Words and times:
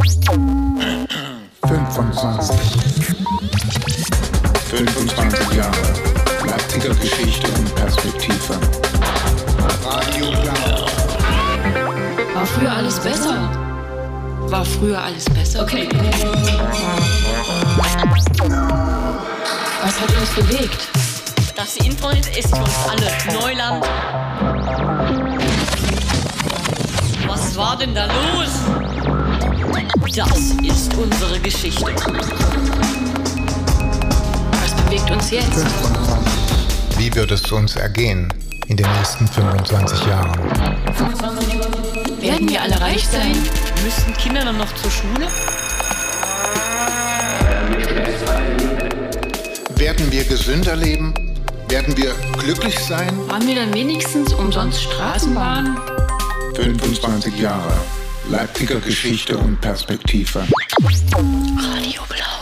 25. 0.00 0.16
25 4.70 5.52
Jahre. 5.52 5.76
Leipziger 6.46 6.94
Geschichte 6.94 7.52
und 7.52 7.74
Perspektive. 7.74 8.54
Radio 9.84 10.30
Blau. 10.30 10.86
War 12.34 12.46
früher 12.46 12.72
alles 12.72 12.98
besser? 13.00 13.50
War 14.48 14.64
früher 14.64 15.02
alles 15.02 15.26
besser? 15.26 15.64
Okay. 15.64 15.86
Was 19.82 20.00
hat 20.00 20.16
uns 20.18 20.30
bewegt? 20.34 20.88
Das 21.54 21.76
Internet 21.76 22.26
ist 22.38 22.48
für 22.48 22.56
uns 22.62 22.78
alle 22.88 23.12
Neuland. 23.38 23.84
Was 27.26 27.54
war 27.54 27.76
denn 27.76 27.94
da 27.94 28.06
los? 28.06 28.62
Das 30.06 30.54
ist 30.62 30.94
unsere 30.94 31.38
Geschichte. 31.40 31.84
Was 34.52 34.74
bewegt 34.84 35.10
uns 35.10 35.30
jetzt? 35.30 35.46
25. 35.54 36.98
Wie 36.98 37.14
wird 37.14 37.30
es 37.30 37.52
uns 37.52 37.76
ergehen 37.76 38.32
in 38.66 38.76
den 38.76 38.86
nächsten 38.98 39.28
25 39.28 40.06
Jahren? 40.06 40.32
Werden 42.20 42.48
wir 42.48 42.62
alle 42.62 42.80
reich 42.80 43.06
sein? 43.08 43.36
Müssten 43.84 44.12
Kinder 44.14 44.44
dann 44.44 44.58
noch 44.58 44.74
zur 44.74 44.90
Schule? 44.90 45.28
Werden 49.76 50.10
wir 50.10 50.24
gesünder 50.24 50.76
leben? 50.76 51.14
Werden 51.68 51.96
wir 51.96 52.12
glücklich 52.38 52.78
sein? 52.80 53.16
Haben 53.30 53.46
wir 53.46 53.54
dann 53.54 53.72
wenigstens 53.74 54.32
umsonst 54.34 54.82
Straßenbahn? 54.82 55.78
25 56.56 57.38
Jahre. 57.38 57.72
Leipziger 58.30 58.80
Geschichte 58.80 59.36
und 59.36 59.60
Perspektive. 59.60 60.40
Radio 60.40 62.02
Blau. 62.08 62.38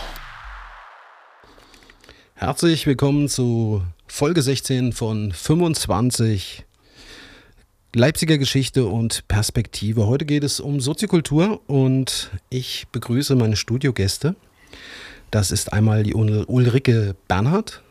Herzlich 2.35 2.85
willkommen 2.85 3.27
zu 3.27 3.83
Folge 4.07 4.41
16 4.41 4.93
von 4.93 5.31
25 5.31 6.65
Leipziger 7.95 8.37
Geschichte 8.37 8.85
und 8.85 9.27
Perspektive. 9.27 10.05
Heute 10.05 10.25
geht 10.25 10.43
es 10.43 10.59
um 10.59 10.79
Soziokultur 10.79 11.61
und 11.67 12.29
ich 12.49 12.87
begrüße 12.91 13.35
meine 13.35 13.55
Studiogäste. 13.55 14.35
Das 15.31 15.51
ist 15.51 15.73
einmal 15.73 16.03
die 16.03 16.13
Ul- 16.15 16.45
Ulrike 16.47 17.15
Bernhard. 17.27 17.81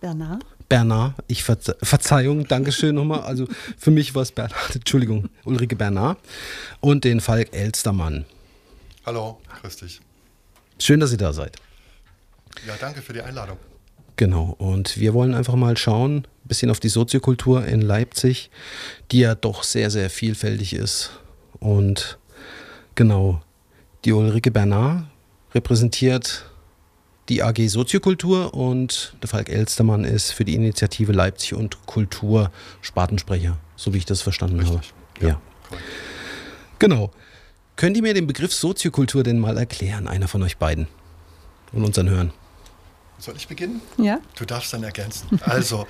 Bernard? 0.00 0.44
Bernard, 0.70 1.14
ich 1.26 1.42
verze 1.42 1.76
Verzeihung, 1.82 2.46
Dankeschön 2.46 2.94
nochmal. 2.94 3.22
Also 3.22 3.46
für 3.76 3.90
mich 3.90 4.14
war 4.14 4.22
es 4.22 4.30
Bernhard, 4.30 4.76
Entschuldigung, 4.76 5.28
Ulrike 5.44 5.74
Bernard 5.74 6.18
und 6.78 7.02
den 7.02 7.20
Falk 7.20 7.52
Elstermann. 7.52 8.24
Hallo, 9.04 9.40
grüß 9.60 9.76
dich. 9.78 10.00
Schön, 10.78 11.00
dass 11.00 11.10
ihr 11.10 11.18
da 11.18 11.32
seid. 11.32 11.56
Ja, 12.66 12.74
danke 12.80 13.02
für 13.02 13.12
die 13.12 13.20
Einladung. 13.20 13.58
Genau, 14.14 14.54
und 14.58 14.96
wir 14.96 15.12
wollen 15.12 15.34
einfach 15.34 15.56
mal 15.56 15.76
schauen, 15.76 16.18
ein 16.18 16.48
bisschen 16.48 16.70
auf 16.70 16.78
die 16.78 16.88
Soziokultur 16.88 17.66
in 17.66 17.80
Leipzig, 17.80 18.50
die 19.10 19.20
ja 19.20 19.34
doch 19.34 19.64
sehr, 19.64 19.90
sehr 19.90 20.08
vielfältig 20.08 20.72
ist. 20.74 21.10
Und 21.58 22.18
genau, 22.94 23.42
die 24.04 24.12
Ulrike 24.12 24.52
Bernard 24.52 25.04
repräsentiert 25.52 26.44
die 27.30 27.42
AG 27.44 27.68
Soziokultur 27.68 28.52
und 28.54 29.14
der 29.22 29.28
Falk 29.28 29.48
Elstermann 29.48 30.04
ist 30.04 30.32
für 30.32 30.44
die 30.44 30.56
Initiative 30.56 31.12
Leipzig 31.12 31.54
und 31.54 31.86
Kultur 31.86 32.50
Spartensprecher, 32.82 33.56
so 33.76 33.94
wie 33.94 33.98
ich 33.98 34.04
das 34.04 34.20
verstanden 34.20 34.58
Richtig. 34.58 34.92
habe. 35.20 35.26
Ja. 35.26 35.40
Genau. 36.80 37.12
Könnt 37.76 37.96
ihr 37.96 38.02
mir 38.02 38.14
den 38.14 38.26
Begriff 38.26 38.52
Soziokultur 38.52 39.22
denn 39.22 39.38
mal 39.38 39.56
erklären, 39.56 40.08
einer 40.08 40.26
von 40.28 40.42
euch 40.42 40.56
beiden 40.58 40.88
und 41.72 41.84
unseren 41.84 42.10
Hören? 42.10 42.32
Soll 43.18 43.36
ich 43.36 43.46
beginnen? 43.46 43.80
Ja? 43.96 44.18
Du 44.36 44.44
darfst 44.44 44.72
dann 44.72 44.82
ergänzen. 44.82 45.40
Also, 45.42 45.86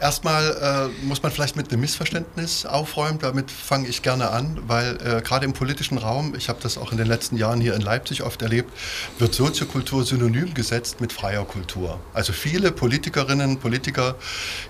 erstmal 0.00 0.90
äh, 1.02 1.06
muss 1.06 1.22
man 1.22 1.30
vielleicht 1.30 1.56
mit 1.56 1.70
einem 1.70 1.80
Missverständnis 1.80 2.66
aufräumen. 2.66 3.18
Damit 3.18 3.50
fange 3.50 3.88
ich 3.88 4.02
gerne 4.02 4.30
an, 4.30 4.58
weil 4.66 4.96
äh, 4.96 5.22
gerade 5.22 5.44
im 5.44 5.52
politischen 5.52 5.98
Raum, 5.98 6.34
ich 6.36 6.48
habe 6.48 6.58
das 6.62 6.78
auch 6.78 6.92
in 6.92 6.98
den 6.98 7.06
letzten 7.06 7.36
Jahren 7.36 7.60
hier 7.60 7.74
in 7.74 7.80
Leipzig 7.80 8.22
oft 8.22 8.42
erlebt, 8.42 8.72
wird 9.18 9.34
Soziokultur 9.34 10.04
synonym 10.04 10.54
gesetzt 10.54 11.00
mit 11.00 11.12
freier 11.12 11.44
Kultur. 11.44 12.00
Also 12.14 12.32
viele 12.32 12.72
Politikerinnen 12.72 13.50
und 13.50 13.60
Politiker 13.60 14.16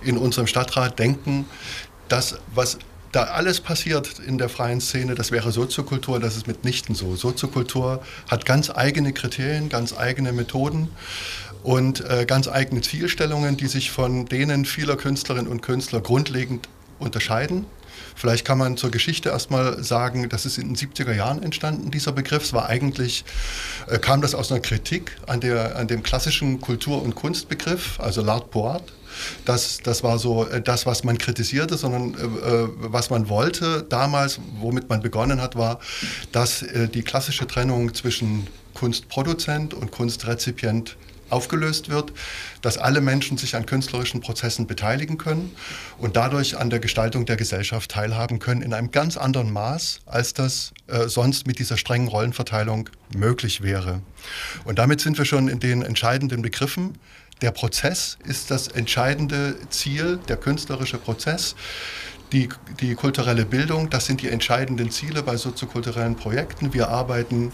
in 0.02 0.16
unserem 0.16 0.46
Stadtrat 0.46 0.98
denken, 0.98 1.46
das, 2.08 2.38
was 2.54 2.78
da 3.12 3.24
alles 3.24 3.60
passiert 3.60 4.20
in 4.20 4.38
der 4.38 4.48
freien 4.48 4.80
Szene, 4.80 5.14
das 5.14 5.32
wäre 5.32 5.50
Soziokultur, 5.50 6.20
das 6.20 6.36
ist 6.36 6.46
mitnichten 6.46 6.94
so. 6.94 7.16
Soziokultur 7.16 8.02
hat 8.28 8.46
ganz 8.46 8.70
eigene 8.70 9.12
Kriterien, 9.12 9.68
ganz 9.68 9.96
eigene 9.96 10.32
Methoden 10.32 10.88
und 11.62 12.08
äh, 12.08 12.24
ganz 12.26 12.48
eigene 12.48 12.80
Zielstellungen, 12.80 13.56
die 13.56 13.66
sich 13.66 13.90
von 13.90 14.26
denen 14.26 14.64
vieler 14.64 14.96
Künstlerinnen 14.96 15.50
und 15.50 15.62
Künstler 15.62 16.00
grundlegend 16.00 16.68
unterscheiden. 16.98 17.66
Vielleicht 18.14 18.44
kann 18.44 18.58
man 18.58 18.76
zur 18.76 18.90
Geschichte 18.90 19.30
erstmal 19.30 19.82
sagen, 19.82 20.28
das 20.28 20.44
ist 20.44 20.58
in 20.58 20.74
den 20.74 20.76
70er 20.76 21.14
Jahren 21.14 21.42
entstanden, 21.42 21.90
dieser 21.90 22.12
Begriff. 22.12 22.44
Es 22.44 22.52
war 22.52 22.68
eigentlich, 22.68 23.24
äh, 23.86 23.98
kam 23.98 24.20
das 24.20 24.34
aus 24.34 24.50
einer 24.52 24.60
Kritik 24.60 25.16
an, 25.26 25.40
der, 25.40 25.76
an 25.76 25.88
dem 25.88 26.02
klassischen 26.02 26.60
Kultur- 26.60 27.02
und 27.02 27.14
Kunstbegriff, 27.14 27.98
also 27.98 28.22
l'art 28.22 28.48
pour. 28.50 28.82
Das, 29.44 29.78
das 29.82 30.02
war 30.02 30.18
so 30.18 30.46
äh, 30.46 30.60
das, 30.60 30.86
was 30.86 31.04
man 31.04 31.18
kritisierte, 31.18 31.76
sondern 31.76 32.14
äh, 32.14 32.24
äh, 32.24 32.68
was 32.78 33.10
man 33.10 33.28
wollte 33.28 33.84
damals, 33.88 34.38
womit 34.60 34.88
man 34.88 35.00
begonnen 35.00 35.40
hat, 35.40 35.56
war, 35.56 35.80
dass 36.32 36.62
äh, 36.62 36.88
die 36.88 37.02
klassische 37.02 37.46
Trennung 37.46 37.94
zwischen 37.94 38.46
Kunstproduzent 38.74 39.74
und 39.74 39.90
Kunstrezipient 39.90 40.96
aufgelöst 41.30 41.88
wird, 41.88 42.12
dass 42.62 42.78
alle 42.78 43.00
Menschen 43.00 43.38
sich 43.38 43.56
an 43.56 43.66
künstlerischen 43.66 44.20
Prozessen 44.20 44.66
beteiligen 44.66 45.18
können 45.18 45.54
und 45.98 46.16
dadurch 46.16 46.56
an 46.56 46.70
der 46.70 46.80
Gestaltung 46.80 47.26
der 47.26 47.36
Gesellschaft 47.36 47.90
teilhaben 47.90 48.38
können 48.38 48.62
in 48.62 48.74
einem 48.74 48.90
ganz 48.90 49.16
anderen 49.16 49.52
Maß, 49.52 50.00
als 50.06 50.34
das 50.34 50.72
äh, 50.86 51.08
sonst 51.08 51.46
mit 51.46 51.58
dieser 51.58 51.76
strengen 51.76 52.08
Rollenverteilung 52.08 52.90
möglich 53.14 53.62
wäre. 53.62 54.02
Und 54.64 54.78
damit 54.78 55.00
sind 55.00 55.18
wir 55.18 55.24
schon 55.24 55.48
in 55.48 55.60
den 55.60 55.82
entscheidenden 55.82 56.42
Begriffen. 56.42 56.98
Der 57.42 57.52
Prozess 57.52 58.18
ist 58.26 58.50
das 58.50 58.68
entscheidende 58.68 59.56
Ziel, 59.70 60.18
der 60.28 60.36
künstlerische 60.36 60.98
Prozess. 60.98 61.54
Die, 62.32 62.48
die 62.80 62.94
kulturelle 62.94 63.44
Bildung, 63.44 63.90
das 63.90 64.06
sind 64.06 64.22
die 64.22 64.28
entscheidenden 64.28 64.90
Ziele 64.90 65.22
bei 65.22 65.36
soziokulturellen 65.36 66.14
Projekten. 66.14 66.72
Wir 66.72 66.88
arbeiten 66.88 67.52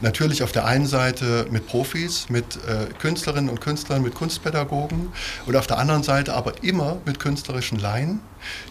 natürlich 0.00 0.42
auf 0.42 0.52
der 0.52 0.64
einen 0.64 0.86
Seite 0.86 1.46
mit 1.50 1.66
Profis, 1.66 2.28
mit 2.28 2.56
äh, 2.66 2.92
Künstlerinnen 2.98 3.50
und 3.50 3.60
Künstlern, 3.60 4.02
mit 4.02 4.14
Kunstpädagogen 4.14 5.12
und 5.46 5.56
auf 5.56 5.66
der 5.66 5.78
anderen 5.78 6.02
Seite 6.02 6.34
aber 6.34 6.62
immer 6.62 6.98
mit 7.04 7.18
künstlerischen 7.18 7.78
Laien, 7.78 8.20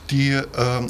die 0.09 0.31
ähm, 0.31 0.87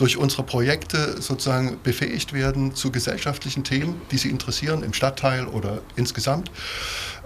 durch 0.00 0.16
unsere 0.16 0.42
Projekte 0.44 1.20
sozusagen 1.20 1.78
befähigt 1.82 2.32
werden 2.32 2.74
zu 2.74 2.90
gesellschaftlichen 2.90 3.64
Themen, 3.64 4.00
die 4.10 4.16
sie 4.16 4.30
interessieren 4.30 4.82
im 4.82 4.94
Stadtteil 4.94 5.46
oder 5.46 5.82
insgesamt, 5.94 6.50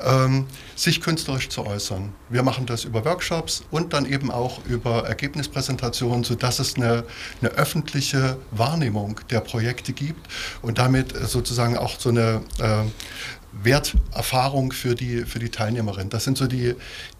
ähm, 0.03 0.47
sich 0.75 1.01
künstlerisch 1.01 1.51
zu 1.51 1.65
äußern. 1.65 2.13
Wir 2.29 2.43
machen 2.43 2.67
das 2.67 2.83
über 2.83 3.05
Workshops 3.05 3.63
und 3.71 3.93
dann 3.93 4.07
eben 4.07 4.33
auch 4.33 4.65
über 4.67 5.07
Ergebnispräsentationen, 5.07 6.25
sodass 6.25 6.59
es 6.59 6.75
eine, 6.75 7.05
eine 7.41 7.51
öffentliche 7.53 8.39
Wahrnehmung 8.51 9.21
der 9.31 9.41
Projekte 9.41 9.93
gibt 9.93 10.27
und 10.61 10.79
damit 10.79 11.15
sozusagen 11.29 11.79
auch 11.79 12.01
so 12.01 12.09
eine 12.09 12.41
äh, 12.59 12.83
Werterfahrung 13.63 14.73
für 14.73 14.95
die, 14.95 15.25
für 15.25 15.39
die 15.39 15.51
Teilnehmerin. 15.51 16.11
Das 16.11 16.25
sind 16.25 16.37
so 16.37 16.47
die, 16.47 16.75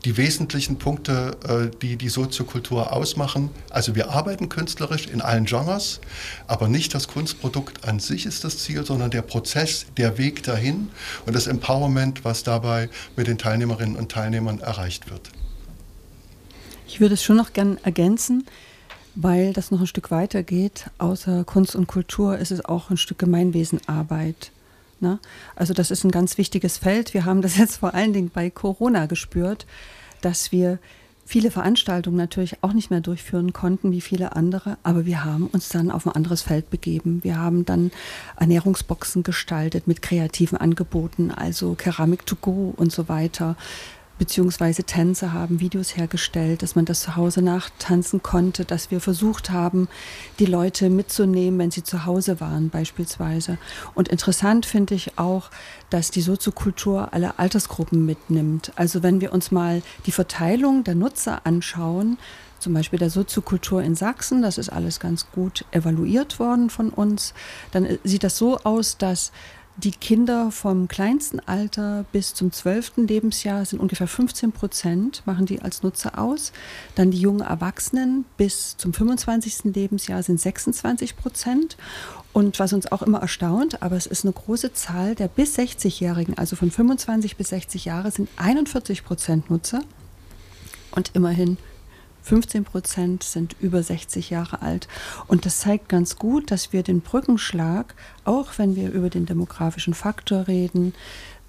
die 0.05 0.17
wesentlichen 0.17 0.79
Punkte, 0.79 1.37
äh, 1.47 1.77
die 1.81 1.97
die 1.97 2.09
Soziokultur 2.09 2.93
ausmachen. 2.93 3.51
Also 3.71 3.95
wir 3.95 4.11
arbeiten 4.11 4.49
künstlerisch 4.49 5.07
in 5.07 5.21
allen 5.21 5.45
Genres, 5.45 6.01
aber 6.47 6.69
nicht 6.69 6.95
das 6.95 7.09
Kunstprodukt 7.09 7.87
an 7.87 8.01
sich 8.01 8.27
ist 8.27 8.45
das 8.45 8.59
Ziel, 8.59 8.85
sondern 8.85 9.11
der 9.11 9.23
Prozess, 9.23 9.87
der 9.97 10.19
Weg 10.19 10.43
dahin 10.43 10.91
und 11.27 11.35
das 11.35 11.47
Empowerment, 11.47 12.25
was 12.25 12.43
dabei 12.43 12.89
mit 13.17 13.27
den 13.27 13.39
Teilnehmerinnen 13.39 13.97
und 13.97 14.11
Teilnehmern 14.11 14.61
erreicht 14.61 15.11
wird. 15.11 15.31
Ich 16.87 17.01
würde 17.01 17.15
es 17.15 17.23
schon 17.23 17.37
noch 17.37 17.53
gern 17.53 17.79
ergänzen, 17.83 18.45
weil 19.15 19.53
das 19.53 19.71
noch 19.71 19.81
ein 19.81 19.87
Stück 19.87 20.11
weiter 20.11 20.43
geht. 20.43 20.91
Außer 20.99 21.45
Kunst 21.45 21.75
und 21.75 21.87
Kultur 21.87 22.39
ist 22.39 22.51
es 22.51 22.65
auch 22.65 22.91
ein 22.91 22.97
Stück 22.97 23.19
Gemeinwesenarbeit. 23.19 24.53
Ne? 25.05 25.19
Also 25.55 25.75
das 25.75 25.91
ist 25.91 26.03
ein 26.03 26.11
ganz 26.11 26.39
wichtiges 26.39 26.79
Feld. 26.79 27.13
Wir 27.13 27.27
haben 27.27 27.43
das 27.43 27.57
jetzt 27.59 27.77
vor 27.77 27.95
allen 27.95 28.15
Dingen 28.15 28.31
bei 28.33 28.49
Corona 28.49 29.05
gespürt, 29.05 29.67
dass 30.23 30.51
wir 30.51 30.79
viele 31.27 31.51
Veranstaltungen 31.51 32.17
natürlich 32.17 32.57
auch 32.63 32.73
nicht 32.73 32.91
mehr 32.91 33.03
durchführen 33.03 33.53
konnten, 33.53 33.93
wie 33.93 34.01
viele 34.01 34.35
andere, 34.35 34.79
aber 34.83 35.05
wir 35.05 35.25
haben 35.25 35.47
uns 35.49 35.69
dann 35.69 35.91
auf 35.91 36.07
ein 36.07 36.13
anderes 36.13 36.41
Feld 36.41 36.71
begeben. 36.71 37.23
Wir 37.23 37.39
haben 37.39 37.67
dann 37.67 37.91
Ernährungsboxen 38.37 39.23
gestaltet 39.23 39.87
mit 39.87 40.01
kreativen 40.01 40.57
Angeboten, 40.57 41.31
also 41.31 41.75
Keramik 41.75 42.25
to 42.25 42.37
go 42.37 42.73
und 42.75 42.93
so 42.93 43.09
weiter. 43.09 43.57
Beziehungsweise 44.19 44.85
Tänze 44.85 45.33
haben 45.33 45.61
Videos 45.61 45.97
hergestellt, 45.97 46.63
dass 46.63 46.77
man 46.77 46.85
das 46.85 47.01
zu 47.01 47.17
Hause 47.17 47.43
nachtanzen 47.43 48.23
konnte, 48.23 48.65
dass 48.65 48.91
wir 48.91 49.01
versucht 49.01 49.51
haben, 49.51 49.89
die 50.39 50.47
Leute 50.47 50.91
mitzunehmen, 50.91 51.59
wenn 51.59 51.71
sie 51.71 51.83
zu 51.83 52.05
Hause 52.05 52.41
waren 52.41 52.71
beispielsweise. 52.71 53.59
Und 53.95 54.09
interessant 54.09 54.67
finde 54.67 54.95
ich 54.95 55.19
auch, 55.19 55.51
dass 55.91 56.11
die 56.11 56.23
Soziokultur 56.23 57.13
alle 57.13 57.39
Altersgruppen 57.39 58.05
mitnimmt. 58.07 58.73
Also 58.77 59.03
wenn 59.03 59.21
wir 59.21 59.33
uns 59.33 59.51
mal 59.51 59.83
die 60.07 60.13
Verteilung 60.13 60.85
der 60.85 60.95
Nutzer 60.95 61.45
anschauen, 61.45 62.19
zum 62.65 62.73
Beispiel 62.73 62.99
der 62.99 63.11
Soziokultur 63.11 63.83
in 63.83 63.95
Sachsen, 63.95 64.41
das 64.41 64.57
ist 64.57 64.71
alles 64.71 64.99
ganz 64.99 65.31
gut 65.31 65.67
evaluiert 65.71 66.39
worden 66.39 66.71
von 66.71 66.89
uns, 66.89 67.35
dann 67.73 67.85
äh, 67.85 67.99
sieht 68.05 68.25
das 68.25 68.39
so 68.39 68.59
aus, 68.61 68.97
dass 68.97 69.33
die 69.77 69.91
Kinder 69.91 70.53
vom 70.53 70.87
kleinsten 70.87 71.41
Alter 71.41 72.05
bis 72.13 72.33
zum 72.33 72.53
zwölften 72.53 73.09
Lebensjahr 73.09 73.65
sind 73.65 73.81
ungefähr 73.81 74.07
15 74.07 74.53
Prozent, 74.53 75.23
machen 75.27 75.47
die 75.47 75.63
als 75.63 75.83
Nutzer 75.83 76.19
aus. 76.19 76.53
Dann 76.95 77.11
die 77.11 77.19
jungen 77.19 77.41
Erwachsenen 77.41 78.25
bis 78.37 78.77
zum 78.77 78.95
25. 78.95 79.75
Lebensjahr 79.75 80.23
sind 80.23 80.41
26 80.41 81.17
Prozent. 81.17 81.77
Und 82.33 82.59
was 82.61 82.73
uns 82.73 82.91
auch 82.91 83.03
immer 83.03 83.21
erstaunt, 83.21 83.83
aber 83.83 83.97
es 83.97 84.07
ist 84.07 84.25
eine 84.25 84.33
große 84.33 84.73
Zahl 84.73 85.15
der 85.15 85.29
bis 85.29 85.57
60-Jährigen, 85.57 86.37
also 86.39 86.57
von 86.57 86.71
25 86.71 87.37
bis 87.37 87.49
60 87.49 87.85
Jahre, 87.85 88.11
sind 88.11 88.29
41 88.37 89.05
Prozent 89.05 89.51
Nutzer. 89.51 89.81
Und 90.93 91.11
immerhin 91.15 91.59
15 92.25 92.65
Prozent 92.65 93.23
sind 93.23 93.55
über 93.61 93.83
60 93.83 94.31
Jahre 94.31 94.63
alt. 94.63 94.89
Und 95.27 95.47
das 95.47 95.59
zeigt 95.59 95.89
ganz 95.89 96.17
gut, 96.17 96.51
dass 96.51 96.73
wir 96.73 96.83
den 96.83 97.03
Brückenschlag, 97.03 97.95
auch 98.25 98.53
wenn 98.57 98.77
wir 98.77 98.91
über 98.91 99.11
den 99.11 99.27
demografischen 99.27 99.95
Faktor 99.95 100.49
reden, 100.49 100.95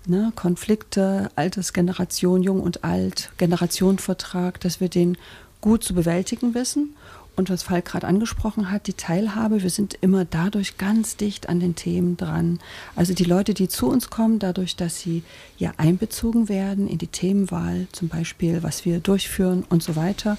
ne, 0.06 0.34
Konflikte, 0.36 1.30
Altersgeneration, 1.36 2.44
Jung 2.44 2.60
und 2.60 2.84
Alt, 2.84 3.32
Generationenvertrag, 3.38 4.60
dass 4.60 4.82
wir 4.82 4.90
den 4.90 5.18
gut 5.62 5.84
zu 5.84 5.96
bewältigen 5.96 6.54
wissen 6.54 6.94
und 7.36 7.50
was 7.50 7.64
Falk 7.64 7.86
gerade 7.86 8.08
angesprochen 8.08 8.72
hat, 8.72 8.88
die 8.88 8.94
Teilhabe, 8.94 9.64
wir 9.64 9.70
sind 9.70 9.98
immer 10.02 10.26
dadurch 10.26 10.78
ganz 10.78 11.18
dicht 11.18 11.50
an 11.50 11.60
den 11.60 11.76
Themen 11.76 12.18
dran. 12.18 12.60
Also 12.96 13.14
die 13.14 13.24
Leute, 13.24 13.54
die 13.54 13.68
zu 13.68 13.88
uns 13.88 14.10
kommen, 14.10 14.40
dadurch, 14.40 14.76
dass 14.76 15.00
sie 15.00 15.24
ja 15.58 15.72
einbezogen 15.78 16.50
werden 16.50 16.88
in 16.88 16.98
die 16.98 17.08
Themenwahl, 17.08 17.88
zum 17.92 18.08
Beispiel, 18.08 18.64
was 18.64 18.86
wir 18.86 19.00
durchführen 19.00 19.66
und 19.70 19.84
so 19.84 19.96
weiter, 19.96 20.38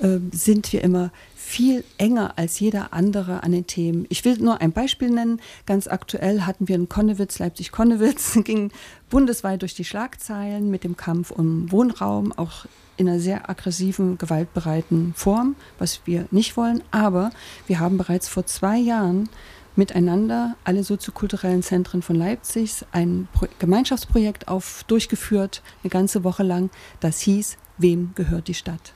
äh, 0.00 0.18
sind 0.32 0.72
wir 0.72 0.82
immer 0.82 1.10
viel 1.34 1.84
enger 1.98 2.34
als 2.36 2.58
jeder 2.60 2.92
andere 2.92 3.42
an 3.42 3.52
den 3.52 3.66
Themen. 3.66 4.06
Ich 4.08 4.24
will 4.24 4.38
nur 4.38 4.60
ein 4.60 4.72
Beispiel 4.72 5.10
nennen. 5.10 5.40
Ganz 5.66 5.86
aktuell 5.86 6.42
hatten 6.42 6.66
wir 6.66 6.76
in 6.76 6.88
Konnewitz, 6.88 7.38
Leipzig-Konnewitz, 7.38 8.38
ging 8.44 8.72
bundesweit 9.10 9.60
durch 9.62 9.74
die 9.74 9.84
Schlagzeilen 9.84 10.70
mit 10.70 10.82
dem 10.82 10.96
Kampf 10.96 11.30
um 11.30 11.70
Wohnraum, 11.70 12.32
auch 12.32 12.64
in 13.02 13.08
einer 13.08 13.20
sehr 13.20 13.50
aggressiven, 13.50 14.16
gewaltbereiten 14.16 15.12
Form, 15.14 15.56
was 15.78 16.02
wir 16.04 16.26
nicht 16.30 16.56
wollen. 16.56 16.82
Aber 16.92 17.30
wir 17.66 17.80
haben 17.80 17.98
bereits 17.98 18.28
vor 18.28 18.46
zwei 18.46 18.78
Jahren 18.78 19.28
miteinander 19.74 20.56
alle 20.64 20.84
soziokulturellen 20.84 21.62
Zentren 21.62 22.02
von 22.02 22.16
Leipzig 22.16 22.84
ein 22.92 23.28
Pro 23.32 23.46
Gemeinschaftsprojekt 23.58 24.48
auf, 24.48 24.84
durchgeführt, 24.86 25.62
eine 25.82 25.90
ganze 25.90 26.24
Woche 26.24 26.42
lang. 26.42 26.70
Das 27.00 27.20
hieß, 27.20 27.56
wem 27.78 28.12
gehört 28.14 28.48
die 28.48 28.54
Stadt? 28.54 28.92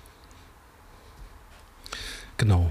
Genau. 2.37 2.71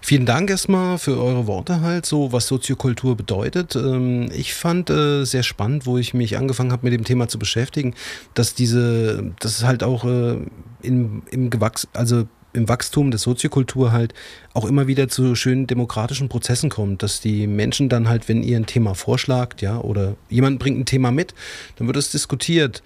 Vielen 0.00 0.26
Dank 0.26 0.50
erstmal 0.50 0.98
für 0.98 1.20
eure 1.20 1.46
Worte 1.46 1.80
halt, 1.80 2.06
so 2.06 2.32
was 2.32 2.46
Soziokultur 2.46 3.16
bedeutet. 3.16 3.76
Ähm, 3.76 4.30
ich 4.34 4.54
fand 4.54 4.90
äh, 4.90 5.24
sehr 5.24 5.42
spannend, 5.42 5.86
wo 5.86 5.98
ich 5.98 6.14
mich 6.14 6.36
angefangen 6.36 6.72
habe, 6.72 6.84
mit 6.84 6.92
dem 6.92 7.04
Thema 7.04 7.28
zu 7.28 7.38
beschäftigen, 7.38 7.94
dass 8.34 8.54
diese, 8.54 9.32
das 9.40 9.58
ist 9.58 9.64
halt 9.64 9.82
auch 9.82 10.04
äh, 10.04 10.36
im, 10.82 11.22
im 11.30 11.50
Gewachs, 11.50 11.88
also 11.92 12.26
im 12.52 12.68
Wachstum 12.68 13.10
der 13.10 13.18
Soziokultur 13.18 13.92
halt 13.92 14.14
auch 14.52 14.66
immer 14.66 14.86
wieder 14.86 15.08
zu 15.08 15.34
schönen 15.34 15.66
demokratischen 15.66 16.28
Prozessen 16.28 16.70
kommt, 16.70 17.02
dass 17.02 17.20
die 17.20 17.46
Menschen 17.46 17.88
dann 17.88 18.08
halt, 18.08 18.28
wenn 18.28 18.42
ihr 18.42 18.56
ein 18.56 18.66
Thema 18.66 18.94
vorschlagt, 18.94 19.62
ja, 19.62 19.78
oder 19.78 20.16
jemand 20.28 20.58
bringt 20.58 20.78
ein 20.78 20.84
Thema 20.84 21.10
mit, 21.10 21.34
dann 21.76 21.86
wird 21.86 21.96
es 21.96 22.10
diskutiert 22.10 22.82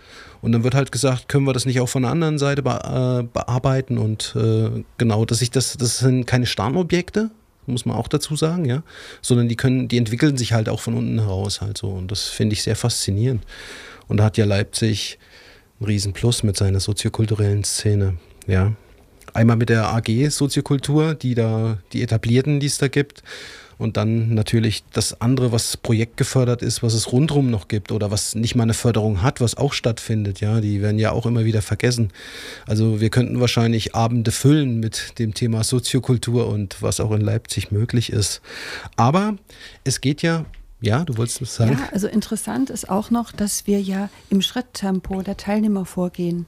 und 0.46 0.52
dann 0.52 0.62
wird 0.62 0.76
halt 0.76 0.92
gesagt, 0.92 1.28
können 1.28 1.44
wir 1.44 1.52
das 1.52 1.66
nicht 1.66 1.80
auch 1.80 1.88
von 1.88 2.02
der 2.02 2.12
anderen 2.12 2.38
Seite 2.38 2.62
be 2.62 2.70
äh, 2.70 3.24
bearbeiten 3.24 3.98
und 3.98 4.32
äh, 4.36 4.84
genau, 4.96 5.24
dass 5.24 5.42
ich 5.42 5.50
das, 5.50 5.76
das 5.76 5.98
sind 5.98 6.24
keine 6.24 6.46
Starnobjekte, 6.46 7.32
muss 7.66 7.84
man 7.84 7.96
auch 7.96 8.06
dazu 8.06 8.36
sagen, 8.36 8.64
ja, 8.64 8.84
sondern 9.20 9.48
die 9.48 9.56
können, 9.56 9.88
die 9.88 9.98
entwickeln 9.98 10.36
sich 10.36 10.52
halt 10.52 10.68
auch 10.68 10.78
von 10.78 10.94
unten 10.94 11.18
heraus 11.18 11.62
halt 11.62 11.76
so 11.76 11.88
und 11.88 12.12
das 12.12 12.28
finde 12.28 12.52
ich 12.52 12.62
sehr 12.62 12.76
faszinierend. 12.76 13.42
Und 14.06 14.18
da 14.18 14.24
hat 14.26 14.36
ja 14.36 14.44
Leipzig 14.44 15.18
ein 15.80 15.86
Riesenplus 15.86 16.44
mit 16.44 16.56
seiner 16.56 16.78
soziokulturellen 16.78 17.64
Szene, 17.64 18.14
ja. 18.46 18.72
Einmal 19.34 19.56
mit 19.56 19.68
der 19.68 19.92
AG 19.92 20.30
Soziokultur, 20.30 21.14
die 21.14 21.34
da, 21.34 21.78
die 21.92 22.02
etablierten, 22.02 22.60
die 22.60 22.66
es 22.66 22.78
da 22.78 22.86
gibt. 22.86 23.24
Und 23.78 23.96
dann 23.96 24.34
natürlich 24.34 24.84
das 24.92 25.20
andere, 25.20 25.52
was 25.52 25.76
projektgefördert 25.76 26.62
ist, 26.62 26.82
was 26.82 26.94
es 26.94 27.12
rundherum 27.12 27.50
noch 27.50 27.68
gibt 27.68 27.92
oder 27.92 28.10
was 28.10 28.34
nicht 28.34 28.54
mal 28.54 28.62
eine 28.62 28.74
Förderung 28.74 29.22
hat, 29.22 29.40
was 29.40 29.56
auch 29.56 29.72
stattfindet. 29.72 30.40
Ja, 30.40 30.60
die 30.60 30.80
werden 30.80 30.98
ja 30.98 31.12
auch 31.12 31.26
immer 31.26 31.44
wieder 31.44 31.62
vergessen. 31.62 32.10
Also 32.66 33.00
wir 33.00 33.10
könnten 33.10 33.40
wahrscheinlich 33.40 33.94
Abende 33.94 34.30
füllen 34.30 34.80
mit 34.80 35.18
dem 35.18 35.34
Thema 35.34 35.62
Soziokultur 35.62 36.48
und 36.48 36.82
was 36.82 37.00
auch 37.00 37.12
in 37.12 37.20
Leipzig 37.20 37.70
möglich 37.70 38.10
ist. 38.12 38.40
Aber 38.96 39.36
es 39.84 40.00
geht 40.00 40.22
ja 40.22 40.46
ja, 40.80 41.04
du 41.04 41.16
wolltest 41.16 41.40
was 41.40 41.54
sagen? 41.54 41.72
Ja, 41.72 41.88
also 41.92 42.06
interessant 42.06 42.68
ist 42.68 42.90
auch 42.90 43.10
noch, 43.10 43.32
dass 43.32 43.66
wir 43.66 43.80
ja 43.80 44.10
im 44.28 44.42
Schritttempo 44.42 45.22
der 45.22 45.36
Teilnehmer 45.36 45.86
vorgehen. 45.86 46.46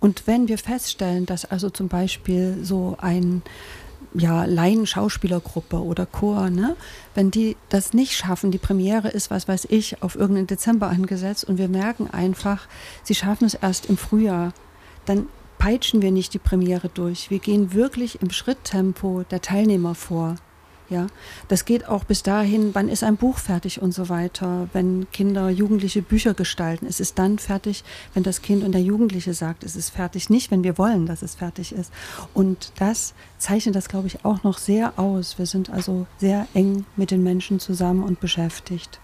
Und 0.00 0.26
wenn 0.26 0.48
wir 0.48 0.58
feststellen, 0.58 1.26
dass 1.26 1.44
also 1.44 1.70
zum 1.70 1.88
Beispiel 1.88 2.58
so 2.62 2.96
ein 3.00 3.42
ja, 4.14 4.44
Laien-Schauspielergruppe 4.44 5.82
oder 5.82 6.06
Chor, 6.06 6.48
ne? 6.48 6.76
wenn 7.14 7.30
die 7.30 7.56
das 7.68 7.92
nicht 7.92 8.16
schaffen, 8.16 8.52
die 8.52 8.58
Premiere 8.58 9.08
ist, 9.08 9.30
was 9.30 9.48
weiß 9.48 9.66
ich, 9.70 10.02
auf 10.02 10.14
irgendeinen 10.14 10.46
Dezember 10.46 10.88
angesetzt 10.88 11.44
und 11.44 11.58
wir 11.58 11.68
merken 11.68 12.08
einfach, 12.08 12.68
sie 13.02 13.14
schaffen 13.14 13.44
es 13.44 13.54
erst 13.54 13.86
im 13.86 13.96
Frühjahr, 13.96 14.52
dann 15.04 15.26
peitschen 15.58 16.00
wir 16.00 16.12
nicht 16.12 16.32
die 16.34 16.38
Premiere 16.38 16.88
durch. 16.88 17.30
Wir 17.30 17.38
gehen 17.38 17.74
wirklich 17.74 18.22
im 18.22 18.30
Schritttempo 18.30 19.24
der 19.30 19.40
Teilnehmer 19.40 19.94
vor. 19.94 20.36
Ja, 20.90 21.06
das 21.48 21.64
geht 21.64 21.88
auch 21.88 22.04
bis 22.04 22.22
dahin, 22.22 22.74
wann 22.74 22.90
ist 22.90 23.04
ein 23.04 23.16
Buch 23.16 23.38
fertig 23.38 23.80
und 23.80 23.92
so 23.92 24.10
weiter. 24.10 24.68
Wenn 24.74 25.06
Kinder, 25.12 25.48
Jugendliche 25.48 26.02
Bücher 26.02 26.34
gestalten, 26.34 26.86
es 26.86 27.00
ist 27.00 27.18
dann 27.18 27.38
fertig, 27.38 27.84
wenn 28.12 28.22
das 28.22 28.42
Kind 28.42 28.62
und 28.62 28.72
der 28.72 28.82
Jugendliche 28.82 29.32
sagt, 29.32 29.64
es 29.64 29.76
ist 29.76 29.90
fertig, 29.90 30.28
nicht 30.28 30.50
wenn 30.50 30.62
wir 30.62 30.76
wollen, 30.76 31.06
dass 31.06 31.22
es 31.22 31.36
fertig 31.36 31.72
ist. 31.72 31.90
Und 32.34 32.72
das 32.76 33.14
zeichnet 33.38 33.74
das, 33.74 33.88
glaube 33.88 34.08
ich, 34.08 34.26
auch 34.26 34.42
noch 34.42 34.58
sehr 34.58 34.98
aus. 34.98 35.38
Wir 35.38 35.46
sind 35.46 35.70
also 35.70 36.06
sehr 36.18 36.46
eng 36.52 36.84
mit 36.96 37.10
den 37.10 37.22
Menschen 37.22 37.60
zusammen 37.60 38.02
und 38.02 38.20
beschäftigt. 38.20 39.00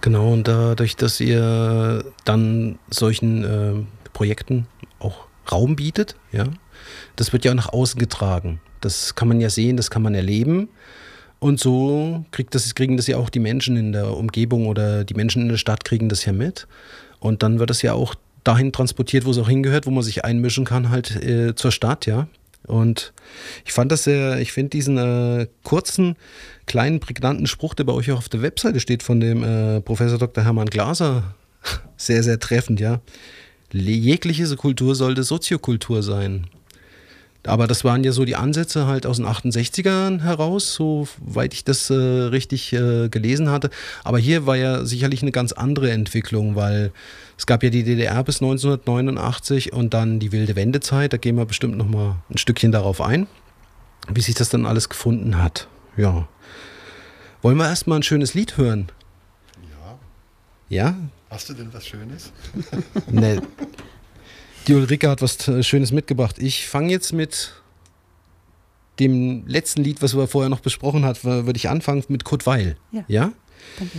Genau, 0.00 0.32
und 0.32 0.46
dadurch, 0.46 0.94
dass 0.96 1.20
ihr 1.20 2.04
dann 2.24 2.78
solchen 2.90 3.44
äh, 3.44 4.08
Projekten 4.12 4.66
auch 5.00 5.26
Raum 5.50 5.74
bietet, 5.74 6.16
ja, 6.30 6.44
das 7.16 7.32
wird 7.32 7.44
ja 7.44 7.50
auch 7.50 7.56
nach 7.56 7.72
außen 7.72 7.98
getragen. 7.98 8.60
Das 8.80 9.14
kann 9.14 9.28
man 9.28 9.40
ja 9.40 9.50
sehen, 9.50 9.76
das 9.76 9.90
kann 9.90 10.02
man 10.02 10.14
erleben. 10.14 10.68
Und 11.38 11.58
so 11.58 12.24
kriegt 12.32 12.54
das, 12.54 12.74
kriegen 12.74 12.96
das 12.96 13.06
ja 13.06 13.16
auch 13.16 13.30
die 13.30 13.38
Menschen 13.38 13.76
in 13.76 13.92
der 13.92 14.16
Umgebung 14.16 14.66
oder 14.66 15.04
die 15.04 15.14
Menschen 15.14 15.42
in 15.42 15.48
der 15.48 15.56
Stadt 15.56 15.84
kriegen 15.84 16.08
das 16.08 16.24
ja 16.24 16.32
mit. 16.32 16.66
Und 17.18 17.42
dann 17.42 17.58
wird 17.58 17.70
das 17.70 17.82
ja 17.82 17.94
auch 17.94 18.14
dahin 18.44 18.72
transportiert, 18.72 19.24
wo 19.24 19.30
es 19.30 19.38
auch 19.38 19.48
hingehört, 19.48 19.86
wo 19.86 19.90
man 19.90 20.02
sich 20.02 20.24
einmischen 20.24 20.64
kann, 20.64 20.90
halt 20.90 21.16
äh, 21.22 21.54
zur 21.54 21.72
Stadt, 21.72 22.06
ja. 22.06 22.28
Und 22.66 23.12
ich 23.64 23.72
fand 23.72 23.90
das 23.90 24.04
sehr, 24.04 24.38
ich 24.38 24.52
finde 24.52 24.70
diesen 24.70 24.98
äh, 24.98 25.46
kurzen, 25.64 26.16
kleinen, 26.66 27.00
prägnanten 27.00 27.46
Spruch, 27.46 27.74
der 27.74 27.84
bei 27.84 27.92
euch 27.92 28.12
auch 28.12 28.18
auf 28.18 28.28
der 28.28 28.42
Webseite 28.42 28.80
steht, 28.80 29.02
von 29.02 29.18
dem 29.18 29.42
äh, 29.42 29.80
Professor 29.80 30.18
Dr. 30.18 30.44
Hermann 30.44 30.68
Glaser, 30.68 31.34
sehr, 31.96 32.22
sehr 32.22 32.38
treffend, 32.38 32.80
ja. 32.80 33.00
Jegliche 33.72 34.56
Kultur 34.56 34.94
sollte 34.94 35.22
Soziokultur 35.22 36.02
sein. 36.02 36.48
Aber 37.46 37.66
das 37.66 37.84
waren 37.84 38.04
ja 38.04 38.12
so 38.12 38.24
die 38.24 38.36
Ansätze 38.36 38.86
halt 38.86 39.06
aus 39.06 39.16
den 39.16 39.26
68ern 39.26 40.20
heraus, 40.20 40.74
soweit 40.74 41.54
ich 41.54 41.64
das 41.64 41.88
äh, 41.88 41.94
richtig 41.94 42.72
äh, 42.72 43.08
gelesen 43.08 43.50
hatte. 43.50 43.70
Aber 44.04 44.18
hier 44.18 44.46
war 44.46 44.56
ja 44.56 44.84
sicherlich 44.84 45.22
eine 45.22 45.32
ganz 45.32 45.52
andere 45.52 45.90
Entwicklung, 45.90 46.54
weil 46.54 46.92
es 47.38 47.46
gab 47.46 47.62
ja 47.62 47.70
die 47.70 47.82
DDR 47.82 48.22
bis 48.24 48.42
1989 48.42 49.72
und 49.72 49.94
dann 49.94 50.18
die 50.18 50.32
wilde 50.32 50.54
Wendezeit. 50.54 51.14
Da 51.14 51.16
gehen 51.16 51.36
wir 51.36 51.46
bestimmt 51.46 51.78
noch 51.78 51.88
mal 51.88 52.16
ein 52.28 52.36
Stückchen 52.36 52.72
darauf 52.72 53.00
ein, 53.00 53.26
wie 54.12 54.20
sich 54.20 54.34
das 54.34 54.50
dann 54.50 54.66
alles 54.66 54.90
gefunden 54.90 55.42
hat. 55.42 55.66
Ja. 55.96 56.28
Wollen 57.40 57.56
wir 57.56 57.68
erstmal 57.68 57.98
ein 57.98 58.02
schönes 58.02 58.34
Lied 58.34 58.58
hören? 58.58 58.92
Ja. 60.68 60.84
Ja? 60.84 60.94
Hast 61.30 61.48
du 61.48 61.54
denn 61.54 61.72
was 61.72 61.86
Schönes? 61.86 62.32
ne, 63.10 63.40
die 64.66 64.74
Ulrike 64.74 65.08
hat 65.08 65.22
was 65.22 65.46
äh, 65.48 65.62
Schönes 65.62 65.92
mitgebracht. 65.92 66.36
Ich 66.38 66.68
fange 66.68 66.90
jetzt 66.90 67.12
mit 67.12 67.52
dem 68.98 69.46
letzten 69.46 69.82
Lied, 69.82 70.02
was 70.02 70.16
wir 70.16 70.26
vorher 70.26 70.50
noch 70.50 70.60
besprochen 70.60 71.04
haben, 71.04 71.22
würde 71.22 71.56
ich 71.56 71.68
anfangen 71.68 72.04
mit 72.08 72.24
Kurt 72.24 72.46
Weil. 72.46 72.76
Ja. 72.92 73.04
ja? 73.08 73.32
Danke. 73.78 73.98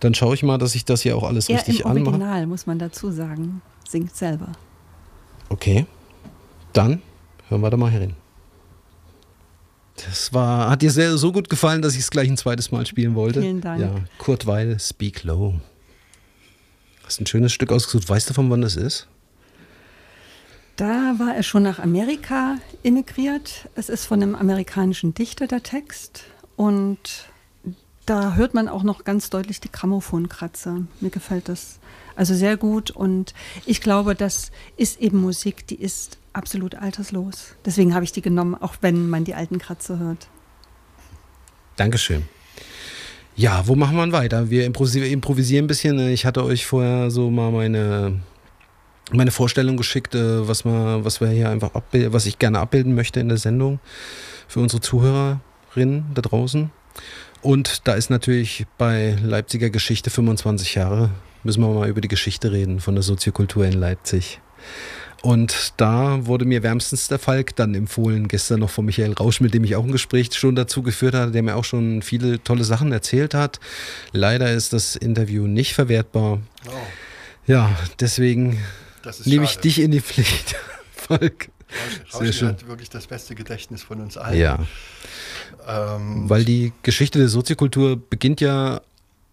Dann 0.00 0.14
schaue 0.14 0.34
ich 0.34 0.42
mal, 0.42 0.58
dass 0.58 0.74
ich 0.74 0.84
das 0.84 1.02
hier 1.02 1.16
auch 1.16 1.22
alles 1.22 1.48
er 1.48 1.58
richtig 1.58 1.80
im 1.80 1.86
anmache. 1.86 2.06
Original, 2.08 2.46
muss 2.46 2.66
man 2.66 2.78
dazu 2.78 3.10
sagen. 3.10 3.62
Singt 3.88 4.16
selber. 4.16 4.52
Okay. 5.48 5.86
Dann 6.72 7.02
hören 7.48 7.60
wir 7.60 7.70
da 7.70 7.76
mal 7.76 7.90
herin. 7.90 8.14
Das 9.96 10.32
war, 10.32 10.70
hat 10.70 10.82
dir 10.82 10.90
sehr, 10.90 11.18
so 11.18 11.32
gut 11.32 11.50
gefallen, 11.50 11.82
dass 11.82 11.94
ich 11.94 12.00
es 12.00 12.10
gleich 12.10 12.28
ein 12.28 12.36
zweites 12.36 12.72
Mal 12.72 12.86
spielen 12.86 13.14
wollte. 13.14 13.42
Vielen 13.42 13.60
Dank. 13.60 13.80
Ja, 13.80 13.94
Kurt 14.18 14.46
Weil, 14.46 14.78
Speak 14.80 15.24
Low. 15.24 15.60
Hast 17.04 17.20
ein 17.20 17.26
schönes 17.26 17.52
Stück 17.52 17.70
ausgesucht. 17.70 18.08
Weißt 18.08 18.30
du, 18.30 18.34
von 18.34 18.48
wann 18.50 18.62
das 18.62 18.76
ist? 18.76 19.08
Da 20.80 21.18
war 21.18 21.36
er 21.36 21.42
schon 21.42 21.62
nach 21.62 21.78
Amerika 21.78 22.56
emigriert. 22.82 23.68
Es 23.74 23.90
ist 23.90 24.06
von 24.06 24.22
einem 24.22 24.34
amerikanischen 24.34 25.12
Dichter 25.12 25.46
der 25.46 25.62
Text. 25.62 26.24
Und 26.56 27.28
da 28.06 28.34
hört 28.34 28.54
man 28.54 28.66
auch 28.66 28.82
noch 28.82 29.04
ganz 29.04 29.28
deutlich 29.28 29.60
die 29.60 29.70
Grammophonkratzer. 29.70 30.80
Mir 31.00 31.10
gefällt 31.10 31.50
das 31.50 31.80
also 32.16 32.34
sehr 32.34 32.56
gut. 32.56 32.90
Und 32.90 33.34
ich 33.66 33.82
glaube, 33.82 34.14
das 34.14 34.52
ist 34.78 35.02
eben 35.02 35.18
Musik, 35.20 35.66
die 35.66 35.74
ist 35.74 36.16
absolut 36.32 36.76
alterslos. 36.76 37.56
Deswegen 37.66 37.94
habe 37.94 38.04
ich 38.04 38.12
die 38.12 38.22
genommen, 38.22 38.54
auch 38.54 38.76
wenn 38.80 39.10
man 39.10 39.24
die 39.24 39.34
alten 39.34 39.58
Kratzer 39.58 39.98
hört. 39.98 40.28
Dankeschön. 41.76 42.22
Ja, 43.36 43.66
wo 43.66 43.74
machen 43.74 43.98
wir 43.98 44.12
weiter? 44.12 44.48
Wir 44.48 44.66
improvisi- 44.66 45.10
improvisieren 45.10 45.66
ein 45.66 45.68
bisschen. 45.68 45.98
Ich 46.08 46.24
hatte 46.24 46.42
euch 46.42 46.64
vorher 46.64 47.10
so 47.10 47.30
mal 47.30 47.50
meine, 47.50 48.20
meine 49.12 49.30
Vorstellung 49.30 49.76
geschickt, 49.76 50.14
äh, 50.14 50.46
was, 50.48 50.64
wir, 50.64 51.00
was 51.04 51.20
wir 51.20 51.28
hier 51.28 51.48
einfach 51.50 51.74
abbil- 51.74 52.12
was 52.12 52.26
ich 52.26 52.38
gerne 52.38 52.58
abbilden 52.60 52.94
möchte 52.94 53.20
in 53.20 53.28
der 53.28 53.38
Sendung 53.38 53.80
für 54.48 54.60
unsere 54.60 54.80
Zuhörerinnen 54.80 56.04
da 56.14 56.22
draußen. 56.22 56.70
Und 57.42 57.86
da 57.88 57.94
ist 57.94 58.10
natürlich 58.10 58.66
bei 58.78 59.16
Leipziger 59.22 59.70
Geschichte 59.70 60.10
25 60.10 60.74
Jahre, 60.74 61.10
müssen 61.42 61.62
wir 61.62 61.68
mal 61.72 61.88
über 61.88 62.00
die 62.00 62.08
Geschichte 62.08 62.52
reden 62.52 62.80
von 62.80 62.94
der 62.94 63.02
Soziokultur 63.02 63.64
in 63.64 63.72
Leipzig. 63.72 64.40
Und 65.22 65.74
da 65.76 66.26
wurde 66.26 66.46
mir 66.46 66.62
wärmstens 66.62 67.08
der 67.08 67.18
Falk 67.18 67.54
dann 67.56 67.74
empfohlen, 67.74 68.26
gestern 68.28 68.60
noch 68.60 68.70
von 68.70 68.86
Michael 68.86 69.12
Rausch, 69.12 69.40
mit 69.40 69.52
dem 69.52 69.64
ich 69.64 69.76
auch 69.76 69.84
ein 69.84 69.92
Gespräch 69.92 70.32
schon 70.32 70.54
dazu 70.54 70.82
geführt 70.82 71.14
hatte, 71.14 71.32
der 71.32 71.42
mir 71.42 71.56
auch 71.56 71.64
schon 71.64 72.00
viele 72.02 72.42
tolle 72.42 72.64
Sachen 72.64 72.90
erzählt 72.92 73.34
hat. 73.34 73.60
Leider 74.12 74.50
ist 74.52 74.72
das 74.72 74.96
Interview 74.96 75.46
nicht 75.46 75.74
verwertbar. 75.74 76.40
Oh, 76.66 76.70
Ja, 77.46 77.70
deswegen 78.00 78.58
nehme 79.24 79.44
ich 79.44 79.58
dich 79.58 79.80
in 79.80 79.90
die 79.90 80.00
Pflicht, 80.00 80.54
Falk. 80.92 81.48
Rausch- 81.70 82.10
Sehr 82.12 82.20
Rauschi 82.20 82.32
schön. 82.32 82.48
hat 82.48 82.66
wirklich 82.66 82.90
das 82.90 83.06
beste 83.06 83.34
Gedächtnis 83.34 83.82
von 83.82 84.00
uns 84.00 84.16
allen. 84.16 84.38
Ja, 84.38 84.58
Ähm, 85.68 86.28
weil 86.28 86.44
die 86.44 86.72
Geschichte 86.82 87.18
der 87.18 87.28
Soziokultur 87.28 87.96
beginnt 87.96 88.40
ja 88.40 88.80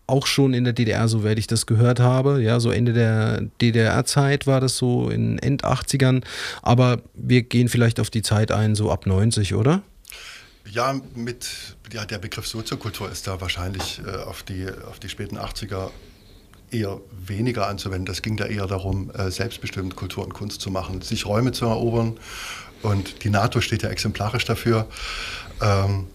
auch 0.09 0.25
schon 0.27 0.53
in 0.53 0.63
der 0.63 0.71
DDR, 0.73 1.07
soweit 1.07 1.37
ich 1.39 1.47
das 1.47 1.65
gehört 1.65 1.99
habe. 1.99 2.41
Ja, 2.41 2.59
so 2.59 2.71
Ende 2.71 2.93
der 2.93 3.41
DDR-Zeit 3.61 4.47
war 4.47 4.61
das 4.61 4.77
so 4.77 5.09
in 5.09 5.37
End 5.39 5.65
80ern. 5.65 6.23
Aber 6.61 7.01
wir 7.13 7.41
gehen 7.41 7.67
vielleicht 7.67 7.99
auf 7.99 8.09
die 8.09 8.21
Zeit 8.21 8.51
ein, 8.51 8.75
so 8.75 8.89
ab 8.91 9.05
90, 9.05 9.53
oder? 9.55 9.81
Ja, 10.71 10.99
mit 11.15 11.47
ja, 11.91 12.05
der 12.05 12.19
Begriff 12.19 12.47
Soziokultur 12.47 13.09
ist 13.11 13.27
da 13.27 13.41
wahrscheinlich 13.41 13.99
äh, 14.05 14.15
auf, 14.17 14.43
die, 14.43 14.67
auf 14.87 14.99
die 14.99 15.09
späten 15.09 15.37
80er 15.37 15.89
eher 16.71 16.99
weniger 17.11 17.67
anzuwenden. 17.67 18.05
Das 18.05 18.21
ging 18.21 18.37
da 18.37 18.45
eher 18.45 18.67
darum, 18.67 19.11
äh, 19.11 19.31
selbstbestimmt 19.31 19.95
Kultur 19.95 20.23
und 20.23 20.33
Kunst 20.33 20.61
zu 20.61 20.71
machen, 20.71 21.01
sich 21.01 21.25
Räume 21.25 21.51
zu 21.51 21.65
erobern. 21.65 22.17
Und 22.83 23.23
die 23.23 23.29
NATO 23.29 23.61
steht 23.61 23.83
ja 23.83 23.89
exemplarisch 23.89 24.45
dafür, 24.45 24.87
ähm, 25.61 26.07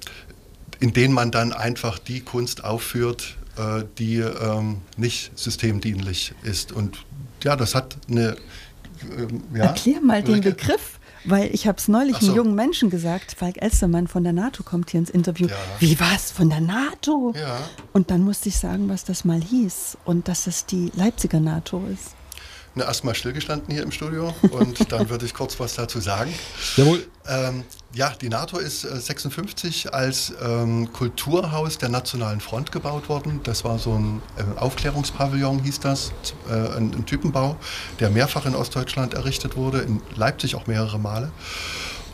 in 0.81 0.93
denen 0.93 1.15
man 1.15 1.31
dann 1.31 1.53
einfach 1.53 1.99
die 1.99 2.21
Kunst 2.21 2.65
aufführt, 2.65 3.37
äh, 3.57 3.85
die 3.99 4.19
ähm, 4.19 4.83
nicht 4.97 5.37
systemdienlich 5.39 6.35
ist. 6.43 6.73
Und 6.73 7.05
ja, 7.43 7.57
das 7.57 7.75
hat 7.75 7.97
eine. 8.09 8.37
ähm, 9.17 9.43
ja, 9.55 9.65
Erklär 9.65 10.01
mal 10.01 10.23
den? 10.23 10.41
Begriff, 10.41 10.99
weil 11.25 11.55
ich 11.55 11.67
habe 11.67 11.79
es 11.79 11.89
neulich 11.89 12.17
so. 12.19 12.27
einem 12.27 12.37
jungen 12.37 12.55
Menschen 12.55 12.91
gesagt. 12.91 13.37
Falk 13.39 13.61
Elstermann 13.61 14.09
von 14.09 14.25
der 14.25 14.33
NATO 14.33 14.63
kommt 14.63 14.91
hier 14.91 15.01
ins 15.01 15.11
Interview. 15.11 15.49
Ja. 15.49 15.57
Wie 15.79 15.99
was 16.01 16.31
von 16.31 16.51
der 16.51 16.61
NATO? 16.61 17.33
Ja. 17.37 17.59
Und 17.93 18.11
dann 18.11 18.23
musste 18.23 18.49
ich 18.49 18.59
sagen, 18.59 18.89
was 18.89 19.05
das 19.05 19.25
mal 19.25 19.41
hieß 19.41 19.99
und 20.05 20.29
dass 20.29 20.47
es 20.47 20.67
die 20.67 20.91
Leipziger 20.95 21.41
NATO 21.41 21.83
ist. 21.93 22.15
Na, 22.75 22.85
erstmal 22.85 23.15
stillgestanden 23.15 23.73
hier 23.73 23.83
im 23.83 23.93
Studio 23.93 24.35
und 24.51 24.91
dann 24.93 25.11
würde 25.11 25.27
ich 25.27 25.35
kurz 25.35 25.61
was 25.61 25.75
dazu 25.75 26.01
sagen. 26.01 26.33
Jawohl. 26.77 27.07
Ähm, 27.29 27.65
ja, 27.95 28.15
die 28.21 28.31
NATO 28.31 28.59
ist 28.59 28.85
äh, 28.85 28.99
56 28.99 29.93
als 29.93 30.33
ähm, 30.43 30.91
Kulturhaus 30.93 31.77
der 31.77 31.91
Nationalen 31.91 32.41
Front 32.41 32.73
gebaut 32.73 33.09
worden. 33.09 33.41
Das 33.45 33.65
war 33.65 33.79
so 33.79 33.93
ein 33.93 34.23
äh, 34.37 34.59
Aufklärungspavillon, 34.59 35.63
hieß 35.63 35.81
das, 35.81 36.13
äh, 36.49 36.53
ein, 36.53 36.95
ein 36.95 37.07
Typenbau, 37.07 37.57
der 38.01 38.09
mehrfach 38.09 38.47
in 38.47 38.55
Ostdeutschland 38.55 39.15
errichtet 39.15 39.57
wurde, 39.57 39.81
in 39.81 40.01
Leipzig 40.17 40.55
auch 40.55 40.67
mehrere 40.67 40.99
Male. 40.99 41.31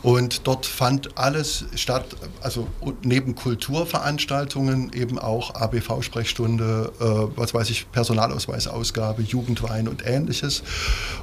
Und 0.01 0.47
dort 0.47 0.65
fand 0.65 1.17
alles 1.17 1.65
statt, 1.75 2.05
also 2.41 2.67
neben 3.03 3.35
Kulturveranstaltungen 3.35 4.93
eben 4.93 5.19
auch 5.19 5.55
ABV-Sprechstunde, 5.55 6.91
äh, 6.99 7.37
was 7.37 7.53
weiß 7.53 7.69
ich, 7.69 7.91
Personalausweisausgabe, 7.91 9.21
Jugendwein 9.21 9.87
und 9.87 10.05
ähnliches. 10.05 10.63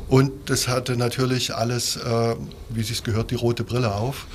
Und 0.09 0.33
das 0.51 0.69
hatte 0.69 0.97
natürlich 0.97 1.55
alles, 1.55 1.97
äh, 1.97 2.37
wie 2.69 2.83
sich 2.83 3.03
gehört, 3.03 3.31
die 3.31 3.37
rote 3.37 3.65
Brille 3.65 3.95
auf. 3.95 4.27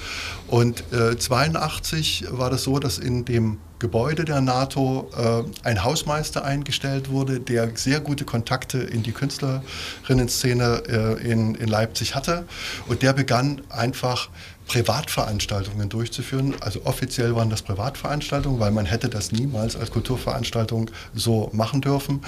Und 0.51 0.84
äh, 0.91 1.17
82 1.17 2.25
war 2.29 2.50
das 2.50 2.63
so, 2.63 2.77
dass 2.77 2.98
in 2.98 3.24
dem 3.24 3.60
Gebäude 3.79 4.25
der 4.25 4.41
NATO 4.41 5.10
äh, 5.17 5.43
ein 5.65 5.81
Hausmeister 5.86 6.43
eingestellt 6.43 7.10
wurde, 7.10 7.39
der 7.39 7.72
sehr 7.75 8.01
gute 8.01 8.25
Kontakte 8.25 8.79
in 8.79 9.01
die 9.01 9.13
Künstlerinnen-Szene 9.13 10.84
äh, 10.89 11.31
in, 11.31 11.55
in 11.55 11.70
Leipzig 11.70 12.15
hatte. 12.15 12.46
Und 12.88 13.01
der 13.01 13.13
begann 13.13 13.62
einfach 13.70 14.29
Privatveranstaltungen 14.68 15.89
durchzuführen. 15.89 16.56
Also 16.62 16.86
offiziell 16.86 17.36
waren 17.36 17.50
das 17.50 17.62
Privatveranstaltungen, 17.62 18.60
weil 18.60 18.72
man 18.72 18.86
hätte 18.86 19.10
das 19.10 19.32
niemals 19.32 19.75
als 19.75 19.91
Kulturveranstaltung 19.91 20.89
so 21.13 21.50
machen 21.53 21.82
dürfen. 21.82 22.22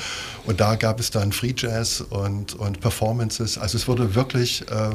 Und 0.46 0.60
da 0.60 0.76
gab 0.76 1.00
es 1.00 1.12
dann 1.12 1.32
Free 1.32 1.54
Jazz 1.56 2.02
und, 2.02 2.56
und 2.56 2.82
Performances. 2.82 3.58
Also 3.58 3.78
es 3.78 3.88
wurde 3.88 4.16
wirklich 4.16 4.70
äh, 4.70 4.92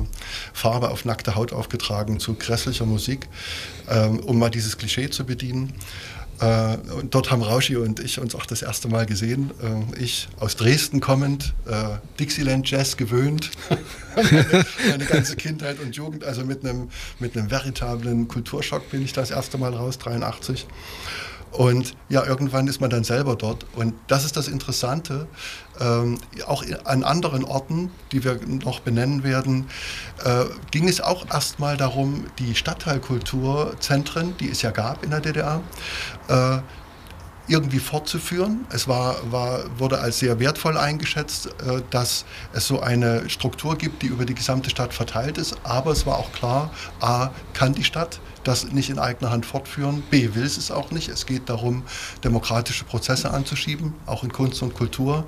Farbe 0.52 0.90
auf 0.90 1.04
nackte 1.04 1.34
Haut 1.34 1.52
aufgetragen 1.52 2.20
zu 2.20 2.34
grässlicher 2.34 2.86
Musik, 2.86 3.28
ähm, 3.88 4.20
um 4.20 4.38
mal 4.38 4.50
dieses 4.50 4.76
Klischee 4.76 5.08
zu 5.10 5.24
bedienen. 5.24 5.72
Äh, 6.40 6.76
und 6.92 7.14
dort 7.14 7.30
haben 7.30 7.42
Rauschi 7.42 7.76
und 7.76 8.00
ich 8.00 8.20
uns 8.20 8.34
auch 8.34 8.46
das 8.46 8.62
erste 8.62 8.88
Mal 8.88 9.06
gesehen. 9.06 9.50
Äh, 9.62 10.02
ich 10.02 10.28
aus 10.38 10.56
Dresden 10.56 11.00
kommend, 11.00 11.54
äh, 11.66 11.96
Dixieland 12.18 12.70
Jazz 12.70 12.96
gewöhnt, 12.96 13.50
meine, 14.14 14.64
meine 14.90 15.04
ganze 15.04 15.36
Kindheit 15.36 15.80
und 15.80 15.96
Jugend, 15.96 16.24
also 16.24 16.44
mit 16.44 16.64
einem, 16.64 16.90
mit 17.18 17.36
einem 17.36 17.50
veritablen 17.50 18.28
Kulturschock 18.28 18.90
bin 18.90 19.02
ich 19.02 19.12
das 19.12 19.30
erste 19.30 19.58
Mal 19.58 19.74
raus, 19.74 19.98
83. 19.98 20.66
Und 21.50 21.94
ja, 22.08 22.24
irgendwann 22.24 22.68
ist 22.68 22.80
man 22.80 22.90
dann 22.90 23.04
selber 23.04 23.34
dort. 23.34 23.66
Und 23.74 23.94
das 24.06 24.24
ist 24.24 24.36
das 24.36 24.48
Interessante. 24.48 25.26
Ähm, 25.80 26.18
auch 26.46 26.64
an 26.84 27.04
anderen 27.04 27.44
Orten, 27.44 27.90
die 28.12 28.24
wir 28.24 28.40
noch 28.46 28.80
benennen 28.80 29.22
werden, 29.22 29.68
äh, 30.24 30.44
ging 30.70 30.88
es 30.88 31.00
auch 31.00 31.26
erstmal 31.30 31.76
darum, 31.76 32.26
die 32.38 32.54
Stadtteilkulturzentren, 32.54 34.36
die 34.38 34.50
es 34.50 34.62
ja 34.62 34.70
gab 34.70 35.04
in 35.04 35.10
der 35.10 35.20
DDR, 35.20 35.60
äh, 36.28 36.58
irgendwie 37.48 37.78
fortzuführen. 37.78 38.66
Es 38.70 38.86
war, 38.86 39.16
war, 39.32 39.60
wurde 39.78 39.98
als 39.98 40.18
sehr 40.18 40.38
wertvoll 40.38 40.76
eingeschätzt, 40.76 41.46
äh, 41.46 41.82
dass 41.90 42.24
es 42.52 42.66
so 42.66 42.80
eine 42.80 43.28
Struktur 43.28 43.76
gibt, 43.76 44.02
die 44.02 44.06
über 44.06 44.24
die 44.24 44.34
gesamte 44.34 44.70
Stadt 44.70 44.92
verteilt 44.92 45.38
ist. 45.38 45.56
Aber 45.64 45.92
es 45.92 46.06
war 46.06 46.18
auch 46.18 46.32
klar, 46.32 46.70
a, 47.00 47.30
kann 47.54 47.72
die 47.72 47.84
Stadt 47.84 48.20
das 48.44 48.70
nicht 48.72 48.90
in 48.90 48.98
eigener 48.98 49.30
Hand 49.30 49.46
fortführen, 49.46 50.02
b, 50.10 50.34
will 50.34 50.44
es 50.44 50.70
auch 50.70 50.90
nicht. 50.90 51.08
Es 51.08 51.26
geht 51.26 51.48
darum, 51.48 51.82
demokratische 52.24 52.84
Prozesse 52.84 53.30
anzuschieben, 53.30 53.94
auch 54.06 54.24
in 54.24 54.32
Kunst 54.32 54.62
und 54.62 54.74
Kultur. 54.74 55.26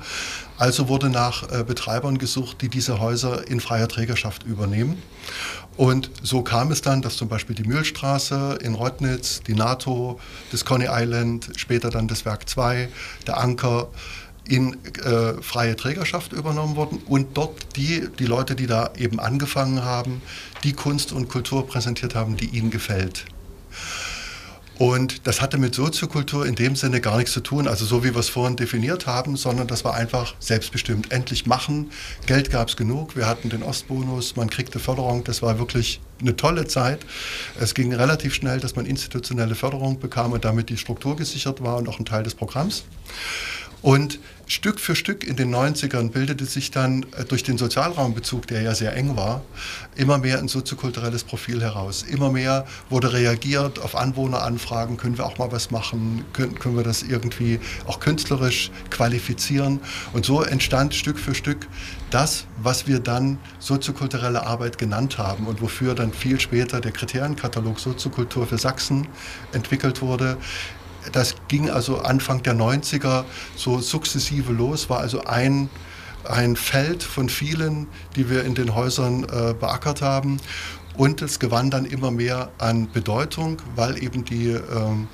Also 0.59 0.89
wurde 0.89 1.09
nach 1.09 1.51
äh, 1.51 1.65
Betreibern 1.65 2.19
gesucht, 2.19 2.61
die 2.63 2.69
diese 2.69 3.01
Häuser 3.01 3.49
in 3.49 3.61
freier 3.61 3.89
Trägerschaft 3.89 4.45
übernehmen. 4.45 5.03
Und 5.77 6.11
so 6.23 6.43
kam 6.43 6.71
es 6.73 6.83
dann, 6.83 7.01
dass 7.01 7.17
zum 7.17 7.29
Beispiel 7.29 7.57
die 7.57 7.65
Mühlstraße 7.65 8.59
in 8.61 8.75
Reutnitz, 8.75 9.43
die 9.47 9.55
NATO, 9.55 10.21
das 10.51 10.65
Coney 10.65 10.89
Island, 10.91 11.51
später 11.57 11.89
dann 11.89 12.09
das 12.09 12.27
Werk 12.27 12.49
2, 12.49 12.89
der 13.27 13.39
Anker 13.39 13.89
in 14.51 14.77
äh, 15.05 15.41
freie 15.41 15.77
Trägerschaft 15.77 16.33
übernommen 16.33 16.75
wurden 16.75 16.99
und 17.07 17.37
dort 17.37 17.77
die, 17.77 18.09
die 18.19 18.27
Leute, 18.27 18.57
die 18.57 18.67
da 18.67 18.91
eben 18.99 19.21
angefangen 19.21 19.85
haben, 19.85 20.23
die 20.65 20.73
Kunst 20.73 21.13
und 21.13 21.29
Kultur 21.29 21.69
präsentiert 21.69 22.17
haben, 22.17 22.37
die 22.37 22.47
ihnen 22.47 22.71
gefällt. 22.71 23.27
Und 24.77 25.27
das 25.29 25.41
hatte 25.41 25.57
mit 25.57 25.75
Soziokultur 25.75 26.47
in 26.47 26.57
dem 26.57 26.75
Sinne 26.75 27.01
gar 27.01 27.19
nichts 27.19 27.33
zu 27.33 27.41
tun, 27.41 27.69
also 27.69 27.85
so 27.85 28.03
wie 28.03 28.13
wir 28.13 28.19
es 28.19 28.29
vorhin 28.31 28.57
definiert 28.57 29.07
haben, 29.07 29.37
sondern 29.37 29.69
das 29.69 29.85
war 29.85 29.95
einfach 29.95 30.35
selbstbestimmt. 30.41 31.13
Endlich 31.13 31.47
machen, 31.47 31.93
Geld 32.27 32.51
gab 32.51 32.69
es 32.69 32.77
genug, 32.77 33.15
wir 33.15 33.29
hatten 33.29 33.51
den 33.51 33.63
Ostbonus, 33.63 34.35
man 34.35 34.51
kriegte 34.51 34.81
Förderung, 34.81 35.23
das 35.23 35.43
war 35.43 35.61
wirklich 35.61 36.01
eine 36.21 36.35
tolle 36.35 36.67
Zeit. 36.67 37.01
Es 37.61 37.75
ging 37.75 37.93
relativ 37.93 38.35
schnell, 38.35 38.59
dass 38.59 38.75
man 38.75 38.85
institutionelle 38.85 39.55
Förderung 39.55 40.01
bekam 40.01 40.33
und 40.33 40.45
damit 40.45 40.71
die 40.71 40.77
Struktur 40.77 41.15
gesichert 41.15 41.63
war 41.63 41.77
und 41.77 41.89
auch 41.89 42.01
ein 42.01 42.07
Teil 42.07 42.25
des 42.25 42.35
Programms. 42.35 42.85
Und 43.83 44.19
Stück 44.51 44.81
für 44.81 44.97
Stück 44.97 45.23
in 45.23 45.37
den 45.37 45.55
90ern 45.55 46.11
bildete 46.11 46.45
sich 46.45 46.73
dann 46.73 47.07
äh, 47.17 47.25
durch 47.25 47.45
den 47.45 47.57
Sozialraumbezug, 47.57 48.49
der 48.49 48.63
ja 48.63 48.75
sehr 48.75 48.97
eng 48.97 49.17
war, 49.17 49.43
immer 49.95 50.19
mehr 50.19 50.41
ein 50.41 50.49
soziokulturelles 50.49 51.23
Profil 51.23 51.63
heraus. 51.63 52.03
Immer 52.03 52.33
mehr 52.33 52.67
wurde 52.89 53.13
reagiert 53.13 53.79
auf 53.79 53.95
Anwohneranfragen, 53.95 54.97
können 54.97 55.17
wir 55.19 55.27
auch 55.27 55.39
mal 55.39 55.53
was 55.53 55.71
machen, 55.71 56.25
können, 56.33 56.59
können 56.59 56.77
wir 56.77 56.83
das 56.83 57.05
irgendwie 57.05 57.61
auch 57.87 58.01
künstlerisch 58.01 58.73
qualifizieren. 58.91 59.79
Und 60.13 60.27
so 60.27 60.43
entstand 60.43 60.97
Stück 60.97 61.21
für 61.21 61.37
Stück 61.37 61.69
das, 62.11 62.47
was 62.61 62.89
wir 62.89 62.99
dann 62.99 63.39
soziokulturelle 63.61 64.45
Arbeit 64.45 64.79
genannt 64.79 65.17
haben 65.17 65.47
und 65.47 65.63
wofür 65.63 65.95
dann 65.95 66.13
viel 66.13 66.41
später 66.41 66.81
der 66.81 66.91
Kriterienkatalog 66.91 67.79
Soziokultur 67.79 68.49
für 68.49 68.59
Sachsen 68.59 69.07
entwickelt 69.53 70.03
wurde. 70.03 70.39
Das 71.13 71.35
ging 71.49 71.71
also 71.71 71.99
Anfang 72.01 72.43
der 72.43 72.55
90er 72.55 73.25
so 73.57 73.81
sukzessive 73.81 74.53
los, 74.53 74.91
war 74.91 75.01
also 75.01 75.25
ein, 75.25 75.71
ein 76.25 76.57
Feld 76.57 77.03
von 77.03 77.29
vielen, 77.29 77.87
die 78.17 78.29
wir 78.31 78.45
in 78.45 78.55
den 78.55 78.75
Häusern 78.75 79.25
äh, 79.25 79.55
beackert 79.55 80.03
haben. 80.03 80.39
Und 80.97 81.23
es 81.23 81.39
gewann 81.39 81.71
dann 81.71 81.87
immer 81.87 82.11
mehr 82.11 82.51
an 82.59 82.91
Bedeutung, 82.91 83.63
weil 83.75 84.03
eben 84.03 84.25
die 84.25 84.49
ähm, 84.49 85.09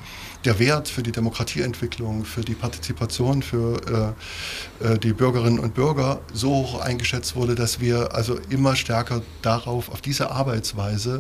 der 0.47 0.59
Wert 0.61 0.89
für 0.89 1.03
die 1.03 1.13
Demokratieentwicklung, 1.13 2.25
für 2.25 2.43
die 2.43 2.55
Partizipation, 2.55 3.43
für 3.43 4.15
äh, 4.81 4.93
äh, 4.93 4.99
die 4.99 5.13
Bürgerinnen 5.13 5.59
und 5.59 5.75
Bürger 5.75 6.21
so 6.33 6.51
hoch 6.51 6.81
eingeschätzt 6.81 7.35
wurde, 7.35 7.57
dass 7.57 7.81
wir 7.81 8.15
also 8.15 8.39
immer 8.49 8.77
stärker 8.77 9.23
darauf, 9.43 9.91
auf 9.91 10.01
diese 10.01 10.31
Arbeitsweise 10.31 11.19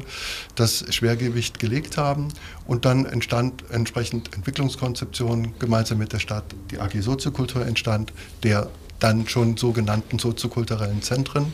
das 0.54 0.84
Schwergewicht 0.94 1.58
gelegt 1.58 1.96
haben. 1.96 2.28
Und 2.66 2.84
dann 2.84 3.04
entstand 3.04 3.64
entsprechend 3.70 4.32
Entwicklungskonzeption 4.34 5.58
gemeinsam 5.58 5.98
mit 5.98 6.12
der 6.12 6.20
Stadt, 6.20 6.44
die 6.70 6.78
AG 6.78 7.00
Soziokultur 7.00 7.66
entstand, 7.66 8.12
der 8.44 8.70
dann 9.00 9.28
schon 9.28 9.56
sogenannten 9.56 10.18
soziokulturellen 10.18 11.02
Zentren. 11.02 11.52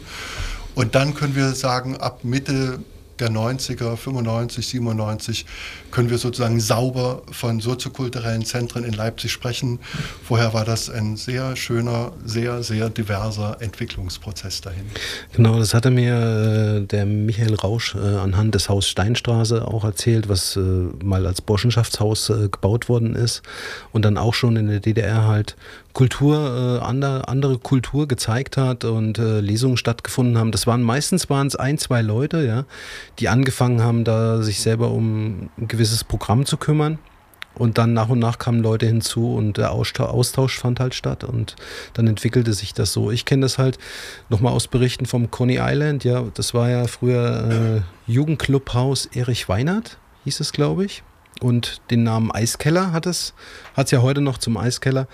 Und 0.75 0.95
dann 0.95 1.15
können 1.15 1.35
wir 1.35 1.53
sagen, 1.55 1.97
ab 1.97 2.23
Mitte 2.23 2.81
der 3.23 3.31
90er, 3.31 3.97
95, 3.97 4.67
97, 4.67 5.47
können 5.91 6.11
wir 6.11 6.19
sozusagen 6.19 6.61
sauber 6.61 7.23
von 7.31 7.61
soziokulturellen 7.61 8.45
Zentren 8.45 8.85
in 8.85 8.93
Leipzig 8.93 9.31
sprechen. 9.31 9.79
Vorher 10.25 10.53
war 10.53 10.65
das 10.65 10.91
ein 10.91 11.17
sehr 11.17 11.55
schöner, 11.57 12.13
sehr, 12.25 12.63
sehr 12.63 12.91
diverser 12.91 13.59
Entwicklungsprozess 13.61 14.61
dahin. 14.61 14.85
Genau, 15.33 15.59
das 15.59 15.73
hatte 15.73 15.91
mir 15.91 16.81
äh, 16.83 16.87
der 16.87 17.07
Michael 17.07 17.55
Rausch 17.55 17.95
äh, 17.95 17.99
anhand 17.99 18.55
des 18.55 18.69
Haus 18.69 18.89
Steinstraße 18.89 19.67
auch 19.67 19.85
erzählt, 19.85 20.29
was 20.29 20.57
äh, 20.57 20.61
mal 20.61 21.27
als 21.27 21.41
Burschenschaftshaus 21.41 22.33
gebaut 22.51 22.89
worden 22.89 23.15
ist 23.15 23.43
und 23.93 24.05
dann 24.05 24.19
auch 24.19 24.35
schon 24.35 24.57
in 24.57 24.69
der 24.69 24.81
DDR 24.81 25.27
halt 25.27 25.57
Kultur, 25.93 26.81
äh, 26.81 26.85
andere, 26.85 27.29
andere 27.29 27.59
Kultur 27.59 28.09
gezeigt 28.09 28.57
hat 28.57 28.85
und 28.85 29.19
äh, 29.19 29.41
Lesungen 29.41 29.77
stattgefunden 29.77 30.39
haben. 30.39 30.53
Das 30.53 30.67
waren 30.67 30.83
meistens 30.83 31.29
waren 31.29 31.47
es 31.47 31.57
ein, 31.57 31.79
zwei 31.79 32.03
Leute, 32.03 32.45
ja, 32.45 32.65
die 33.19 33.29
angefangen 33.29 33.83
haben, 33.83 34.05
da 34.05 34.43
sich 34.43 34.61
selber 34.61 34.91
um 34.91 35.51
ein 35.59 35.69
gewisses 35.69 36.05
Programm 36.05 36.47
zu 36.47 36.57
kümmern. 36.57 36.99
Und 37.55 37.77
dann 37.77 37.93
nach 37.93 38.09
und 38.09 38.19
nach 38.19 38.39
kamen 38.39 38.63
Leute 38.63 38.87
hinzu 38.87 39.35
und 39.35 39.59
der 39.59 39.73
Austausch 39.73 40.59
fand 40.59 40.81
halt 40.81 40.95
statt 40.95 41.23
und 41.23 41.55
dann 41.93 42.07
entwickelte 42.07 42.55
sich 42.55 42.73
das 42.73 42.95
so. 42.95 43.11
Ich 43.11 43.27
kenne 43.27 43.43
das 43.43 43.59
halt 43.59 43.79
nochmal 44.31 44.55
aus 44.55 44.69
Berichten 44.69 45.05
vom 45.05 45.31
Coney 45.31 45.59
Island. 45.61 46.03
Ja, 46.03 46.25
das 46.33 46.55
war 46.55 46.71
ja 46.71 46.87
früher 46.87 47.83
äh, 48.09 48.11
Jugendclubhaus 48.11 49.05
Erich 49.05 49.51
Weinert, 49.51 49.99
hieß 50.25 50.41
es, 50.41 50.53
glaube 50.53 50.87
ich. 50.87 51.03
Und 51.41 51.81
den 51.91 52.05
Namen 52.05 52.31
Eiskeller 52.31 52.93
hat 52.93 53.05
es, 53.05 53.35
hat 53.77 53.87
es 53.87 53.91
ja 53.91 54.01
heute 54.01 54.21
noch 54.21 54.39
zum 54.39 54.57
Eiskeller. 54.57 55.07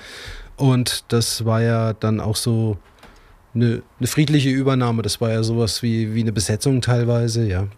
Und 0.58 1.04
das 1.08 1.44
war 1.44 1.62
ja 1.62 1.92
dann 1.92 2.20
auch 2.20 2.36
so 2.36 2.76
eine, 3.54 3.82
eine, 3.98 4.06
friedliche 4.08 4.50
Übernahme. 4.50 5.02
Das 5.02 5.20
war 5.20 5.30
ja 5.30 5.42
sowas 5.42 5.82
wie, 5.82 6.14
wie 6.14 6.20
eine 6.20 6.32
Besetzung 6.32 6.80
teilweise, 6.80 7.46
ja. 7.46 7.68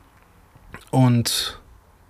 Und 0.90 1.60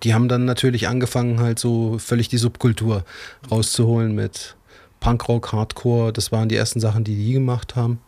die 0.03 0.13
haben 0.13 0.29
dann 0.29 0.45
natürlich 0.45 0.87
angefangen, 0.87 1.41
halt 1.41 1.59
so 1.59 1.99
völlig 1.99 2.29
die 2.29 2.37
Subkultur 2.37 3.03
rauszuholen 3.51 4.15
mit 4.15 4.55
Punkrock, 5.01 5.51
Hardcore. 5.51 6.13
Das 6.13 6.31
waren 6.31 6.47
die 6.47 6.55
ersten 6.55 6.79
Sachen, 6.79 7.03
die 7.03 7.15
die 7.15 7.33
gemacht 7.33 7.75
haben. 7.75 7.99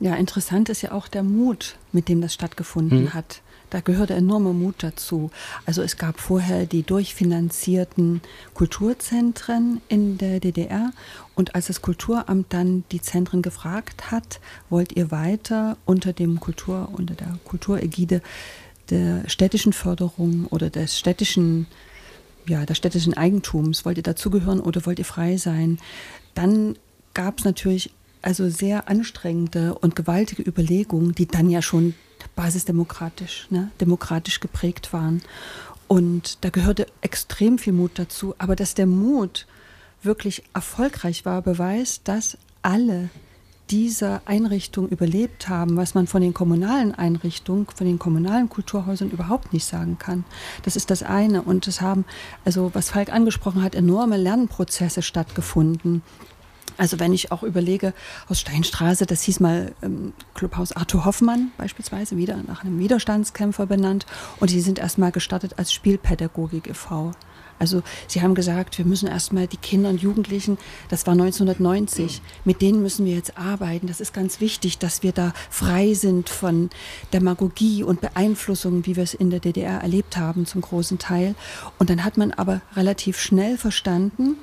Ja, 0.00 0.16
interessant 0.16 0.68
ist 0.68 0.82
ja 0.82 0.90
auch 0.90 1.06
der 1.06 1.22
Mut, 1.22 1.76
mit 1.92 2.08
dem 2.08 2.20
das 2.20 2.34
stattgefunden 2.34 3.06
hm. 3.06 3.14
hat. 3.14 3.40
Da 3.74 3.80
gehörte 3.80 4.14
enormer 4.14 4.52
Mut 4.52 4.76
dazu. 4.84 5.32
Also 5.66 5.82
es 5.82 5.96
gab 5.96 6.20
vorher 6.20 6.64
die 6.64 6.84
durchfinanzierten 6.84 8.20
Kulturzentren 8.54 9.80
in 9.88 10.16
der 10.16 10.38
DDR 10.38 10.92
und 11.34 11.56
als 11.56 11.66
das 11.66 11.82
Kulturamt 11.82 12.46
dann 12.50 12.84
die 12.92 13.00
Zentren 13.00 13.42
gefragt 13.42 14.12
hat, 14.12 14.38
wollt 14.70 14.92
ihr 14.92 15.10
weiter 15.10 15.76
unter 15.86 16.12
dem 16.12 16.38
Kultur, 16.38 16.88
unter 16.92 17.14
der 17.14 17.36
Kulturägide 17.42 18.22
der 18.90 19.28
städtischen 19.28 19.72
Förderung 19.72 20.46
oder 20.50 20.70
des 20.70 20.96
städtischen, 20.96 21.66
ja, 22.46 22.64
des 22.66 22.76
städtischen 22.76 23.14
Eigentums, 23.14 23.84
wollt 23.84 23.96
ihr 23.96 24.04
dazugehören 24.04 24.60
oder 24.60 24.86
wollt 24.86 25.00
ihr 25.00 25.04
frei 25.04 25.36
sein? 25.36 25.80
Dann 26.34 26.76
gab 27.12 27.40
es 27.40 27.44
natürlich 27.44 27.90
also 28.22 28.48
sehr 28.48 28.88
anstrengende 28.88 29.74
und 29.74 29.96
gewaltige 29.96 30.44
Überlegungen, 30.44 31.12
die 31.12 31.26
dann 31.26 31.50
ja 31.50 31.60
schon 31.60 31.94
basisdemokratisch, 32.34 33.46
ne, 33.50 33.70
demokratisch 33.80 34.40
geprägt 34.40 34.92
waren. 34.92 35.22
Und 35.88 36.44
da 36.44 36.50
gehörte 36.50 36.86
extrem 37.02 37.58
viel 37.58 37.72
Mut 37.72 37.92
dazu. 37.94 38.34
Aber 38.38 38.56
dass 38.56 38.74
der 38.74 38.86
Mut 38.86 39.46
wirklich 40.02 40.44
erfolgreich 40.54 41.24
war, 41.24 41.42
beweist, 41.42 42.02
dass 42.08 42.36
alle 42.62 43.10
diese 43.70 44.20
Einrichtung 44.26 44.88
überlebt 44.88 45.48
haben, 45.48 45.76
was 45.76 45.94
man 45.94 46.06
von 46.06 46.20
den 46.20 46.34
kommunalen 46.34 46.94
Einrichtungen, 46.94 47.66
von 47.74 47.86
den 47.86 47.98
kommunalen 47.98 48.48
Kulturhäusern 48.48 49.10
überhaupt 49.10 49.52
nicht 49.52 49.64
sagen 49.64 49.98
kann. 49.98 50.24
Das 50.62 50.76
ist 50.76 50.90
das 50.90 51.02
eine. 51.02 51.42
Und 51.42 51.66
es 51.66 51.80
haben, 51.80 52.04
also 52.44 52.70
was 52.74 52.90
Falk 52.90 53.10
angesprochen 53.10 53.62
hat, 53.62 53.74
enorme 53.74 54.16
Lernprozesse 54.18 55.00
stattgefunden. 55.00 56.02
Also 56.76 56.98
wenn 56.98 57.12
ich 57.12 57.30
auch 57.30 57.42
überlege, 57.42 57.94
aus 58.28 58.40
Steinstraße, 58.40 59.06
das 59.06 59.22
hieß 59.22 59.40
mal 59.40 59.72
ähm, 59.82 60.12
Clubhaus 60.34 60.72
Arthur 60.72 61.04
Hoffmann 61.04 61.52
beispielsweise, 61.56 62.16
wieder 62.16 62.36
nach 62.46 62.64
einem 62.64 62.78
Widerstandskämpfer 62.78 63.66
benannt. 63.66 64.06
Und 64.40 64.50
die 64.50 64.60
sind 64.60 64.78
erstmal 64.78 65.12
gestartet 65.12 65.54
als 65.58 65.72
Spielpädagogik 65.72 66.68
e.V. 66.68 67.12
Also 67.58 67.82
sie 68.08 68.20
haben 68.22 68.34
gesagt, 68.34 68.78
wir 68.78 68.84
müssen 68.84 69.08
erstmal 69.08 69.46
die 69.46 69.56
Kinder 69.56 69.88
und 69.90 70.02
Jugendlichen, 70.02 70.58
das 70.88 71.06
war 71.06 71.12
1990, 71.12 72.20
mit 72.44 72.60
denen 72.60 72.82
müssen 72.82 73.06
wir 73.06 73.14
jetzt 73.14 73.38
arbeiten. 73.38 73.86
Das 73.86 74.00
ist 74.00 74.12
ganz 74.12 74.40
wichtig, 74.40 74.78
dass 74.78 75.02
wir 75.02 75.12
da 75.12 75.32
frei 75.50 75.94
sind 75.94 76.28
von 76.28 76.70
Demagogie 77.12 77.84
und 77.84 78.00
Beeinflussung, 78.00 78.86
wie 78.86 78.96
wir 78.96 79.04
es 79.04 79.14
in 79.14 79.30
der 79.30 79.40
DDR 79.40 79.80
erlebt 79.80 80.16
haben 80.16 80.46
zum 80.46 80.62
großen 80.62 80.98
Teil. 80.98 81.34
Und 81.78 81.90
dann 81.90 82.04
hat 82.04 82.16
man 82.16 82.32
aber 82.32 82.60
relativ 82.74 83.20
schnell 83.20 83.56
verstanden, 83.56 84.36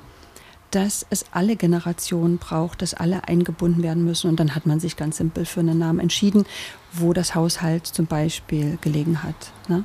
dass 0.72 1.06
es 1.10 1.26
alle 1.32 1.54
Generationen 1.56 2.38
braucht, 2.38 2.82
dass 2.82 2.94
alle 2.94 3.28
eingebunden 3.28 3.82
werden 3.82 4.04
müssen. 4.04 4.28
Und 4.28 4.40
dann 4.40 4.54
hat 4.54 4.66
man 4.66 4.80
sich 4.80 4.96
ganz 4.96 5.18
simpel 5.18 5.44
für 5.44 5.60
einen 5.60 5.78
Namen 5.78 6.00
entschieden, 6.00 6.44
wo 6.92 7.12
das 7.12 7.34
Haushalt 7.34 7.86
zum 7.86 8.06
Beispiel 8.06 8.78
gelegen 8.80 9.22
hat. 9.22 9.52
Ne? 9.68 9.84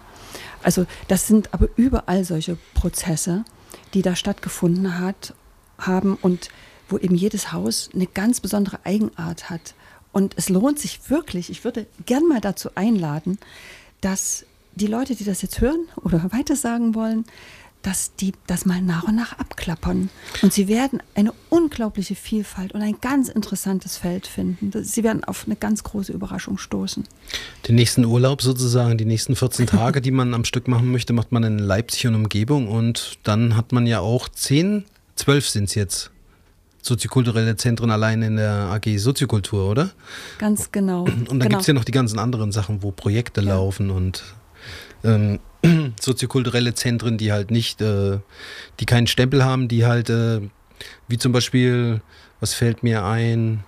Also 0.64 0.86
das 1.10 1.28
sind 1.28 1.54
aber 1.54 1.68
überall 1.76 2.24
solche 2.24 2.58
Prozesse, 2.74 3.44
die 3.94 4.02
da 4.02 4.16
stattgefunden 4.16 5.00
hat, 5.00 5.34
haben 5.78 6.18
und 6.22 6.50
wo 6.90 6.98
eben 6.98 7.16
jedes 7.16 7.52
Haus 7.52 7.90
eine 7.94 8.08
ganz 8.08 8.40
besondere 8.40 8.80
Eigenart 8.86 9.50
hat. 9.50 9.76
Und 10.14 10.36
es 10.38 10.48
lohnt 10.48 10.80
sich 10.80 11.10
wirklich, 11.10 11.50
ich 11.50 11.66
würde 11.66 11.86
gern 12.06 12.28
mal 12.28 12.40
dazu 12.40 12.70
einladen, 12.76 13.38
dass 14.00 14.46
die 14.74 14.88
Leute, 14.88 15.16
die 15.16 15.26
das 15.26 15.42
jetzt 15.42 15.60
hören 15.60 15.88
oder 15.98 16.24
weitersagen 16.32 16.96
wollen, 16.96 17.26
dass 17.88 18.14
die 18.16 18.34
das 18.48 18.66
mal 18.66 18.82
nach 18.82 19.04
und 19.04 19.16
nach 19.16 19.40
abklappern. 19.40 20.10
Und 20.42 20.52
sie 20.52 20.68
werden 20.68 21.02
eine 21.16 21.32
unglaubliche 21.50 22.16
Vielfalt 22.16 22.74
und 22.74 22.82
ein 22.82 22.98
ganz 23.00 23.30
interessantes 23.30 23.96
Feld 23.96 24.28
finden. 24.28 24.74
Sie 24.84 25.06
werden 25.06 25.24
auf 25.24 25.46
eine 25.46 25.56
ganz 25.56 25.84
große 25.84 26.12
Überraschung 26.12 26.58
stoßen. 26.58 27.06
Den 27.66 27.76
nächsten 27.76 28.04
Urlaub 28.04 28.42
sozusagen, 28.42 28.98
die 28.98 29.06
nächsten 29.06 29.38
14 29.38 29.68
Tage, 29.68 30.02
die 30.02 30.12
man 30.12 30.34
am 30.34 30.44
Stück 30.44 30.68
machen 30.68 30.92
möchte, 30.92 31.14
macht 31.14 31.32
man 31.32 31.44
in 31.44 31.60
Leipzig 31.60 32.08
und 32.08 32.16
Umgebung. 32.16 32.68
Und 32.68 33.20
dann 33.24 33.56
hat 33.56 33.72
man 33.72 33.88
ja 33.88 34.02
auch 34.02 34.28
10, 34.28 34.84
12 35.16 35.48
sind 35.48 35.64
es 35.70 35.76
jetzt. 35.76 36.12
Soziokulturelle 36.82 37.56
Zentren 37.56 37.90
allein 37.90 38.22
in 38.22 38.36
der 38.36 38.52
AG 38.52 38.98
Soziokultur, 38.98 39.70
oder? 39.70 39.92
Ganz 40.40 40.74
genau. 40.74 41.04
Und 41.04 41.30
dann 41.30 41.40
genau. 41.40 41.50
gibt 41.50 41.62
es 41.62 41.68
ja 41.68 41.74
noch 41.74 41.86
die 41.86 41.94
ganzen 41.94 42.20
anderen 42.20 42.52
Sachen, 42.52 42.84
wo 42.84 42.92
Projekte 42.92 43.40
ja. 43.42 43.56
laufen 43.56 43.92
und 43.92 44.24
ähm, 45.06 45.40
soziokulturelle 46.00 46.74
Zentren, 46.74 47.18
die 47.18 47.32
halt 47.32 47.52
nicht, 47.52 47.82
äh, 47.82 48.20
die 48.80 48.86
keinen 48.86 49.08
Stempel 49.08 49.44
haben, 49.44 49.68
die 49.68 49.86
halt, 49.86 50.10
äh, 50.10 50.42
wie 51.08 51.18
zum 51.18 51.32
Beispiel, 51.32 52.02
was 52.40 52.54
fällt 52.54 52.84
mir 52.84 53.04
ein? 53.04 53.64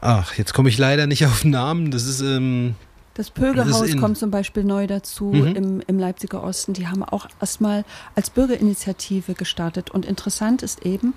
Ach, 0.00 0.34
jetzt 0.34 0.54
komme 0.54 0.68
ich 0.68 0.78
leider 0.78 1.06
nicht 1.06 1.26
auf 1.26 1.44
Namen. 1.44 1.90
Das 1.90 2.06
ist. 2.06 2.20
Ähm, 2.20 2.74
das 3.14 3.30
Pögelhaus 3.30 3.96
kommt 3.96 4.16
zum 4.16 4.30
Beispiel 4.30 4.62
neu 4.62 4.86
dazu 4.86 5.24
mhm. 5.24 5.56
im, 5.56 5.82
im 5.84 5.98
Leipziger 5.98 6.44
Osten. 6.44 6.72
Die 6.72 6.86
haben 6.86 7.02
auch 7.02 7.26
erstmal 7.40 7.84
als 8.14 8.30
Bürgerinitiative 8.30 9.34
gestartet. 9.34 9.90
Und 9.90 10.06
interessant 10.06 10.62
ist 10.62 10.86
eben, 10.86 11.14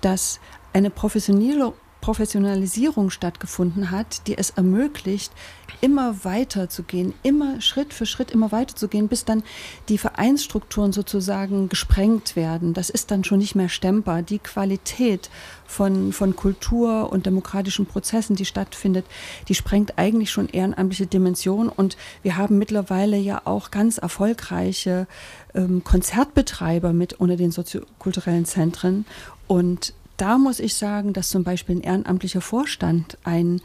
dass 0.00 0.40
eine 0.72 0.90
professionelle 0.90 1.72
Professionalisierung 2.04 3.08
stattgefunden 3.08 3.90
hat, 3.90 4.26
die 4.26 4.36
es 4.36 4.50
ermöglicht, 4.50 5.32
immer 5.80 6.22
weiter 6.22 6.68
zu 6.68 6.82
gehen, 6.82 7.14
immer 7.22 7.62
Schritt 7.62 7.94
für 7.94 8.04
Schritt 8.04 8.30
immer 8.30 8.52
weiter 8.52 8.76
zu 8.76 8.88
gehen, 8.88 9.08
bis 9.08 9.24
dann 9.24 9.42
die 9.88 9.96
Vereinsstrukturen 9.96 10.92
sozusagen 10.92 11.70
gesprengt 11.70 12.36
werden. 12.36 12.74
Das 12.74 12.90
ist 12.90 13.10
dann 13.10 13.24
schon 13.24 13.38
nicht 13.38 13.54
mehr 13.54 13.70
stemmbar. 13.70 14.20
Die 14.20 14.38
Qualität 14.38 15.30
von, 15.64 16.12
von 16.12 16.36
Kultur 16.36 17.10
und 17.10 17.24
demokratischen 17.24 17.86
Prozessen, 17.86 18.36
die 18.36 18.44
stattfindet, 18.44 19.06
die 19.48 19.54
sprengt 19.54 19.96
eigentlich 19.96 20.30
schon 20.30 20.50
ehrenamtliche 20.50 21.06
Dimensionen. 21.06 21.70
Und 21.70 21.96
wir 22.22 22.36
haben 22.36 22.58
mittlerweile 22.58 23.16
ja 23.16 23.40
auch 23.46 23.70
ganz 23.70 23.96
erfolgreiche 23.96 25.06
ähm, 25.54 25.82
Konzertbetreiber 25.84 26.92
mit 26.92 27.14
unter 27.14 27.36
den 27.36 27.50
soziokulturellen 27.50 28.44
Zentren. 28.44 29.06
Und 29.46 29.94
da 30.16 30.38
muss 30.38 30.60
ich 30.60 30.74
sagen, 30.74 31.12
dass 31.12 31.30
zum 31.30 31.44
Beispiel 31.44 31.76
ein 31.76 31.82
ehrenamtlicher 31.82 32.40
Vorstand 32.40 33.18
ein, 33.24 33.60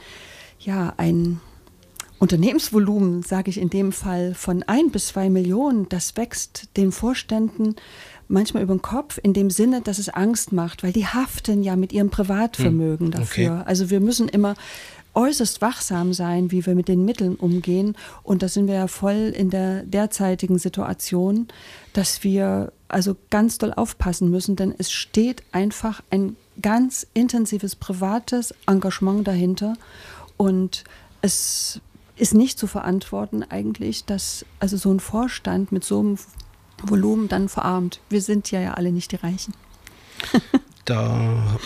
ja, 0.59 0.93
ein 0.97 1.39
Unternehmensvolumen, 2.19 3.23
sage 3.23 3.49
ich 3.49 3.59
in 3.59 3.69
dem 3.69 3.91
Fall, 3.91 4.33
von 4.33 4.63
ein 4.63 4.91
bis 4.91 5.07
zwei 5.07 5.29
Millionen, 5.29 5.87
das 5.89 6.17
wächst 6.17 6.75
den 6.75 6.91
Vorständen 6.91 7.75
manchmal 8.27 8.61
über 8.63 8.75
den 8.75 8.81
Kopf, 8.81 9.19
in 9.21 9.33
dem 9.33 9.49
Sinne, 9.49 9.81
dass 9.81 9.99
es 9.99 10.09
Angst 10.09 10.51
macht, 10.51 10.83
weil 10.83 10.91
die 10.91 11.07
haften 11.07 11.63
ja 11.63 11.75
mit 11.75 11.93
ihrem 11.93 12.09
Privatvermögen 12.09 13.07
hm, 13.07 13.11
dafür. 13.11 13.51
Okay. 13.51 13.63
Also 13.65 13.89
wir 13.89 14.01
müssen 14.01 14.27
immer 14.27 14.55
äußerst 15.15 15.61
wachsam 15.61 16.13
sein, 16.13 16.51
wie 16.51 16.65
wir 16.65 16.75
mit 16.75 16.87
den 16.87 17.05
Mitteln 17.05 17.35
umgehen. 17.35 17.95
Und 18.23 18.43
da 18.43 18.47
sind 18.47 18.67
wir 18.67 18.75
ja 18.75 18.87
voll 18.87 19.33
in 19.35 19.49
der 19.49 19.83
derzeitigen 19.83 20.59
Situation, 20.59 21.47
dass 21.93 22.23
wir 22.23 22.71
also 22.89 23.15
ganz 23.29 23.57
doll 23.57 23.73
aufpassen 23.73 24.29
müssen, 24.29 24.55
denn 24.55 24.73
es 24.77 24.91
steht 24.91 25.43
einfach 25.51 26.01
ein 26.09 26.35
ganz 26.61 27.07
intensives 27.13 27.75
privates 27.75 28.53
Engagement 28.67 29.27
dahinter. 29.27 29.75
Und 30.37 30.83
es 31.21 31.81
ist 32.17 32.33
nicht 32.33 32.59
zu 32.59 32.67
verantworten 32.67 33.43
eigentlich, 33.43 34.05
dass 34.05 34.45
also 34.59 34.77
so 34.77 34.91
ein 34.91 34.99
Vorstand 34.99 35.71
mit 35.71 35.83
so 35.83 35.99
einem 35.99 36.17
Volumen 36.83 37.27
dann 37.27 37.49
verarmt. 37.49 37.99
Wir 38.09 38.21
sind 38.21 38.51
ja 38.51 38.59
ja 38.59 38.73
alle 38.73 38.91
nicht 38.91 39.11
die 39.11 39.17
Reichen. 39.17 39.53
Da, 40.85 41.59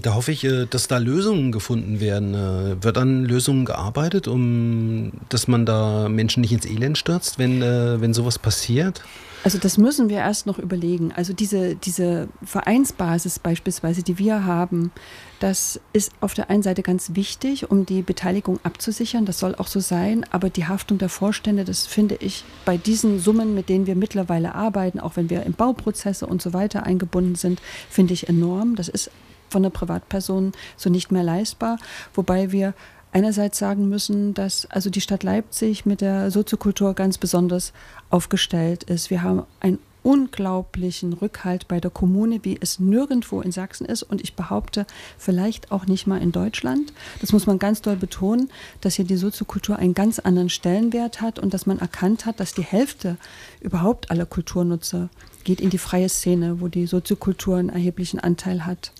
da 0.00 0.14
hoffe 0.14 0.32
ich, 0.32 0.44
äh, 0.44 0.64
dass 0.64 0.88
da 0.88 0.96
Lösungen 0.96 1.52
gefunden 1.52 2.00
werden. 2.00 2.32
Äh, 2.32 2.82
wird 2.82 2.96
an 2.96 3.26
Lösungen 3.26 3.66
gearbeitet, 3.66 4.28
um 4.28 5.12
dass 5.28 5.46
man 5.46 5.66
da 5.66 6.08
Menschen 6.08 6.40
nicht 6.40 6.52
ins 6.52 6.64
Elend 6.64 6.96
stürzt, 6.96 7.38
wenn, 7.38 7.60
äh, 7.60 8.00
wenn 8.00 8.14
sowas 8.14 8.38
passiert? 8.38 9.02
Also 9.44 9.58
das 9.58 9.76
müssen 9.76 10.08
wir 10.08 10.18
erst 10.18 10.46
noch 10.46 10.58
überlegen. 10.58 11.12
Also 11.12 11.32
diese, 11.32 11.74
diese 11.74 12.28
Vereinsbasis 12.44 13.40
beispielsweise, 13.40 14.02
die 14.02 14.18
wir 14.18 14.44
haben, 14.44 14.92
das 15.40 15.80
ist 15.92 16.12
auf 16.20 16.34
der 16.34 16.48
einen 16.48 16.62
Seite 16.62 16.82
ganz 16.82 17.16
wichtig, 17.16 17.68
um 17.68 17.84
die 17.84 18.02
Beteiligung 18.02 18.60
abzusichern. 18.62 19.24
Das 19.24 19.40
soll 19.40 19.56
auch 19.56 19.66
so 19.66 19.80
sein. 19.80 20.24
Aber 20.30 20.48
die 20.48 20.66
Haftung 20.66 20.98
der 20.98 21.08
Vorstände, 21.08 21.64
das 21.64 21.86
finde 21.86 22.14
ich 22.20 22.44
bei 22.64 22.76
diesen 22.76 23.18
Summen, 23.18 23.52
mit 23.54 23.68
denen 23.68 23.86
wir 23.86 23.96
mittlerweile 23.96 24.54
arbeiten, 24.54 25.00
auch 25.00 25.16
wenn 25.16 25.28
wir 25.28 25.42
in 25.42 25.54
Bauprozesse 25.54 26.26
und 26.26 26.40
so 26.40 26.52
weiter 26.52 26.84
eingebunden 26.84 27.34
sind, 27.34 27.60
finde 27.90 28.14
ich 28.14 28.28
enorm. 28.28 28.76
Das 28.76 28.88
ist 28.88 29.10
von 29.48 29.64
der 29.64 29.70
Privatperson 29.70 30.52
so 30.76 30.88
nicht 30.88 31.10
mehr 31.10 31.24
leistbar. 31.24 31.78
Wobei 32.14 32.52
wir 32.52 32.74
einerseits 33.12 33.58
sagen 33.58 33.88
müssen, 33.88 34.34
dass 34.34 34.66
also 34.66 34.90
die 34.90 35.00
Stadt 35.00 35.22
Leipzig 35.22 35.86
mit 35.86 36.00
der 36.00 36.30
Soziokultur 36.30 36.94
ganz 36.94 37.18
besonders 37.18 37.72
aufgestellt 38.10 38.84
ist. 38.84 39.10
Wir 39.10 39.22
haben 39.22 39.44
einen 39.60 39.78
unglaublichen 40.02 41.12
Rückhalt 41.12 41.68
bei 41.68 41.78
der 41.78 41.90
Kommune, 41.90 42.40
wie 42.42 42.58
es 42.60 42.80
nirgendwo 42.80 43.40
in 43.40 43.52
Sachsen 43.52 43.86
ist 43.86 44.02
und 44.02 44.20
ich 44.20 44.34
behaupte, 44.34 44.86
vielleicht 45.16 45.70
auch 45.70 45.86
nicht 45.86 46.06
mal 46.06 46.20
in 46.20 46.32
Deutschland. 46.32 46.92
Das 47.20 47.32
muss 47.32 47.46
man 47.46 47.58
ganz 47.58 47.82
doll 47.82 47.96
betonen, 47.96 48.50
dass 48.80 48.94
hier 48.94 49.04
die 49.04 49.16
Soziokultur 49.16 49.76
einen 49.76 49.94
ganz 49.94 50.18
anderen 50.18 50.48
Stellenwert 50.48 51.20
hat 51.20 51.38
und 51.38 51.54
dass 51.54 51.66
man 51.66 51.78
erkannt 51.78 52.26
hat, 52.26 52.40
dass 52.40 52.54
die 52.54 52.64
Hälfte 52.64 53.16
überhaupt 53.60 54.10
aller 54.10 54.26
Kulturnutzer 54.26 55.08
geht 55.44 55.60
in 55.60 55.70
die 55.70 55.78
freie 55.78 56.08
Szene, 56.08 56.60
wo 56.60 56.68
die 56.68 56.86
Soziokultur 56.86 57.56
einen 57.56 57.68
erheblichen 57.68 58.18
Anteil 58.18 58.66
hat. 58.66 58.92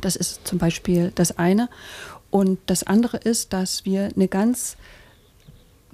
Das 0.00 0.16
ist 0.16 0.46
zum 0.46 0.58
Beispiel 0.58 1.12
das 1.14 1.38
eine. 1.38 1.68
Und 2.36 2.58
das 2.66 2.82
andere 2.82 3.16
ist, 3.16 3.54
dass 3.54 3.86
wir 3.86 4.10
eine 4.14 4.28
ganz 4.28 4.76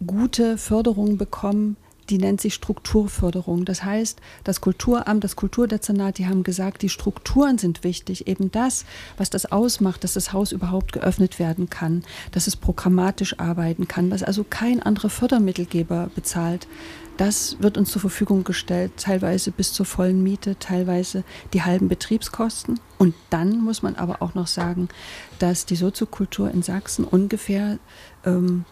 gute 0.05 0.59
Förderung 0.59 1.17
bekommen, 1.17 1.77
die 2.13 2.19
nennt 2.19 2.43
sich 2.43 2.53
Strukturförderung. 2.53 3.65
Das 3.65 3.85
heißt, 3.85 4.21
das 4.45 4.61
Kulturamt, 4.61 5.25
das 5.25 5.35
Kulturdezernat, 5.35 6.19
die 6.19 6.27
haben 6.27 6.43
gesagt, 6.43 6.83
die 6.83 6.91
Strukturen 6.91 7.57
sind 7.57 7.85
wichtig. 7.85 8.29
Eben 8.29 8.53
das, 8.53 8.85
was 9.17 9.31
das 9.31 9.51
ausmacht, 9.51 10.05
dass 10.05 10.13
das 10.13 10.35
Haus 10.35 10.53
überhaupt 10.53 10.93
geöffnet 10.93 11.39
werden 11.39 11.71
kann, 11.71 12.05
dass 12.31 12.47
es 12.47 12.55
programmatisch 12.55 13.41
arbeiten 13.41 13.89
kann, 13.89 14.11
was 14.11 14.23
also 14.23 14.45
kein 14.45 14.83
anderer 14.83 15.09
Fördermittelgeber 15.09 16.11
bezahlt. 16.15 16.69
Das 17.17 17.57
wird 17.61 17.79
uns 17.79 17.91
zur 17.91 18.03
Verfügung 18.03 18.45
gestellt, 18.45 18.93
teilweise 18.99 19.51
bis 19.51 19.73
zur 19.73 19.87
vollen 19.87 20.23
Miete, 20.23 20.59
teilweise 20.59 21.25
die 21.55 21.63
halben 21.63 21.89
Betriebskosten. 21.89 22.79
Und 22.99 23.15
dann 23.31 23.59
muss 23.59 23.81
man 23.81 23.97
aber 23.97 24.21
auch 24.21 24.35
noch 24.35 24.49
sagen, 24.49 24.91
dass 25.39 25.65
die 25.65 25.77
Soziokultur 25.77 26.51
in 26.51 26.63
Sachsen 26.63 27.07
ungefähr 27.07 27.79
ähm, 28.27 28.67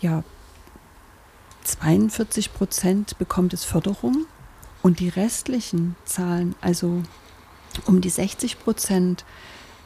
ja, 0.00 0.22
42 1.64 2.54
Prozent 2.54 3.18
bekommt 3.18 3.52
es 3.52 3.64
Förderung 3.64 4.26
und 4.82 5.00
die 5.00 5.08
restlichen 5.08 5.96
Zahlen, 6.04 6.54
also 6.60 7.02
um 7.86 8.00
die 8.00 8.10
60 8.10 8.58
Prozent, 8.58 9.24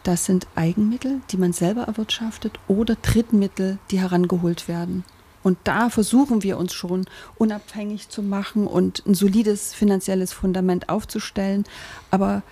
das 0.03 0.25
sind 0.25 0.47
Eigenmittel, 0.55 1.21
die 1.31 1.37
man 1.37 1.53
selber 1.53 1.83
erwirtschaftet 1.83 2.59
oder 2.69 2.97
Drittmittel, 2.97 3.79
die 3.91 4.01
herangeholt 4.01 4.69
werden. 4.69 5.05
Und 5.43 5.59
da 5.65 5.91
versuchen 5.91 6.43
wir 6.43 6.57
uns 6.57 6.73
schon 6.73 7.05
unabhängig 7.37 8.09
zu 8.09 8.23
machen 8.23 8.67
und 8.67 9.05
ein 9.07 9.15
solides 9.15 9.75
finanzielles 9.75 10.33
Fundament 10.33 10.89
aufzustellen. 10.89 11.65
Aber 12.11 12.43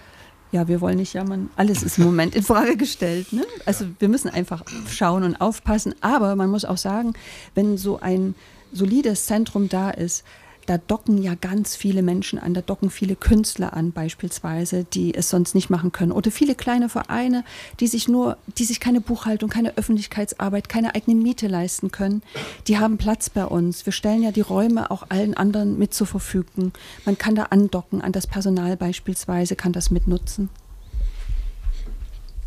ja, 0.52 0.66
wir 0.66 0.80
wollen 0.80 0.96
nicht 0.96 1.12
jammern. 1.12 1.50
Alles 1.54 1.84
ist 1.84 1.98
im 1.98 2.04
Moment 2.04 2.34
in 2.34 2.42
Frage 2.42 2.76
gestellt. 2.76 3.32
Ne? 3.32 3.44
Also 3.64 3.86
wir 4.00 4.08
müssen 4.08 4.28
einfach 4.28 4.64
schauen 4.90 5.22
und 5.22 5.40
aufpassen. 5.40 5.94
Aber 6.00 6.34
man 6.34 6.50
muss 6.50 6.64
auch 6.64 6.78
sagen, 6.78 7.12
wenn 7.54 7.78
so 7.78 8.00
ein 8.00 8.34
solides 8.72 9.26
Zentrum 9.26 9.68
da 9.68 9.90
ist, 9.90 10.24
da 10.70 10.78
docken 10.78 11.20
ja 11.20 11.34
ganz 11.34 11.74
viele 11.74 12.00
Menschen 12.00 12.38
an, 12.38 12.54
da 12.54 12.60
docken 12.60 12.90
viele 12.90 13.16
Künstler 13.16 13.72
an 13.72 13.90
beispielsweise, 13.90 14.84
die 14.84 15.14
es 15.14 15.28
sonst 15.28 15.54
nicht 15.56 15.68
machen 15.68 15.90
können. 15.90 16.12
Oder 16.12 16.30
viele 16.30 16.54
kleine 16.54 16.88
Vereine, 16.88 17.44
die 17.80 17.88
sich 17.88 18.06
nur, 18.06 18.36
die 18.58 18.64
sich 18.64 18.78
keine 18.78 19.00
Buchhaltung, 19.00 19.50
keine 19.50 19.76
Öffentlichkeitsarbeit, 19.76 20.68
keine 20.68 20.94
eigene 20.94 21.20
Miete 21.20 21.48
leisten 21.48 21.90
können, 21.90 22.22
die 22.68 22.78
haben 22.78 22.98
Platz 22.98 23.30
bei 23.30 23.44
uns. 23.44 23.84
Wir 23.84 23.92
stellen 23.92 24.22
ja 24.22 24.30
die 24.30 24.42
Räume 24.42 24.92
auch 24.92 25.06
allen 25.08 25.34
anderen 25.34 25.76
mit 25.76 25.92
zur 25.92 26.06
Verfügung. 26.06 26.72
Man 27.04 27.18
kann 27.18 27.34
da 27.34 27.44
andocken, 27.44 28.00
an 28.00 28.12
das 28.12 28.28
Personal 28.28 28.76
beispielsweise, 28.76 29.56
kann 29.56 29.72
das 29.72 29.90
mitnutzen. 29.90 30.50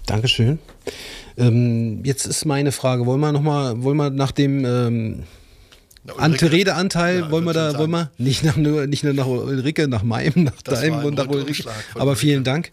Dankeschön. 0.05 0.59
Ähm, 1.35 2.05
jetzt 2.05 2.25
ist 2.25 2.45
meine 2.45 2.71
Frage, 2.71 3.05
wollen 3.05 3.19
wir 3.19 3.33
nochmal, 3.33 3.83
wollen 3.83 3.97
wir 3.97 4.09
nach 4.11 4.31
dem 4.31 4.63
ähm 4.63 5.23
Redeanteil 6.05 7.19
ja, 7.19 7.31
wollen 7.31 7.45
wir 7.45 7.53
da, 7.53 7.77
wollen 7.77 7.91
wir 7.91 8.11
nicht 8.17 8.43
nach 8.43 8.57
nur, 8.57 8.87
nicht 8.87 9.03
nur 9.03 9.13
nach 9.13 9.25
Ulrike, 9.25 9.87
nach 9.87 10.03
Maim, 10.03 10.33
nach 10.35 10.61
das 10.63 10.81
Deim 10.81 11.03
und 11.05 11.15
nach 11.15 11.27
Ulrike. 11.27 11.69
Aber 11.93 12.03
Ulrike. 12.03 12.19
vielen 12.19 12.43
Dank. 12.43 12.71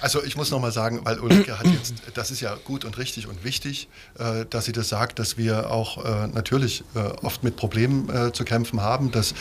Also 0.00 0.22
ich 0.22 0.36
muss 0.36 0.50
nochmal 0.50 0.70
sagen, 0.70 1.00
weil 1.04 1.18
Ulrike 1.18 1.58
hat 1.58 1.66
jetzt, 1.66 1.94
das 2.14 2.30
ist 2.30 2.40
ja 2.40 2.56
gut 2.64 2.84
und 2.84 2.98
richtig 2.98 3.26
und 3.26 3.44
wichtig, 3.44 3.88
äh, 4.18 4.44
dass 4.48 4.66
sie 4.66 4.72
das 4.72 4.88
sagt, 4.88 5.18
dass 5.18 5.36
wir 5.36 5.70
auch 5.70 6.04
äh, 6.04 6.28
natürlich 6.28 6.84
äh, 6.94 7.00
oft 7.22 7.42
mit 7.42 7.56
Problemen 7.56 8.32
zu 8.32 8.44
kämpfen 8.44 8.80
haben, 8.80 9.10
dass 9.10 9.34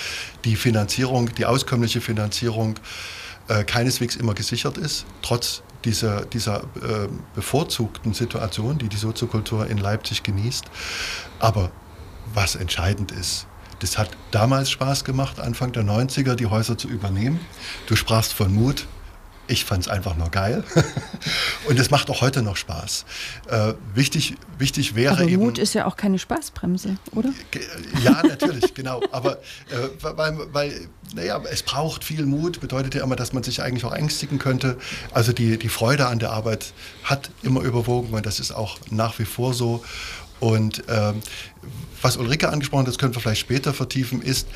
die 0.46 0.56
Finanzierung, 0.56 1.34
die 1.36 1.46
auskömmliche 1.46 2.02
Finanzierung 2.02 2.76
keineswegs 3.66 4.18
immer 4.18 4.34
gesichert 4.34 4.78
ist, 4.78 5.06
trotz 5.22 5.62
dieser, 5.86 6.26
dieser 6.26 6.64
bevorzugten 7.34 8.14
Situation, 8.14 8.78
die 8.78 8.90
die 8.90 8.98
Soziokultur 8.98 9.68
in 9.68 9.78
Leipzig 9.78 10.24
genießt. 10.24 10.66
Aber 11.40 11.72
was 12.34 12.56
entscheidend 12.56 13.12
ist. 13.12 13.48
Das 13.80 13.98
hat 13.98 14.10
damals 14.32 14.72
Spaß 14.72 15.04
gemacht, 15.04 15.40
Anfang 15.40 15.72
der 15.72 15.84
90er 15.84 16.36
die 16.36 16.48
Häuser 16.48 16.78
zu 16.78 16.88
übernehmen. 16.88 17.40
Du 17.86 17.96
sprachst 17.96 18.34
von 18.34 18.54
Mut. 18.54 18.88
Ich 19.50 19.64
fand 19.64 19.84
es 19.84 19.88
einfach 19.88 20.18
nur 20.18 20.30
geil. 20.30 20.66
Und 21.70 21.80
es 21.80 21.90
macht 21.90 22.10
auch 22.10 22.20
heute 22.20 22.42
noch 22.42 22.58
Spaß. 22.58 23.06
Äh, 23.48 23.74
wichtig, 23.94 24.36
wichtig 24.58 24.94
wäre 24.96 25.14
Aber 25.14 25.24
eben. 25.24 25.42
Mut 25.42 25.58
ist 25.58 25.74
ja 25.74 25.86
auch 25.86 25.96
keine 25.96 26.20
Spaßbremse, 26.20 26.98
oder? 27.14 27.30
Ja, 28.04 28.22
natürlich, 28.28 28.74
genau. 28.74 29.02
Aber 29.12 29.38
äh, 29.70 29.88
weil, 30.02 30.38
weil, 30.52 30.90
naja, 31.16 31.42
es 31.50 31.64
braucht 31.64 32.04
viel 32.04 32.26
Mut, 32.26 32.60
bedeutet 32.60 32.96
ja 32.96 33.04
immer, 33.04 33.16
dass 33.16 33.32
man 33.32 33.44
sich 33.44 33.62
eigentlich 33.62 33.86
auch 33.86 33.94
ängstigen 33.94 34.38
könnte. 34.38 34.78
Also 35.14 35.32
die, 35.32 35.58
die 35.58 35.70
Freude 35.70 36.08
an 36.08 36.20
der 36.20 36.32
Arbeit 36.32 36.74
hat 37.04 37.30
immer 37.42 37.62
überwogen 37.62 38.14
und 38.14 38.26
das 38.26 38.42
ist 38.42 38.52
auch 38.52 38.80
nach 38.90 39.18
wie 39.18 39.26
vor 39.26 39.54
so. 39.54 39.82
Und 40.40 40.84
ähm, 40.88 41.22
was 42.02 42.18
Ulrike 42.18 42.50
angesprochen 42.50 42.82
hat, 42.82 42.88
das 42.88 42.98
können 42.98 43.16
wir 43.16 43.22
vielleicht 43.22 43.42
später 43.42 43.74
vertiefen, 43.74 44.22
ist, 44.22 44.48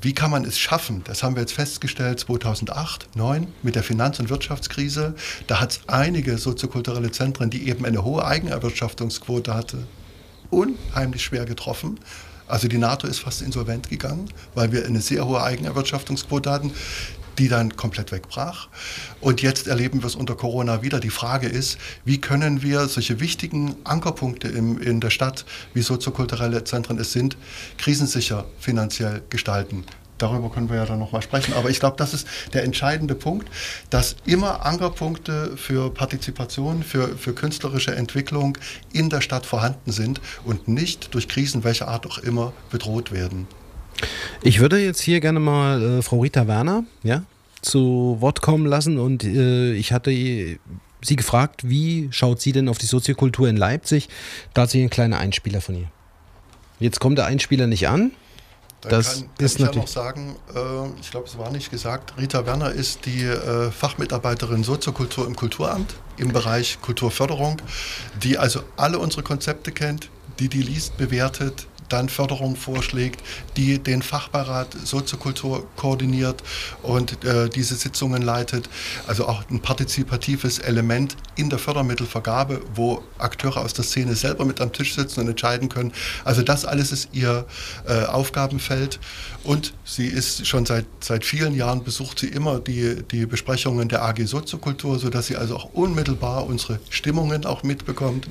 wie 0.00 0.14
kann 0.14 0.30
man 0.30 0.44
es 0.44 0.58
schaffen? 0.58 1.02
Das 1.04 1.22
haben 1.22 1.36
wir 1.36 1.42
jetzt 1.42 1.52
festgestellt 1.52 2.20
2008, 2.20 3.02
2009 3.12 3.46
mit 3.62 3.74
der 3.74 3.82
Finanz- 3.82 4.18
und 4.18 4.30
Wirtschaftskrise. 4.30 5.14
Da 5.46 5.60
hat 5.60 5.72
es 5.72 5.80
einige 5.88 6.38
soziokulturelle 6.38 7.10
Zentren, 7.10 7.50
die 7.50 7.68
eben 7.68 7.84
eine 7.84 8.02
hohe 8.02 8.24
Eigenerwirtschaftungsquote 8.24 9.54
hatte, 9.54 9.86
unheimlich 10.50 11.22
schwer 11.22 11.44
getroffen. 11.44 12.00
Also 12.48 12.68
die 12.68 12.78
NATO 12.78 13.08
ist 13.08 13.18
fast 13.18 13.42
insolvent 13.42 13.90
gegangen, 13.90 14.28
weil 14.54 14.70
wir 14.70 14.86
eine 14.86 15.00
sehr 15.00 15.26
hohe 15.26 15.42
Eigenerwirtschaftungsquote 15.42 16.50
hatten 16.50 16.72
die 17.38 17.48
dann 17.48 17.76
komplett 17.76 18.12
wegbrach. 18.12 18.68
Und 19.20 19.42
jetzt 19.42 19.66
erleben 19.66 20.02
wir 20.02 20.06
es 20.06 20.14
unter 20.14 20.34
Corona 20.34 20.82
wieder. 20.82 21.00
Die 21.00 21.10
Frage 21.10 21.48
ist, 21.48 21.78
wie 22.04 22.20
können 22.20 22.62
wir 22.62 22.88
solche 22.88 23.20
wichtigen 23.20 23.76
Ankerpunkte 23.84 24.48
im, 24.48 24.80
in 24.80 25.00
der 25.00 25.10
Stadt, 25.10 25.44
wie 25.74 25.82
soziokulturelle 25.82 26.64
Zentren 26.64 26.98
es 26.98 27.12
sind, 27.12 27.36
krisensicher 27.78 28.46
finanziell 28.58 29.22
gestalten? 29.30 29.84
Darüber 30.18 30.50
können 30.50 30.70
wir 30.70 30.76
ja 30.76 30.86
dann 30.86 30.98
nochmal 30.98 31.22
sprechen. 31.22 31.52
Aber 31.54 31.68
ich 31.68 31.80
glaube, 31.80 31.96
das 31.98 32.14
ist 32.14 32.26
der 32.54 32.64
entscheidende 32.64 33.14
Punkt, 33.14 33.48
dass 33.90 34.16
immer 34.24 34.64
Ankerpunkte 34.64 35.56
für 35.56 35.90
Partizipation, 35.92 36.82
für, 36.82 37.16
für 37.18 37.34
künstlerische 37.34 37.94
Entwicklung 37.94 38.56
in 38.92 39.10
der 39.10 39.20
Stadt 39.20 39.44
vorhanden 39.44 39.92
sind 39.92 40.20
und 40.44 40.68
nicht 40.68 41.14
durch 41.14 41.28
Krisen 41.28 41.64
welcher 41.64 41.88
Art 41.88 42.06
auch 42.06 42.18
immer 42.18 42.52
bedroht 42.70 43.12
werden. 43.12 43.46
Ich 44.42 44.60
würde 44.60 44.78
jetzt 44.78 45.00
hier 45.00 45.20
gerne 45.20 45.40
mal 45.40 45.98
äh, 45.98 46.02
Frau 46.02 46.20
Rita 46.20 46.46
Werner 46.46 46.84
ja, 47.02 47.22
zu 47.62 48.16
Wort 48.20 48.42
kommen 48.42 48.66
lassen 48.66 48.98
und 48.98 49.24
äh, 49.24 49.72
ich 49.72 49.92
hatte 49.92 50.10
sie 50.10 51.16
gefragt, 51.16 51.68
wie 51.68 52.08
schaut 52.10 52.40
sie 52.40 52.52
denn 52.52 52.68
auf 52.68 52.78
die 52.78 52.86
Soziokultur 52.86 53.48
in 53.48 53.56
Leipzig? 53.56 54.08
Dazu 54.54 54.78
ein 54.78 54.90
kleiner 54.90 55.18
Einspieler 55.18 55.60
von 55.60 55.76
ihr. 55.76 55.90
Jetzt 56.78 57.00
kommt 57.00 57.18
der 57.18 57.26
Einspieler 57.26 57.66
nicht 57.66 57.88
an. 57.88 58.12
Dann 58.82 58.90
das 58.90 59.20
kann, 59.20 59.22
kann 59.36 59.46
ist 59.46 59.54
ich 59.60 59.66
ja 59.66 59.72
noch 59.72 59.88
sagen, 59.88 60.36
äh, 60.54 61.00
ich 61.00 61.10
glaube, 61.10 61.26
es 61.26 61.38
war 61.38 61.50
nicht 61.50 61.70
gesagt, 61.70 62.14
Rita 62.18 62.44
Werner 62.44 62.72
ist 62.72 63.06
die 63.06 63.22
äh, 63.22 63.70
Fachmitarbeiterin 63.70 64.64
Soziokultur 64.64 65.26
im 65.26 65.34
Kulturamt 65.34 65.94
im 66.18 66.32
Bereich 66.32 66.78
Kulturförderung, 66.82 67.56
die 68.22 68.38
also 68.38 68.60
alle 68.76 68.98
unsere 68.98 69.22
Konzepte 69.22 69.72
kennt, 69.72 70.10
die 70.38 70.48
die 70.48 70.62
liest, 70.62 70.96
bewertet, 70.98 71.66
dann 71.88 72.08
Förderung 72.08 72.56
vorschlägt, 72.56 73.22
die 73.56 73.78
den 73.78 74.02
Fachbeirat 74.02 74.72
Soziokultur 74.84 75.66
koordiniert 75.76 76.42
und 76.82 77.24
äh, 77.24 77.48
diese 77.48 77.74
Sitzungen 77.74 78.22
leitet. 78.22 78.68
Also 79.06 79.26
auch 79.26 79.42
ein 79.50 79.60
partizipatives 79.60 80.58
Element 80.58 81.16
in 81.36 81.50
der 81.50 81.58
Fördermittelvergabe, 81.58 82.62
wo 82.74 83.02
Akteure 83.18 83.58
aus 83.58 83.74
der 83.74 83.84
Szene 83.84 84.14
selber 84.14 84.44
mit 84.44 84.60
am 84.60 84.72
Tisch 84.72 84.94
sitzen 84.94 85.20
und 85.20 85.28
entscheiden 85.28 85.68
können. 85.68 85.92
Also 86.24 86.42
das 86.42 86.64
alles 86.64 86.92
ist 86.92 87.08
ihr 87.12 87.46
äh, 87.86 88.04
Aufgabenfeld 88.04 88.98
und 89.46 89.74
sie 89.84 90.06
ist 90.06 90.46
schon 90.46 90.66
seit, 90.66 90.86
seit 91.00 91.24
vielen 91.24 91.54
Jahren 91.54 91.84
besucht 91.84 92.18
sie 92.18 92.28
immer 92.28 92.58
die, 92.58 93.02
die 93.10 93.26
Besprechungen 93.26 93.88
der 93.88 94.02
AG 94.02 94.26
Soziokultur, 94.26 94.98
sodass 94.98 95.26
sie 95.26 95.36
also 95.36 95.56
auch 95.56 95.72
unmittelbar 95.72 96.46
unsere 96.46 96.80
Stimmungen 96.90 97.44
auch 97.46 97.62
mitbekommt. 97.62 98.28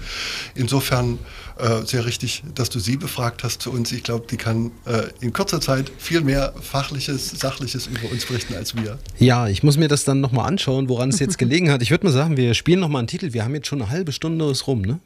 Insofern 0.56 1.20
äh, 1.58 1.86
sehr 1.86 2.06
richtig, 2.06 2.44
dass 2.54 2.70
du 2.70 2.80
sie 2.80 2.98
befragt 2.98 3.44
hast 3.44 3.62
zu 3.62 3.72
uns. 3.72 3.92
Ich 3.92 4.04
glaube, 4.04 4.26
die 4.30 4.38
kann 4.38 4.72
äh, 4.86 5.04
in 5.22 5.32
kurzer 5.32 5.62
Zeit 5.62 5.90
viel 5.98 6.22
mehr 6.22 6.54
Fachliches, 6.62 7.32
Sachliches 7.32 7.88
über 7.88 8.12
uns 8.12 8.26
berichten 8.26 8.56
als 8.56 8.76
wir. 8.76 9.00
Ja, 9.18 9.48
ich 9.48 9.64
muss 9.64 9.78
mir 9.78 9.88
das 9.88 10.04
dann 10.04 10.20
nochmal 10.20 10.48
anschauen, 10.48 10.90
woran 10.90 11.10
es 11.10 11.20
jetzt 11.20 11.38
gelegen 11.38 11.72
hat. 11.72 11.82
Ich 11.82 11.92
würde 11.92 12.06
mal 12.06 12.12
sagen, 12.12 12.36
wir 12.36 12.54
spielen 12.54 12.82
nochmal 12.82 13.00
einen 13.00 13.08
Titel. 13.08 13.32
Wir 13.32 13.46
haben 13.46 13.56
jetzt 13.56 13.68
schon 13.68 13.82
eine 13.82 13.90
halbe 13.90 14.12
Stunde 14.12 14.54
rum, 14.68 14.82
ne? 14.82 15.00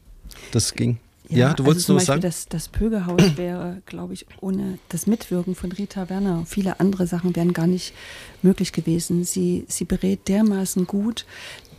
Das 0.51 0.73
ging. 0.73 0.97
Ja, 1.29 1.37
ja 1.37 1.53
du 1.53 1.65
wolltest 1.65 1.89
also 1.89 1.99
zum 1.99 2.13
Beispiel 2.13 2.21
sagen? 2.21 2.21
Das, 2.21 2.47
das 2.47 2.67
Pögehaus 2.67 3.21
wäre, 3.37 3.81
glaube 3.85 4.13
ich, 4.13 4.25
ohne 4.41 4.79
das 4.89 5.07
Mitwirken 5.07 5.55
von 5.55 5.71
Rita 5.71 6.09
Werner, 6.09 6.43
viele 6.45 6.79
andere 6.79 7.07
Sachen 7.07 7.35
wären 7.35 7.53
gar 7.53 7.67
nicht 7.67 7.93
möglich 8.41 8.73
gewesen. 8.73 9.23
Sie, 9.23 9.65
sie 9.67 9.85
berät 9.85 10.27
dermaßen 10.27 10.87
gut, 10.87 11.25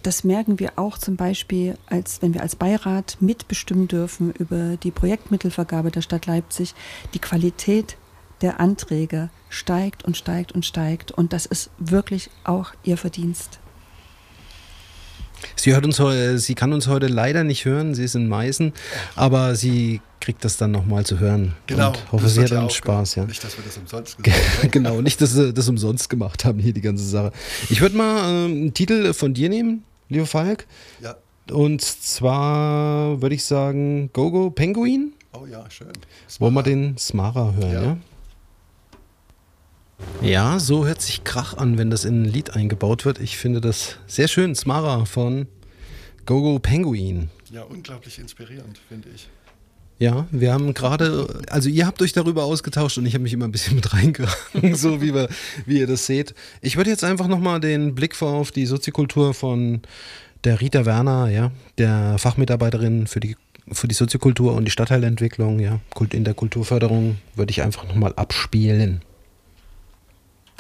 das 0.02 0.24
merken 0.24 0.58
wir 0.58 0.72
auch 0.76 0.96
zum 0.96 1.16
Beispiel, 1.16 1.76
als 1.86 2.22
wenn 2.22 2.32
wir 2.32 2.40
als 2.40 2.56
Beirat 2.56 3.18
mitbestimmen 3.20 3.86
dürfen 3.86 4.32
über 4.32 4.76
die 4.76 4.90
Projektmittelvergabe 4.90 5.90
der 5.90 6.00
Stadt 6.00 6.26
Leipzig. 6.26 6.74
Die 7.12 7.18
Qualität 7.18 7.96
der 8.40 8.60
Anträge 8.60 9.28
steigt 9.50 10.04
und 10.04 10.16
steigt 10.16 10.52
und 10.52 10.64
steigt. 10.64 11.12
Und 11.12 11.32
das 11.32 11.44
ist 11.44 11.70
wirklich 11.78 12.30
auch 12.44 12.72
ihr 12.82 12.96
Verdienst. 12.96 13.60
Sie, 15.57 15.72
hört 15.72 15.85
uns, 15.85 16.00
sie 16.44 16.55
kann 16.55 16.72
uns 16.72 16.87
heute 16.88 17.07
leider 17.07 17.44
nicht 17.44 17.64
hören, 17.64 17.94
sie 17.94 18.05
ist 18.05 18.14
in 18.14 18.29
Meißen, 18.29 18.72
aber 19.16 19.55
sie 19.57 20.00
kriegt 20.20 20.44
das 20.44 20.57
dann 20.57 20.70
nochmal 20.70 21.05
zu 21.05 21.18
hören. 21.18 21.55
Genau. 21.66 21.88
Und 21.88 22.12
hoffe, 22.12 22.29
sie 22.29 22.42
hat 22.42 22.50
dann 22.50 22.70
Spaß. 22.70 23.14
Ja. 23.14 23.24
Nicht, 23.24 23.42
dass 23.42 23.57
wir 23.57 23.64
das 23.64 23.76
umsonst 23.79 24.16
gemacht 24.22 24.59
haben. 24.59 24.70
genau, 24.70 25.00
nicht, 25.00 25.20
dass 25.20 25.37
wir 25.37 25.53
das 25.53 25.68
umsonst 25.68 26.11
gemacht 26.11 26.44
haben, 26.44 26.59
hier 26.59 26.72
die 26.72 26.83
ganze 26.83 27.05
Sache. 27.05 27.33
Ich 27.68 27.81
würde 27.81 27.96
mal 27.96 28.18
äh, 28.18 28.44
einen 28.44 28.74
Titel 28.74 29.12
von 29.12 29.35
dir 29.35 29.48
nehmen, 29.48 29.85
lieber 30.09 30.26
Falk. 30.26 30.66
Ja. 31.00 31.16
Und 31.50 31.83
zwar 31.83 33.20
würde 33.20 33.35
ich 33.35 33.44
sagen 33.44 34.11
Gogo 34.12 34.50
Penguin. 34.50 35.14
Oh 35.33 35.46
ja, 35.46 35.64
schön. 35.70 35.92
Smara. 36.29 36.40
Wollen 36.40 36.55
wir 36.55 36.62
den 36.62 36.98
Smara 36.98 37.55
hören, 37.55 37.72
ja? 37.72 37.83
ja? 37.83 37.96
Ja, 40.22 40.58
so 40.58 40.86
hört 40.86 41.00
sich 41.00 41.24
Krach 41.24 41.54
an, 41.54 41.78
wenn 41.78 41.90
das 41.90 42.04
in 42.04 42.22
ein 42.22 42.24
Lied 42.26 42.54
eingebaut 42.54 43.04
wird. 43.04 43.20
Ich 43.20 43.38
finde 43.38 43.60
das 43.60 43.96
sehr 44.06 44.28
schön. 44.28 44.54
Smara 44.54 45.06
von 45.06 45.46
Gogo 46.26 46.58
Penguin. 46.58 47.30
Ja, 47.50 47.62
unglaublich 47.62 48.18
inspirierend, 48.18 48.78
finde 48.88 49.08
ich. 49.14 49.28
Ja, 49.98 50.26
wir 50.30 50.52
haben 50.52 50.72
gerade, 50.72 51.42
also 51.50 51.68
ihr 51.68 51.86
habt 51.86 52.00
euch 52.00 52.14
darüber 52.14 52.44
ausgetauscht 52.44 52.96
und 52.96 53.04
ich 53.04 53.12
habe 53.12 53.22
mich 53.22 53.34
immer 53.34 53.46
ein 53.46 53.52
bisschen 53.52 53.76
mit 53.76 53.92
reingegangen, 53.92 54.74
so 54.74 55.02
wie, 55.02 55.12
wir, 55.12 55.28
wie 55.66 55.78
ihr 55.78 55.86
das 55.86 56.06
seht. 56.06 56.34
Ich 56.62 56.76
würde 56.76 56.88
jetzt 56.88 57.04
einfach 57.04 57.26
nochmal 57.26 57.60
den 57.60 57.94
Blick 57.94 58.16
vor 58.16 58.32
auf 58.32 58.50
die 58.50 58.64
Soziokultur 58.66 59.34
von 59.34 59.82
der 60.44 60.60
Rita 60.60 60.86
Werner, 60.86 61.28
ja, 61.28 61.50
der 61.76 62.16
Fachmitarbeiterin 62.18 63.06
für 63.08 63.20
die, 63.20 63.36
für 63.70 63.88
die 63.88 63.94
Soziokultur 63.94 64.54
und 64.54 64.64
die 64.64 64.70
Stadtteilentwicklung, 64.70 65.60
ja, 65.60 65.80
in 66.12 66.24
der 66.24 66.34
Kulturförderung, 66.34 67.18
würde 67.34 67.50
ich 67.50 67.62
einfach 67.62 67.86
nochmal 67.86 68.14
abspielen. 68.16 69.02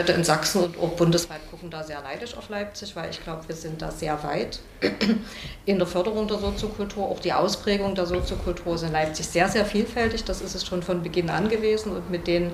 Leute 0.00 0.12
in 0.12 0.24
Sachsen 0.24 0.64
und 0.64 0.78
auch 0.78 0.96
bundesweit 0.96 1.40
gucken 1.50 1.68
da 1.68 1.82
sehr 1.82 2.00
neidisch 2.00 2.34
auf 2.34 2.48
Leipzig, 2.48 2.96
weil 2.96 3.10
ich 3.10 3.22
glaube, 3.22 3.46
wir 3.46 3.54
sind 3.54 3.82
da 3.82 3.90
sehr 3.90 4.22
weit 4.22 4.60
in 5.66 5.76
der 5.76 5.86
Förderung 5.86 6.26
der 6.26 6.38
Soziokultur. 6.38 7.04
Auch 7.04 7.20
die 7.20 7.34
Ausprägung 7.34 7.94
der 7.94 8.06
Soziokultur 8.06 8.76
ist 8.76 8.82
in 8.82 8.92
Leipzig 8.92 9.26
sehr, 9.26 9.48
sehr 9.50 9.66
vielfältig. 9.66 10.24
Das 10.24 10.40
ist 10.40 10.54
es 10.54 10.66
schon 10.66 10.82
von 10.82 11.02
Beginn 11.02 11.28
an 11.28 11.50
gewesen. 11.50 11.92
Und 11.92 12.10
mit 12.10 12.26
den 12.26 12.50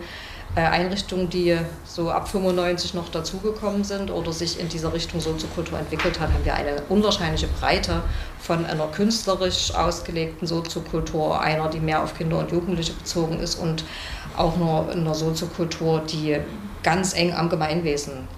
äh, 0.57 0.61
Einrichtungen, 0.61 1.31
die 1.31 1.57
so 1.85 2.11
ab 2.11 2.29
95 2.29 2.95
noch 2.95 3.11
dazugekommen 3.11 3.85
sind 3.85 4.11
oder 4.11 4.33
sich 4.33 4.59
in 4.59 4.69
dieser 4.69 4.93
Richtung 4.93 5.21
Soziokultur 5.21 5.79
entwickelt 5.79 6.19
hat, 6.19 6.33
haben 6.33 6.45
wir 6.45 6.55
eine 6.55 6.83
unwahrscheinliche 6.89 7.47
Breite 7.61 8.03
von 8.41 8.67
einer 8.67 8.89
künstlerisch 8.89 9.73
ausgelegten 9.73 10.49
Soziokultur, 10.49 11.41
einer, 11.41 11.69
die 11.69 11.79
mehr 11.79 12.03
auf 12.03 12.19
Kinder 12.19 12.41
und 12.41 12.51
Jugendliche 12.51 12.93
bezogen 12.93 13.39
ist 13.39 13.55
und 13.55 13.85
auch 14.37 14.57
nur 14.57 14.91
einer 14.91 15.15
Soziokultur, 15.15 16.01
die 16.01 16.41
ganz 16.87 17.15
eng 17.15 17.35
am 17.35 17.51
Gemeinwesen 17.51 18.29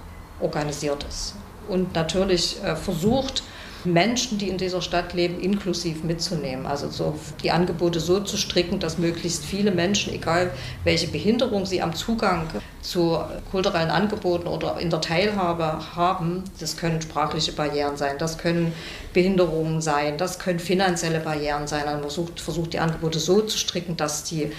organisiert 0.41 1.05
ist. 1.05 1.35
Und 1.69 1.95
natürlich 1.95 2.57
äh, 2.65 2.77
versucht, 2.77 3.43
Menschen, 3.85 4.39
die 4.39 4.49
in 4.49 4.57
dieser 4.57 4.81
Stadt 4.81 5.13
leben, 5.13 5.39
inklusiv 5.39 6.03
mitzunehmen. 6.03 6.67
Also 6.67 6.89
so 6.89 7.19
die 7.43 7.51
Angebote 7.51 8.01
so 8.01 8.21
zu 8.21 8.39
stricken, 8.39 8.81
dass 8.81 8.97
möglichst 8.97 9.45
viele 9.45 9.71
Menschen, 9.71 10.15
egal 10.15 10.51
welche 10.83 11.09
Behinderung 11.09 11.67
sie 11.67 11.83
am 11.83 11.95
Zugang 11.95 12.49
zu 12.81 13.19
kulturellen 13.51 13.91
Angeboten 13.91 14.49
oder 14.49 14.79
in 14.81 14.89
der 14.89 15.03
Teilhabe 15.03 15.95
haben, 15.95 16.43
das 16.59 16.77
können 16.77 17.03
sprachliche 17.03 17.53
Barrieren 17.53 17.99
sein, 17.99 18.17
das 18.19 18.39
können 18.39 18.73
Behinderungen 19.13 19.81
sein, 19.83 20.17
das 20.17 20.39
können 20.39 20.59
finanzielle 20.59 21.21
Barrieren 21.21 21.67
sein. 21.67 21.83
Also 21.83 21.93
man 21.93 22.03
versucht, 22.03 22.41
versucht 22.41 22.73
die 22.73 22.79
Angebote 22.81 23.19
so 23.19 23.43
zu 23.43 23.59
stricken, 23.59 23.97
dass 23.99 24.25
die 24.25 24.51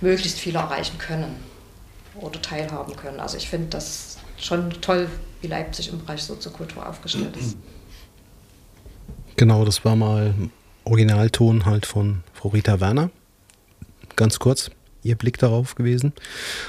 möglichst 0.00 0.38
viele 0.38 0.58
erreichen 0.58 0.98
können 0.98 1.53
oder 2.24 2.40
teilhaben 2.42 2.96
können. 2.96 3.20
Also 3.20 3.36
ich 3.36 3.48
finde 3.48 3.68
das 3.68 4.18
schon 4.36 4.70
toll, 4.80 5.08
wie 5.40 5.46
Leipzig 5.46 5.90
im 5.92 6.00
Bereich 6.00 6.22
Soziokultur 6.22 6.88
aufgestellt 6.88 7.36
ist. 7.36 7.56
Genau, 9.36 9.64
das 9.64 9.84
war 9.84 9.96
mal 9.96 10.34
Originalton 10.84 11.66
halt 11.66 11.86
von 11.86 12.22
Frau 12.32 12.50
Rita 12.50 12.80
Werner. 12.80 13.10
Ganz 14.16 14.38
kurz 14.38 14.70
ihr 15.02 15.16
Blick 15.16 15.38
darauf 15.38 15.74
gewesen. 15.74 16.12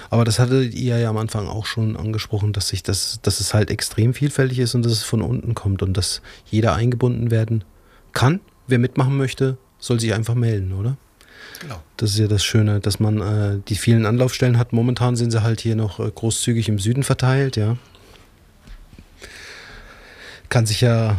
Aber 0.10 0.26
das 0.26 0.40
hattet 0.40 0.74
ihr 0.74 0.98
ja 0.98 1.10
am 1.10 1.18
Anfang 1.18 1.48
auch 1.48 1.66
schon 1.66 1.96
angesprochen, 1.96 2.54
dass 2.54 2.68
sich 2.68 2.84
das, 2.84 3.20
dass 3.22 3.40
es 3.40 3.54
halt 3.54 3.72
extrem 3.72 4.14
vielfältig 4.14 4.60
ist 4.60 4.76
und 4.76 4.84
dass 4.84 4.92
es 4.92 5.04
von 5.04 5.22
unten 5.22 5.56
kommt 5.56 5.82
und 5.82 5.94
dass 5.94 6.22
jeder 6.46 6.76
eingebunden 6.76 7.32
werden 7.32 7.64
kann. 8.12 8.42
Wer 8.68 8.80
mitmachen 8.80 9.16
möchte, 9.16 9.58
soll 9.80 10.00
sich 10.00 10.14
einfach 10.14 10.36
melden, 10.36 10.74
oder? 10.74 10.98
Genau. 11.60 11.82
Das 11.98 12.12
ist 12.12 12.18
ja 12.20 12.28
das 12.28 12.44
Schöne, 12.44 12.80
dass 12.80 13.00
man 13.00 13.22
äh, 13.22 13.60
die 13.68 13.76
vielen 13.76 14.06
Anlaufstellen 14.06 14.58
hat. 14.58 14.74
Momentan 14.74 15.16
sind 15.16 15.32
sie 15.32 15.42
halt 15.44 15.62
hier 15.62 15.76
noch 15.76 16.00
äh, 16.00 16.10
großzügig 16.10 16.70
im 16.70 16.80
Süden 16.80 17.04
verteilt, 17.04 17.56
ja. 17.56 17.78
Kann 20.50 20.66
sich 20.66 20.82
ja 20.82 21.18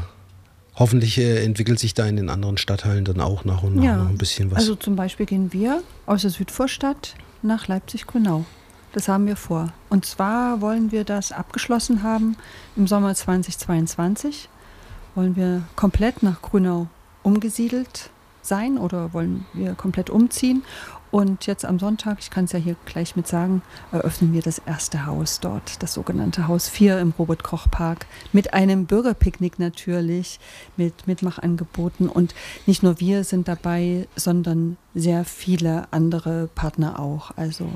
hoffentlich 0.76 1.18
äh, 1.18 1.42
entwickelt 1.44 1.78
sich 1.78 1.94
da 1.94 2.06
in 2.06 2.16
den 2.16 2.28
anderen 2.30 2.58
Stadtteilen 2.58 3.04
dann 3.04 3.20
auch 3.20 3.44
nach 3.44 3.62
und 3.62 3.76
nach 3.76 3.82
Ja. 3.84 3.96
noch 3.96 4.08
ein 4.08 4.18
bisschen 4.18 4.50
was. 4.50 4.58
Also 4.58 4.74
zum 4.76 4.96
Beispiel 4.96 5.26
gehen 5.26 5.52
wir 5.52 5.82
aus 6.06 6.22
der 6.22 6.30
Südvorstadt 6.30 7.14
nach 7.42 7.66
Leipzig-Grünau. 7.66 8.44
Das 8.92 9.08
haben 9.08 9.26
wir 9.26 9.36
vor. 9.36 9.72
Und 9.90 10.06
zwar 10.06 10.60
wollen 10.60 10.90
wir 10.92 11.04
das 11.04 11.32
abgeschlossen 11.32 12.02
haben 12.02 12.36
im 12.76 12.86
Sommer 12.86 13.14
2022. 13.14 14.48
Wollen 15.14 15.36
wir 15.36 15.62
komplett 15.76 16.22
nach 16.22 16.40
Grünau 16.42 16.88
umgesiedelt 17.22 18.10
sein 18.46 18.78
oder 18.78 19.12
wollen 19.12 19.46
wir 19.52 19.74
komplett 19.74 20.10
umziehen? 20.10 20.62
Und 21.10 21.46
jetzt 21.46 21.64
am 21.64 21.78
Sonntag, 21.78 22.18
ich 22.20 22.30
kann 22.30 22.44
es 22.44 22.52
ja 22.52 22.58
hier 22.58 22.76
gleich 22.84 23.16
mit 23.16 23.26
sagen, 23.26 23.62
eröffnen 23.92 24.32
wir 24.32 24.42
das 24.42 24.58
erste 24.58 25.06
Haus 25.06 25.40
dort, 25.40 25.82
das 25.82 25.94
sogenannte 25.94 26.48
Haus 26.48 26.68
4 26.68 26.98
im 26.98 27.14
Robert-Koch-Park, 27.18 28.06
mit 28.32 28.54
einem 28.54 28.86
Bürgerpicknick 28.86 29.58
natürlich, 29.58 30.40
mit 30.76 31.06
Mitmachangeboten. 31.06 32.08
Und 32.08 32.34
nicht 32.66 32.82
nur 32.82 33.00
wir 33.00 33.24
sind 33.24 33.48
dabei, 33.48 34.08
sondern 34.16 34.76
sehr 34.96 35.24
viele 35.26 35.86
andere 35.92 36.48
Partner 36.54 36.98
auch. 36.98 37.30
Also 37.36 37.68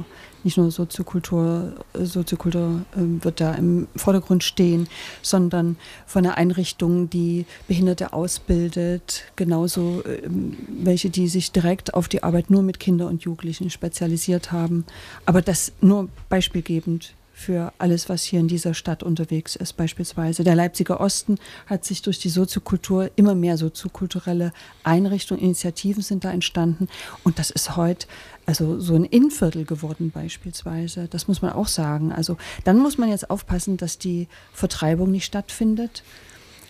nicht 0.43 0.57
nur 0.57 0.71
Soziokultur, 0.71 1.75
äh, 1.93 2.05
Soziokultur 2.05 2.81
äh, 2.93 3.23
wird 3.23 3.41
da 3.41 3.55
im 3.55 3.89
Vordergrund 3.95 4.43
stehen, 4.43 4.89
sondern 5.21 5.77
von 6.07 6.25
einer 6.25 6.39
Einrichtung, 6.39 7.11
die 7.11 7.45
Behinderte 7.69 8.15
ausbildet, 8.15 9.25
genauso 9.37 10.03
ähm, 10.07 10.57
welche, 10.83 11.11
die 11.11 11.29
sich 11.29 11.53
direkt 11.53 11.93
auf 11.93 12.09
die 12.09 12.23
Arbeit 12.23 12.49
nur 12.49 12.63
mit 12.63 12.81
Kindern 12.81 13.09
und 13.09 13.23
Jugendlichen 13.23 13.69
spezialisiert 13.69 14.51
haben. 14.51 14.87
Aber 15.27 15.43
das 15.43 15.73
nur 15.83 16.09
beispielgebend 16.31 17.15
für 17.41 17.73
alles, 17.79 18.11
was 18.11 18.23
hier 18.23 18.39
in 18.39 18.49
dieser 18.49 18.75
Stadt 18.75 19.03
unterwegs 19.03 19.57
ist. 19.57 19.73
Beispielsweise 19.77 20.45
der 20.45 20.55
Leipziger 20.55 21.01
Osten 21.01 21.39
hat 21.67 21.87
sich 21.87 22.03
durch 22.03 22.19
die 22.19 22.29
Soziokultur 22.29 23.11
immer 23.17 23.35
mehr 23.35 23.57
soziokulturelle 23.57 24.53
Einrichtungen, 24.85 25.43
Initiativen 25.43 26.03
sind 26.03 26.25
da 26.25 26.31
entstanden. 26.33 26.89
Und 27.25 27.39
das 27.39 27.51
ist 27.51 27.77
heute 27.77 28.07
also 28.45 28.79
so 28.79 28.95
ein 28.95 29.05
Innenviertel 29.05 29.65
geworden 29.65 30.11
beispielsweise. 30.11 31.09
Das 31.09 31.29
muss 31.29 31.41
man 31.41 31.53
auch 31.53 31.69
sagen. 31.69 32.13
Also 32.13 32.37
dann 32.65 32.79
muss 32.79 32.99
man 32.99 33.09
jetzt 33.09 33.31
aufpassen, 33.31 33.79
dass 33.79 33.97
die 33.97 34.29
Vertreibung 34.53 35.11
nicht 35.11 35.25
stattfindet. 35.25 36.03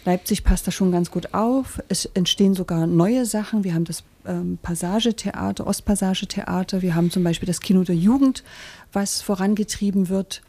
Leipzig 0.04 0.44
passt 0.44 0.66
da 0.66 0.70
schon 0.70 0.92
ganz 0.92 1.10
gut 1.10 1.34
auf. 1.34 1.82
Es 1.88 2.06
entstehen 2.06 2.54
sogar 2.54 2.86
neue 2.86 3.26
Sachen. 3.26 3.64
Wir 3.64 3.74
haben 3.74 3.84
das 3.84 4.04
ähm, 4.24 4.58
Passagetheater, 4.62 5.66
Ostpassagetheater. 5.66 6.80
Wir 6.80 6.94
haben 6.94 7.10
zum 7.10 7.24
Beispiel 7.24 7.46
das 7.46 7.60
Kino 7.60 7.82
der 7.82 7.96
Jugend, 7.96 8.44
was 8.92 9.20
vorangetrieben 9.20 10.08
wird. 10.08 10.42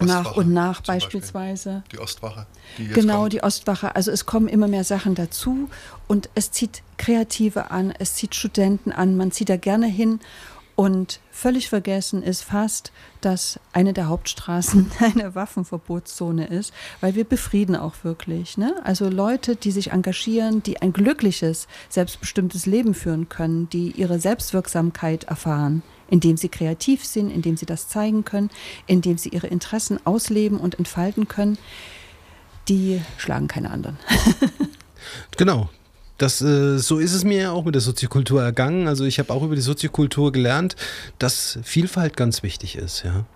Nach 0.00 0.36
und 0.36 0.52
nach 0.52 0.82
zum 0.82 0.94
Beispiel. 0.94 1.20
beispielsweise. 1.20 1.82
Die 1.92 1.98
Ostwache. 1.98 2.46
Die 2.78 2.88
Genau, 2.88 3.20
kommt. 3.20 3.32
die 3.32 3.42
Ostwache. 3.42 3.96
Also 3.96 4.10
es 4.10 4.26
kommen 4.26 4.48
immer 4.48 4.68
mehr 4.68 4.84
Sachen 4.84 5.14
dazu 5.14 5.68
und 6.06 6.28
es 6.34 6.50
zieht 6.50 6.82
Kreative 6.98 7.70
an, 7.70 7.92
es 7.98 8.14
zieht 8.14 8.34
Studenten 8.34 8.92
an, 8.92 9.16
man 9.16 9.32
zieht 9.32 9.48
da 9.48 9.56
gerne 9.56 9.86
hin. 9.86 10.20
Und 10.74 11.20
völlig 11.30 11.70
vergessen 11.70 12.22
ist 12.22 12.42
fast, 12.42 12.92
dass 13.22 13.58
eine 13.72 13.94
der 13.94 14.08
Hauptstraßen 14.08 14.92
eine 15.00 15.34
Waffenverbotszone 15.34 16.48
ist, 16.48 16.74
weil 17.00 17.14
wir 17.14 17.24
befrieden 17.24 17.74
auch 17.76 17.94
wirklich. 18.02 18.58
Ne? 18.58 18.74
Also 18.84 19.08
Leute, 19.08 19.56
die 19.56 19.70
sich 19.70 19.92
engagieren, 19.92 20.62
die 20.62 20.82
ein 20.82 20.92
glückliches, 20.92 21.66
selbstbestimmtes 21.88 22.66
Leben 22.66 22.92
führen 22.92 23.30
können, 23.30 23.70
die 23.70 23.92
ihre 23.92 24.18
Selbstwirksamkeit 24.20 25.24
erfahren, 25.24 25.82
indem 26.10 26.36
sie 26.36 26.48
kreativ 26.48 27.04
sind, 27.04 27.30
indem 27.30 27.56
sie 27.56 27.66
das 27.66 27.88
zeigen 27.88 28.24
können, 28.24 28.50
indem 28.86 29.18
sie 29.18 29.30
ihre 29.30 29.46
Interessen 29.46 29.98
ausleben 30.04 30.58
und 30.58 30.78
entfalten 30.78 31.28
können, 31.28 31.58
die 32.68 33.00
schlagen 33.16 33.48
keine 33.48 33.70
anderen. 33.70 33.98
Genau. 35.36 35.68
Das, 36.18 36.40
äh, 36.40 36.78
so 36.78 36.98
ist 36.98 37.12
es 37.12 37.24
mir 37.24 37.40
ja 37.42 37.52
auch 37.52 37.64
mit 37.64 37.74
der 37.74 37.82
Soziokultur 37.82 38.42
ergangen. 38.42 38.88
Also 38.88 39.04
ich 39.04 39.18
habe 39.18 39.32
auch 39.32 39.42
über 39.42 39.54
die 39.54 39.60
Soziokultur 39.60 40.32
gelernt, 40.32 40.74
dass 41.18 41.58
Vielfalt 41.62 42.16
ganz 42.16 42.42
wichtig 42.42 42.76
ist, 42.76 43.04
ja. 43.04 43.26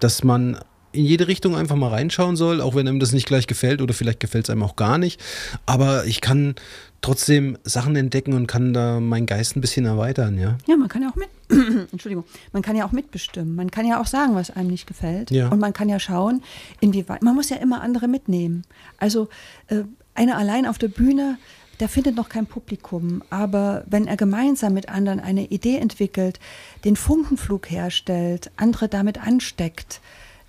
Dass 0.00 0.22
man 0.22 0.58
in 0.92 1.04
jede 1.04 1.28
Richtung 1.28 1.56
einfach 1.56 1.76
mal 1.76 1.88
reinschauen 1.88 2.36
soll, 2.36 2.60
auch 2.60 2.74
wenn 2.74 2.88
einem 2.88 3.00
das 3.00 3.12
nicht 3.12 3.26
gleich 3.26 3.46
gefällt 3.46 3.80
oder 3.80 3.94
vielleicht 3.94 4.20
gefällt 4.20 4.46
es 4.46 4.50
einem 4.50 4.62
auch 4.62 4.76
gar 4.76 4.98
nicht. 4.98 5.20
Aber 5.64 6.04
ich 6.04 6.20
kann 6.20 6.54
trotzdem 7.00 7.56
Sachen 7.64 7.96
entdecken 7.96 8.34
und 8.34 8.46
kann 8.46 8.74
da 8.74 9.00
meinen 9.00 9.26
Geist 9.26 9.56
ein 9.56 9.60
bisschen 9.62 9.86
erweitern, 9.86 10.38
ja. 10.38 10.58
Ja, 10.66 10.76
man 10.76 10.88
kann 10.88 11.02
ja 11.02 11.10
auch 11.10 11.16
mit, 11.16 11.28
Entschuldigung, 11.92 12.24
man 12.52 12.62
kann 12.62 12.76
ja 12.76 12.86
auch 12.86 12.92
mitbestimmen. 12.92 13.54
Man 13.54 13.70
kann 13.70 13.86
ja 13.86 14.00
auch 14.00 14.06
sagen, 14.06 14.34
was 14.34 14.50
einem 14.50 14.68
nicht 14.70 14.86
gefällt. 14.86 15.30
Ja. 15.30 15.48
Und 15.48 15.60
man 15.60 15.72
kann 15.72 15.88
ja 15.88 15.98
schauen, 15.98 16.42
inwieweit. 16.80 17.22
Man 17.22 17.34
muss 17.34 17.50
ja 17.50 17.56
immer 17.56 17.80
andere 17.82 18.08
mitnehmen. 18.08 18.62
Also 18.98 19.28
äh, 19.68 19.82
einer 20.14 20.36
allein 20.38 20.66
auf 20.66 20.78
der 20.78 20.88
Bühne, 20.88 21.38
der 21.78 21.88
findet 21.88 22.16
noch 22.16 22.28
kein 22.28 22.46
Publikum. 22.46 23.22
Aber 23.30 23.84
wenn 23.86 24.06
er 24.08 24.16
gemeinsam 24.16 24.72
mit 24.74 24.88
anderen 24.88 25.20
eine 25.20 25.46
Idee 25.46 25.76
entwickelt, 25.76 26.40
den 26.84 26.96
Funkenflug 26.96 27.70
herstellt, 27.70 28.50
andere 28.56 28.88
damit 28.88 29.22
ansteckt, 29.24 30.00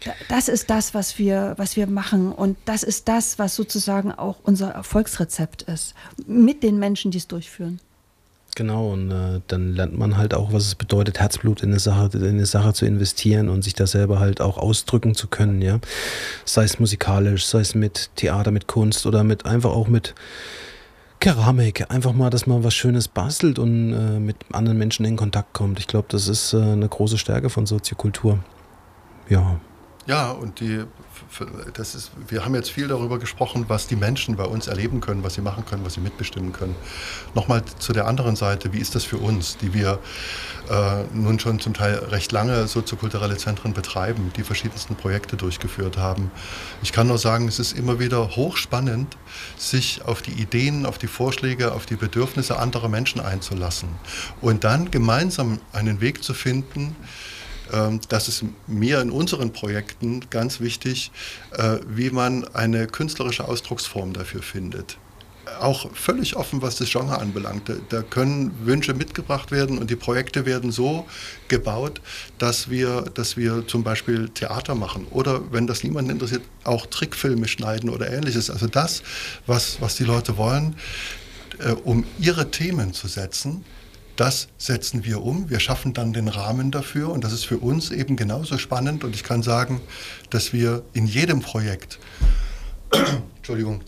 da- 0.06 0.14
das 0.30 0.48
ist 0.48 0.70
das, 0.70 0.94
was 0.94 1.20
wir, 1.20 1.54
was 1.58 1.76
wir 1.76 1.86
machen. 1.86 2.32
Und 2.32 2.58
das 2.66 2.84
ist 2.84 3.08
das, 3.08 3.38
was 3.40 3.56
sozusagen 3.56 4.12
auch 4.12 4.38
unser 4.44 4.72
Erfolgsrezept 4.72 5.64
ist. 5.64 5.94
Mit 6.26 6.64
den 6.64 6.80
Menschen, 6.80 7.12
die 7.12 7.18
es 7.20 7.28
durchführen. 7.28 7.80
Genau, 8.58 8.90
und 8.94 9.12
äh, 9.12 9.40
dann 9.46 9.74
lernt 9.74 10.00
man 10.00 10.18
halt 10.18 10.34
auch, 10.34 10.52
was 10.52 10.66
es 10.66 10.74
bedeutet, 10.74 11.20
Herzblut 11.20 11.62
in 11.62 11.70
eine 11.70 11.80
Sache, 11.80 12.10
in 12.18 12.26
eine 12.26 12.48
Sache 12.48 12.74
zu 12.74 12.88
investieren 12.88 13.50
und 13.50 13.64
sich 13.64 13.76
da 13.76 13.86
selber 13.86 14.20
halt 14.20 14.42
auch 14.42 14.58
ausdrücken 14.58 15.14
zu 15.14 15.28
können, 15.28 15.62
ja. 15.62 15.78
Sei 16.44 16.64
es 16.64 16.80
musikalisch, 16.80 17.46
sei 17.46 17.60
es 17.60 17.76
mit 17.76 18.10
Theater, 18.16 18.50
mit 18.50 18.66
Kunst 18.66 19.06
oder 19.06 19.24
mit 19.24 19.46
einfach 19.46 19.70
auch 19.70 19.88
mit 19.88 20.16
Keramik. 21.20 21.92
Einfach 21.92 22.14
mal, 22.14 22.32
dass 22.32 22.48
man 22.48 22.64
was 22.64 22.74
Schönes 22.74 23.08
bastelt 23.08 23.60
und 23.60 23.94
äh, 23.94 24.20
mit 24.20 24.38
anderen 24.52 24.80
Menschen 24.80 25.06
in 25.06 25.18
Kontakt 25.18 25.54
kommt. 25.54 25.78
Ich 25.78 25.86
glaube, 25.86 26.08
das 26.10 26.28
ist 26.28 26.54
äh, 26.54 26.58
eine 26.58 26.90
große 26.90 27.20
Stärke 27.20 27.52
von 27.52 27.68
Soziokultur. 27.68 28.40
Ja. 29.30 29.60
Ja, 30.08 30.32
und 30.32 30.62
die, 30.62 30.86
das 31.74 31.94
ist, 31.94 32.12
wir 32.30 32.46
haben 32.46 32.56
jetzt 32.56 32.72
viel 32.72 32.88
darüber 32.88 33.20
gesprochen, 33.20 33.66
was 33.68 33.88
die 33.88 33.98
Menschen 33.98 34.38
bei 34.38 34.46
uns 34.46 34.68
erleben 34.68 35.02
können, 35.02 35.22
was 35.22 35.34
sie 35.34 35.42
machen 35.42 35.66
können, 35.66 35.84
was 35.84 35.96
sie 35.96 36.00
mitbestimmen 36.00 36.54
können. 36.54 36.76
Nochmal 37.36 37.62
zu 37.78 37.92
der 37.92 38.08
anderen 38.08 38.38
Seite, 38.38 38.72
wie 38.72 38.78
ist 38.78 38.96
das 38.96 39.04
für 39.04 39.18
uns, 39.18 39.58
die 39.58 39.74
wir 39.74 40.00
äh, 40.70 41.04
nun 41.14 41.42
schon 41.42 41.60
zum 41.60 41.74
Teil 41.74 41.96
recht 41.96 42.32
lange 42.32 42.70
soziokulturelle 42.70 43.36
Zentren 43.36 43.74
betreiben, 43.74 44.32
die 44.38 44.44
verschiedensten 44.44 44.96
Projekte 44.96 45.36
durchgeführt 45.36 45.98
haben. 45.98 46.32
Ich 46.82 46.94
kann 46.94 47.08
nur 47.08 47.18
sagen, 47.18 47.50
es 47.50 47.60
ist 47.60 47.78
immer 47.78 48.00
wieder 48.00 48.38
hochspannend, 48.38 49.18
sich 49.58 50.06
auf 50.06 50.22
die 50.22 50.32
Ideen, 50.32 50.86
auf 50.86 50.98
die 50.98 51.08
Vorschläge, 51.08 51.74
auf 51.74 51.86
die 51.86 51.98
Bedürfnisse 51.98 52.58
anderer 52.58 52.88
Menschen 52.88 53.20
einzulassen 53.20 53.90
und 54.40 54.64
dann 54.64 54.90
gemeinsam 54.90 55.60
einen 55.74 56.00
Weg 56.00 56.24
zu 56.24 56.34
finden, 56.34 56.96
das 58.10 58.28
ist 58.28 58.44
mir 58.68 59.02
in 59.02 59.12
unseren 59.12 59.52
Projekten 59.54 60.22
ganz 60.30 60.60
wichtig, 60.60 61.12
äh, 61.52 61.78
wie 61.88 62.10
man 62.10 62.48
eine 62.54 62.88
künstlerische 62.88 63.48
Ausdrucksform 63.48 64.14
dafür 64.14 64.42
findet. 64.42 64.98
Auch 65.62 65.90
völlig 65.96 66.36
offen, 66.36 66.62
was 66.62 66.76
das 66.76 66.90
Genre 66.90 67.18
anbelangt. 67.20 67.70
Da- 67.70 67.76
Da 67.90 68.02
können 68.02 68.52
Wünsche 68.66 68.94
mitgebracht 68.94 69.50
werden 69.52 69.78
und 69.78 69.90
die 69.90 69.96
Projekte 69.96 70.46
werden 70.46 70.72
so 70.74 71.06
gebaut, 71.48 72.02
dass 72.38 72.70
wir, 72.70 73.04
dass 73.14 73.38
wir 73.38 73.66
zum 73.66 73.82
Beispiel 73.84 74.28
Theater 74.30 74.76
machen 74.76 75.08
oder, 75.10 75.42
wenn 75.52 75.66
das 75.66 75.84
niemanden 75.84 76.12
interessiert, 76.12 76.42
auch 76.66 76.86
Trickfilme 76.86 77.48
schneiden 77.48 77.90
oder 77.90 78.12
ähnliches. 78.12 78.50
Also 78.50 78.68
das, 78.68 79.04
was, 79.46 79.80
was 79.80 79.96
die 79.96 80.04
Leute 80.04 80.36
wollen, 80.38 80.76
äh, 81.60 81.72
um 81.72 82.06
ihre 82.20 82.52
Themen 82.52 82.94
zu 82.94 83.08
setzen, 83.08 83.64
das 84.18 84.50
setzen 84.58 85.06
wir 85.06 85.22
um. 85.24 85.50
Wir 85.50 85.60
schaffen 85.60 85.94
dann 85.94 86.12
den 86.12 86.28
Rahmen 86.28 86.72
dafür 86.72 87.10
und 87.12 87.24
das 87.24 87.34
ist 87.34 87.46
für 87.46 87.60
uns 87.60 87.92
eben 87.92 88.16
genauso 88.16 88.58
spannend. 88.58 89.04
Und 89.04 89.16
ich 89.16 89.24
kann 89.24 89.44
sagen, 89.44 89.80
dass 90.30 90.54
wir 90.54 90.84
in 90.94 91.06
jedem 91.08 91.40
Projekt, 91.40 92.00
Entschuldigung, 93.38 93.82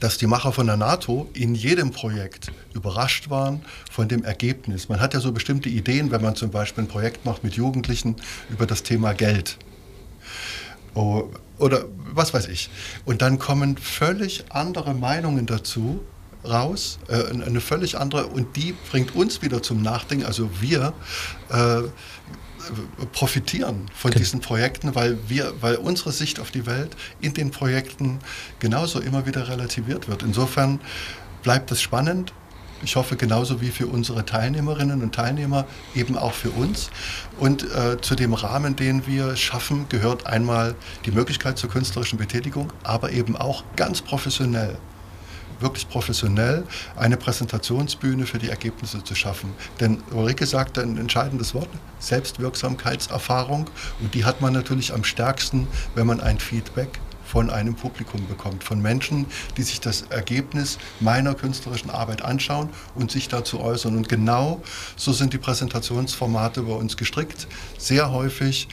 dass 0.00 0.18
die 0.18 0.26
Macher 0.26 0.52
von 0.52 0.66
der 0.66 0.76
NATO 0.76 1.28
in 1.32 1.54
jedem 1.54 1.90
Projekt 1.90 2.52
überrascht 2.72 3.30
waren 3.30 3.62
von 3.90 4.06
dem 4.06 4.22
Ergebnis. 4.22 4.88
Man 4.88 5.00
hat 5.00 5.14
ja 5.14 5.20
so 5.20 5.32
bestimmte 5.32 5.68
Ideen, 5.68 6.10
wenn 6.10 6.22
man 6.22 6.36
zum 6.36 6.50
Beispiel 6.50 6.84
ein 6.84 6.88
Projekt 6.88 7.24
macht 7.24 7.42
mit 7.42 7.54
Jugendlichen 7.54 8.16
über 8.50 8.66
das 8.66 8.82
Thema 8.82 9.12
Geld. 9.12 9.58
Oh, 10.94 11.30
oder 11.58 11.86
was 12.12 12.32
weiß 12.32 12.48
ich. 12.48 12.70
Und 13.04 13.22
dann 13.22 13.38
kommen 13.38 13.76
völlig 13.76 14.44
andere 14.50 14.94
Meinungen 14.94 15.46
dazu 15.46 16.00
raus, 16.44 16.98
äh, 17.08 17.30
eine 17.30 17.60
völlig 17.60 17.98
andere, 17.98 18.26
und 18.26 18.56
die 18.56 18.74
bringt 18.90 19.14
uns 19.14 19.42
wieder 19.42 19.62
zum 19.62 19.82
Nachdenken. 19.82 20.24
Also 20.26 20.48
wir 20.60 20.92
äh, 21.50 21.82
profitieren 23.12 23.86
von 23.94 24.10
Genau. 24.10 24.18
diesen 24.20 24.40
Projekten, 24.40 24.94
weil 24.94 25.18
wir, 25.28 25.54
weil 25.60 25.76
unsere 25.76 26.12
Sicht 26.12 26.38
auf 26.40 26.50
die 26.50 26.66
Welt 26.66 26.96
in 27.20 27.34
den 27.34 27.50
Projekten 27.50 28.18
genauso 28.58 29.00
immer 29.00 29.26
wieder 29.26 29.48
relativiert 29.48 30.08
wird. 30.08 30.22
Insofern 30.22 30.80
bleibt 31.42 31.70
es 31.70 31.80
spannend. 31.80 32.32
Ich 32.82 32.94
hoffe 32.94 33.16
genauso 33.16 33.60
wie 33.60 33.70
für 33.70 33.88
unsere 33.88 34.24
Teilnehmerinnen 34.24 35.02
und 35.02 35.12
Teilnehmer, 35.14 35.66
eben 35.96 36.16
auch 36.16 36.32
für 36.32 36.50
uns. 36.50 36.90
Und 37.40 37.64
äh, 37.74 38.00
zu 38.00 38.14
dem 38.14 38.34
Rahmen, 38.34 38.76
den 38.76 39.04
wir 39.06 39.34
schaffen, 39.34 39.86
gehört 39.88 40.26
einmal 40.26 40.76
die 41.04 41.10
Möglichkeit 41.10 41.58
zur 41.58 41.70
künstlerischen 41.70 42.18
Betätigung, 42.18 42.72
aber 42.84 43.10
eben 43.10 43.36
auch 43.36 43.64
ganz 43.74 44.00
professionell 44.00 44.76
wirklich 45.60 45.88
professionell 45.88 46.64
eine 46.96 47.16
Präsentationsbühne 47.16 48.26
für 48.26 48.38
die 48.38 48.48
Ergebnisse 48.48 49.02
zu 49.02 49.14
schaffen. 49.14 49.52
Denn 49.80 50.02
Ulrike 50.12 50.46
sagte 50.46 50.82
ein 50.82 50.98
entscheidendes 50.98 51.54
Wort, 51.54 51.68
Selbstwirksamkeitserfahrung. 51.98 53.70
Und 54.00 54.14
die 54.14 54.24
hat 54.24 54.40
man 54.40 54.52
natürlich 54.52 54.92
am 54.92 55.04
stärksten, 55.04 55.68
wenn 55.94 56.06
man 56.06 56.20
ein 56.20 56.38
Feedback 56.38 57.00
von 57.28 57.50
einem 57.50 57.74
Publikum 57.74 58.26
bekommt, 58.26 58.64
von 58.64 58.80
Menschen, 58.80 59.26
die 59.58 59.62
sich 59.62 59.80
das 59.80 60.02
Ergebnis 60.02 60.78
meiner 60.98 61.34
künstlerischen 61.34 61.90
Arbeit 61.90 62.22
anschauen 62.22 62.70
und 62.94 63.10
sich 63.10 63.28
dazu 63.28 63.60
äußern. 63.60 63.96
Und 63.96 64.08
genau 64.08 64.62
so 64.96 65.12
sind 65.12 65.34
die 65.34 65.38
Präsentationsformate 65.38 66.62
bei 66.62 66.72
uns 66.72 66.96
gestrickt. 66.96 67.46
Sehr 67.76 68.10
häufig 68.10 68.68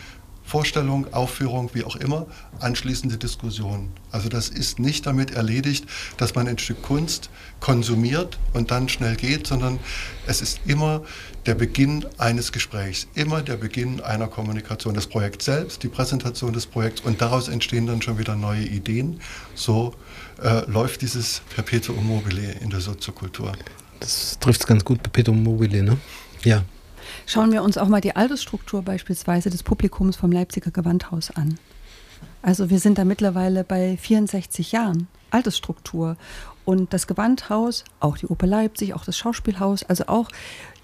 Vorstellung, 0.46 1.12
Aufführung, 1.14 1.72
wie 1.74 1.84
auch 1.84 1.96
immer, 1.96 2.28
anschließende 2.60 3.18
Diskussion. 3.18 3.89
Also 4.12 4.30
das 4.30 4.50
ist 4.50 4.80
nicht 4.80 5.06
damit 5.06 5.32
erledigt, 5.32 5.86
dass 6.18 6.36
man 6.36 6.48
ein 6.48 6.58
Stück 6.60 6.84
Kunst 6.84 7.30
konsumiert 7.60 8.38
und 8.54 8.70
dann 8.70 8.88
schnell 8.88 9.16
geht, 9.16 9.48
sondern 9.48 9.80
es 10.28 10.41
ist 10.41 10.62
immer 10.66 11.02
der 11.48 11.56
Beginn 11.56 12.06
eines 12.18 12.52
Gesprächs, 12.52 13.08
immer 13.16 13.41
der 13.41 13.58
Beginn 13.58 14.02
einer 14.02 14.28
Kommunikation. 14.28 14.93
Das 14.93 15.08
Projekt 15.08 15.41
selbst, 15.41 15.82
die 15.82 15.88
Präsentation 15.88 16.54
des 16.54 16.68
Projekts 16.68 17.02
und 17.02 17.22
daraus 17.22 17.48
entstehen 17.48 17.88
dann 17.88 18.02
schon 18.02 18.20
wieder 18.20 18.36
neue 18.36 18.64
Ideen. 18.64 19.20
So 19.56 19.96
äh, 20.41 20.70
läuft 20.70 21.02
dieses 21.02 21.41
Perpetuum 21.56 22.08
mobile 22.08 22.52
in 22.62 22.70
der 22.70 22.82
Soziokultur. 22.82 23.54
Das 24.00 24.38
trifft 24.39 24.62
es 24.62 24.68
ganz 24.68 24.86
gut, 24.86 25.02
Perpetuum 25.02 25.41
mobile, 25.41 25.82
ne? 25.82 25.98
Ja. 26.43 26.64
Schauen 27.26 27.51
wir 27.51 27.63
uns 27.63 27.78
auch 27.78 27.88
mal 27.88 28.01
die 28.01 28.15
Altersstruktur 28.15 28.82
beispielsweise 28.82 29.49
des 29.49 29.63
Publikums 29.63 30.15
vom 30.15 30.32
Leipziger 30.32 30.71
Gewandhaus 30.71 31.32
an. 31.32 31.57
Also 32.41 32.69
wir 32.69 32.80
sind 32.80 32.97
da 32.97 33.05
mittlerweile 33.05 33.63
bei 33.63 33.97
64 33.97 34.71
Jahren 34.71 35.07
Altersstruktur. 35.32 36.17
Und 36.63 36.93
das 36.93 37.07
Gewandhaus, 37.07 37.84
auch 37.99 38.17
die 38.17 38.28
Oper 38.28 38.47
Leipzig, 38.47 38.93
auch 38.93 39.05
das 39.05 39.17
Schauspielhaus, 39.17 39.84
also 39.84 40.05
auch 40.07 40.30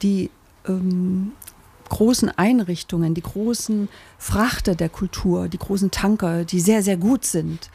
die 0.01 0.29
ähm, 0.67 1.31
großen 1.89 2.29
Einrichtungen, 2.29 3.13
die 3.13 3.21
großen 3.21 3.89
Frachter 4.17 4.75
der 4.75 4.89
Kultur, 4.89 5.47
die 5.47 5.57
großen 5.57 5.91
Tanker, 5.91 6.45
die 6.45 6.59
sehr, 6.59 6.83
sehr 6.83 6.97
gut 6.97 7.25
sind, 7.25 7.69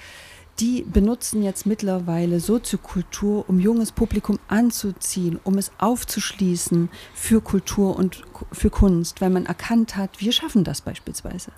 die 0.58 0.82
benutzen 0.82 1.42
jetzt 1.42 1.66
mittlerweile 1.66 2.40
Soziokultur, 2.40 3.48
um 3.48 3.60
junges 3.60 3.92
Publikum 3.92 4.38
anzuziehen, 4.48 5.38
um 5.44 5.58
es 5.58 5.70
aufzuschließen 5.78 6.88
für 7.14 7.40
Kultur 7.40 7.96
und 7.96 8.22
für 8.52 8.70
Kunst, 8.70 9.20
weil 9.20 9.30
man 9.30 9.46
erkannt 9.46 9.96
hat, 9.96 10.20
wir 10.20 10.32
schaffen 10.32 10.64
das 10.64 10.80
beispielsweise. 10.80 11.52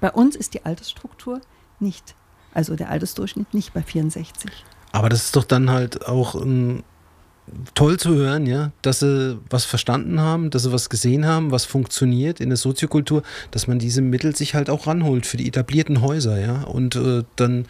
Bei 0.00 0.10
uns 0.10 0.34
ist 0.34 0.54
die 0.54 0.64
Altersstruktur 0.64 1.40
nicht, 1.78 2.16
also 2.52 2.74
der 2.74 2.90
Altersdurchschnitt 2.90 3.54
nicht 3.54 3.72
bei 3.72 3.82
64. 3.82 4.50
Aber 4.90 5.08
das 5.08 5.26
ist 5.26 5.36
doch 5.36 5.44
dann 5.44 5.70
halt 5.70 6.06
auch 6.06 6.34
ein 6.34 6.82
toll 7.74 7.98
zu 7.98 8.14
hören, 8.14 8.46
ja, 8.46 8.70
dass 8.82 9.00
sie 9.00 9.38
was 9.50 9.64
verstanden 9.64 10.20
haben, 10.20 10.50
dass 10.50 10.62
sie 10.62 10.72
was 10.72 10.90
gesehen 10.90 11.26
haben, 11.26 11.50
was 11.50 11.64
funktioniert 11.64 12.40
in 12.40 12.50
der 12.50 12.56
Soziokultur, 12.56 13.22
dass 13.50 13.66
man 13.66 13.78
diese 13.78 14.00
Mittel 14.00 14.34
sich 14.34 14.54
halt 14.54 14.70
auch 14.70 14.86
ranholt 14.86 15.26
für 15.26 15.36
die 15.36 15.48
etablierten 15.48 16.02
Häuser, 16.02 16.40
ja, 16.40 16.62
und 16.62 16.96
äh, 16.96 17.24
dann 17.36 17.66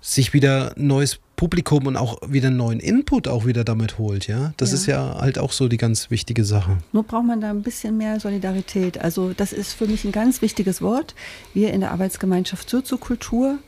sich 0.00 0.32
wieder 0.32 0.72
neues 0.76 1.18
Publikum 1.36 1.86
und 1.86 1.96
auch 1.96 2.18
wieder 2.26 2.50
neuen 2.50 2.80
Input 2.80 3.28
auch 3.28 3.46
wieder 3.46 3.62
damit 3.62 3.98
holt, 3.98 4.26
ja. 4.26 4.52
Das 4.56 4.70
ja. 4.70 4.74
ist 4.74 4.86
ja 4.86 5.16
halt 5.20 5.38
auch 5.38 5.52
so 5.52 5.68
die 5.68 5.76
ganz 5.76 6.10
wichtige 6.10 6.44
Sache. 6.44 6.78
Nur 6.92 7.04
braucht 7.04 7.26
man 7.26 7.40
da 7.40 7.50
ein 7.50 7.62
bisschen 7.62 7.96
mehr 7.96 8.18
Solidarität. 8.18 9.00
Also 9.00 9.32
das 9.36 9.52
ist 9.52 9.72
für 9.72 9.86
mich 9.86 10.04
ein 10.04 10.12
ganz 10.12 10.42
wichtiges 10.42 10.82
Wort. 10.82 11.14
Wir 11.54 11.72
in 11.72 11.80
der 11.80 11.92
Arbeitsgemeinschaft 11.92 12.68
Soziokultur, 12.68 13.58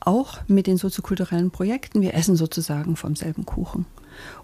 auch 0.00 0.40
mit 0.48 0.66
den 0.66 0.76
soziokulturellen 0.76 1.50
Projekten, 1.50 2.02
wir 2.02 2.14
essen 2.14 2.34
sozusagen 2.36 2.96
vom 2.96 3.14
selben 3.14 3.46
Kuchen. 3.46 3.86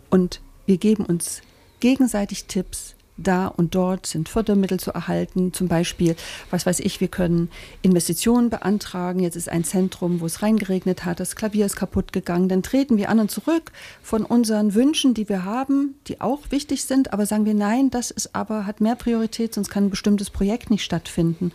Und 0.08 0.40
wir 0.66 0.78
geben 0.78 1.04
uns 1.04 1.42
gegenseitig 1.80 2.44
Tipps, 2.44 2.94
da 3.22 3.46
und 3.46 3.74
dort 3.74 4.06
sind 4.06 4.28
Fördermittel 4.28 4.80
zu 4.80 4.92
erhalten. 4.92 5.52
Zum 5.52 5.68
Beispiel, 5.68 6.16
was 6.50 6.66
weiß 6.66 6.80
ich, 6.80 7.00
wir 7.00 7.08
können 7.08 7.50
Investitionen 7.82 8.50
beantragen. 8.50 9.20
Jetzt 9.20 9.36
ist 9.36 9.48
ein 9.48 9.64
Zentrum, 9.64 10.20
wo 10.20 10.26
es 10.26 10.42
reingeregnet 10.42 11.04
hat, 11.04 11.20
das 11.20 11.36
Klavier 11.36 11.66
ist 11.66 11.76
kaputt 11.76 12.12
gegangen. 12.12 12.48
Dann 12.48 12.62
treten 12.62 12.96
wir 12.96 13.08
an 13.08 13.20
und 13.20 13.30
zurück 13.30 13.72
von 14.02 14.24
unseren 14.24 14.74
Wünschen, 14.74 15.14
die 15.14 15.28
wir 15.28 15.44
haben, 15.44 15.94
die 16.06 16.20
auch 16.20 16.40
wichtig 16.50 16.84
sind, 16.84 17.12
aber 17.12 17.26
sagen 17.26 17.44
wir, 17.44 17.54
nein, 17.54 17.90
das 17.90 18.10
ist 18.10 18.34
aber, 18.34 18.66
hat 18.66 18.80
mehr 18.80 18.96
Priorität, 18.96 19.54
sonst 19.54 19.70
kann 19.70 19.84
ein 19.84 19.90
bestimmtes 19.90 20.30
Projekt 20.30 20.70
nicht 20.70 20.84
stattfinden. 20.84 21.52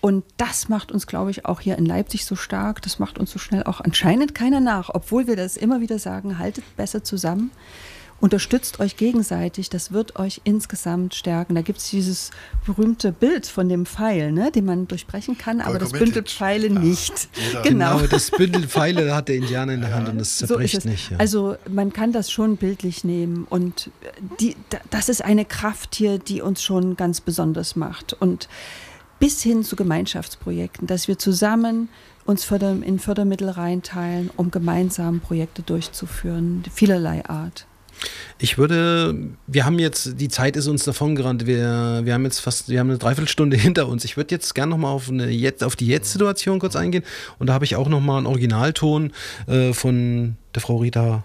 Und 0.00 0.24
das 0.36 0.68
macht 0.68 0.90
uns, 0.90 1.06
glaube 1.06 1.30
ich, 1.30 1.46
auch 1.46 1.60
hier 1.60 1.78
in 1.78 1.86
Leipzig 1.86 2.24
so 2.24 2.34
stark. 2.34 2.82
Das 2.82 2.98
macht 2.98 3.18
uns 3.18 3.30
so 3.30 3.38
schnell 3.38 3.62
auch 3.62 3.80
anscheinend 3.80 4.34
keiner 4.34 4.58
nach, 4.58 4.90
obwohl 4.92 5.28
wir 5.28 5.36
das 5.36 5.56
immer 5.56 5.80
wieder 5.80 6.00
sagen, 6.00 6.40
haltet 6.40 6.64
besser 6.76 7.04
zusammen 7.04 7.52
unterstützt 8.22 8.78
euch 8.78 8.96
gegenseitig, 8.96 9.68
das 9.68 9.90
wird 9.90 10.16
euch 10.16 10.42
insgesamt 10.44 11.16
stärken. 11.16 11.56
Da 11.56 11.62
gibt 11.62 11.80
es 11.80 11.90
dieses 11.90 12.30
berühmte 12.64 13.10
Bild 13.10 13.48
von 13.48 13.68
dem 13.68 13.84
Pfeil, 13.84 14.30
ne, 14.30 14.52
den 14.52 14.64
man 14.64 14.86
durchbrechen 14.86 15.36
kann, 15.36 15.60
aber 15.60 15.80
das 15.80 15.90
Bündel 15.90 16.22
Pfeile 16.22 16.68
ja. 16.68 16.78
nicht. 16.78 17.28
Genau. 17.64 17.98
genau. 17.98 18.06
das 18.06 18.30
Bündel 18.30 18.68
Pfeile 18.68 19.14
hat 19.14 19.28
der 19.28 19.36
Indianer 19.36 19.74
in 19.74 19.80
der 19.80 19.92
Hand 19.92 20.08
und 20.08 20.18
das 20.18 20.38
zerbricht 20.38 20.82
so 20.82 20.88
nicht. 20.88 21.10
Ja. 21.10 21.16
Also 21.16 21.56
man 21.68 21.92
kann 21.92 22.12
das 22.12 22.30
schon 22.30 22.56
bildlich 22.56 23.02
nehmen 23.02 23.46
und 23.50 23.90
die, 24.38 24.56
das 24.90 25.08
ist 25.08 25.24
eine 25.24 25.44
Kraft 25.44 25.94
hier, 25.96 26.18
die 26.18 26.40
uns 26.40 26.62
schon 26.62 26.96
ganz 26.96 27.20
besonders 27.20 27.74
macht. 27.74 28.12
Und 28.12 28.48
bis 29.18 29.42
hin 29.42 29.64
zu 29.64 29.74
Gemeinschaftsprojekten, 29.74 30.86
dass 30.86 31.08
wir 31.08 31.18
zusammen 31.18 31.88
uns 32.24 32.48
in 32.50 32.98
Fördermittel 33.00 33.50
reinteilen, 33.50 34.30
um 34.36 34.50
gemeinsam 34.52 35.20
Projekte 35.20 35.62
durchzuführen, 35.62 36.62
vielerlei 36.72 37.24
Art. 37.26 37.66
Ich 38.38 38.58
würde, 38.58 39.14
wir 39.46 39.64
haben 39.64 39.78
jetzt, 39.78 40.20
die 40.20 40.28
Zeit 40.28 40.56
ist 40.56 40.66
uns 40.66 40.84
davongerannt. 40.84 41.46
Wir, 41.46 42.00
wir 42.04 42.14
haben 42.14 42.24
jetzt 42.24 42.40
fast, 42.40 42.68
wir 42.68 42.80
haben 42.80 42.90
eine 42.90 42.98
Dreiviertelstunde 42.98 43.56
hinter 43.58 43.88
uns. 43.88 44.04
Ich 44.04 44.16
würde 44.16 44.34
jetzt 44.34 44.54
gerne 44.54 44.70
nochmal 44.70 44.92
auf, 44.92 45.10
auf 45.62 45.76
die 45.76 45.86
Jetzt-Situation 45.86 46.58
kurz 46.58 46.76
eingehen. 46.76 47.04
Und 47.38 47.46
da 47.46 47.54
habe 47.54 47.64
ich 47.64 47.76
auch 47.76 47.88
nochmal 47.88 48.18
einen 48.18 48.26
Originalton 48.26 49.12
äh, 49.46 49.72
von 49.72 50.36
der 50.54 50.62
Frau 50.62 50.78
Rita 50.78 51.24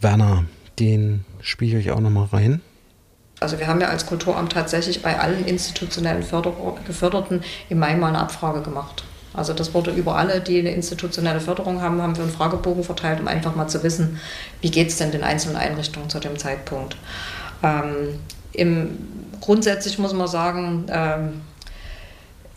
Werner. 0.00 0.44
Den 0.78 1.24
spiele 1.40 1.78
ich 1.78 1.86
euch 1.86 1.92
auch 1.92 2.00
nochmal 2.00 2.26
rein. 2.32 2.60
Also 3.40 3.58
wir 3.58 3.66
haben 3.66 3.80
ja 3.80 3.88
als 3.88 4.06
Kulturamt 4.06 4.52
tatsächlich 4.52 5.02
bei 5.02 5.18
allen 5.18 5.44
institutionellen 5.44 6.22
Förder 6.22 6.54
Geförderten 6.86 7.42
im 7.68 7.78
Mai 7.78 7.96
mal 7.96 8.08
eine 8.08 8.20
Abfrage 8.20 8.62
gemacht. 8.62 9.04
Also 9.34 9.52
das 9.52 9.72
wurde 9.74 9.90
über 9.92 10.16
alle, 10.16 10.40
die 10.40 10.58
eine 10.58 10.72
institutionelle 10.72 11.40
Förderung 11.40 11.80
haben, 11.80 12.02
haben 12.02 12.16
wir 12.16 12.22
einen 12.22 12.32
Fragebogen 12.32 12.84
verteilt, 12.84 13.20
um 13.20 13.28
einfach 13.28 13.54
mal 13.54 13.68
zu 13.68 13.82
wissen, 13.82 14.20
wie 14.60 14.70
geht 14.70 14.88
es 14.88 14.98
denn 14.98 15.10
den 15.10 15.24
einzelnen 15.24 15.56
Einrichtungen 15.56 16.10
zu 16.10 16.20
dem 16.20 16.38
Zeitpunkt. 16.38 16.96
Ähm, 17.62 18.18
im, 18.52 18.98
grundsätzlich 19.40 19.98
muss 19.98 20.12
man 20.12 20.28
sagen, 20.28 20.86
ähm, 20.88 21.40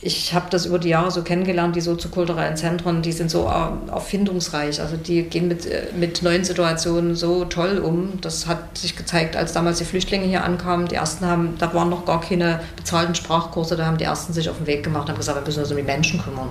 ich 0.05 0.35
habe 0.35 0.45
das 0.51 0.67
über 0.67 0.77
die 0.77 0.89
Jahre 0.89 1.09
so 1.09 1.23
kennengelernt, 1.23 1.75
die 1.75 1.81
soziokulturellen 1.81 2.55
Zentren, 2.55 3.01
die 3.01 3.11
sind 3.11 3.31
so 3.31 3.51
erfindungsreich. 3.91 4.79
Also 4.79 4.97
die 4.97 5.23
gehen 5.23 5.47
mit, 5.47 5.65
äh, 5.65 5.87
mit 5.97 6.21
neuen 6.21 6.43
Situationen 6.43 7.15
so 7.15 7.45
toll 7.45 7.79
um. 7.79 8.21
Das 8.21 8.45
hat 8.45 8.77
sich 8.77 8.95
gezeigt, 8.95 9.35
als 9.35 9.53
damals 9.53 9.79
die 9.79 9.83
Flüchtlinge 9.83 10.25
hier 10.25 10.43
ankamen. 10.43 10.87
Die 10.87 10.93
ersten 10.93 11.25
haben, 11.25 11.55
da 11.57 11.73
waren 11.73 11.89
noch 11.89 12.05
gar 12.05 12.21
keine 12.21 12.59
bezahlten 12.75 13.15
Sprachkurse, 13.15 13.75
da 13.75 13.87
haben 13.87 13.97
die 13.97 14.03
ersten 14.03 14.31
sich 14.31 14.47
auf 14.47 14.57
den 14.57 14.67
Weg 14.67 14.83
gemacht 14.83 15.05
und 15.05 15.09
haben 15.09 15.17
gesagt, 15.17 15.39
wir 15.39 15.43
müssen 15.43 15.61
uns 15.61 15.71
um 15.71 15.77
die 15.77 15.83
Menschen 15.83 16.21
kümmern. 16.21 16.49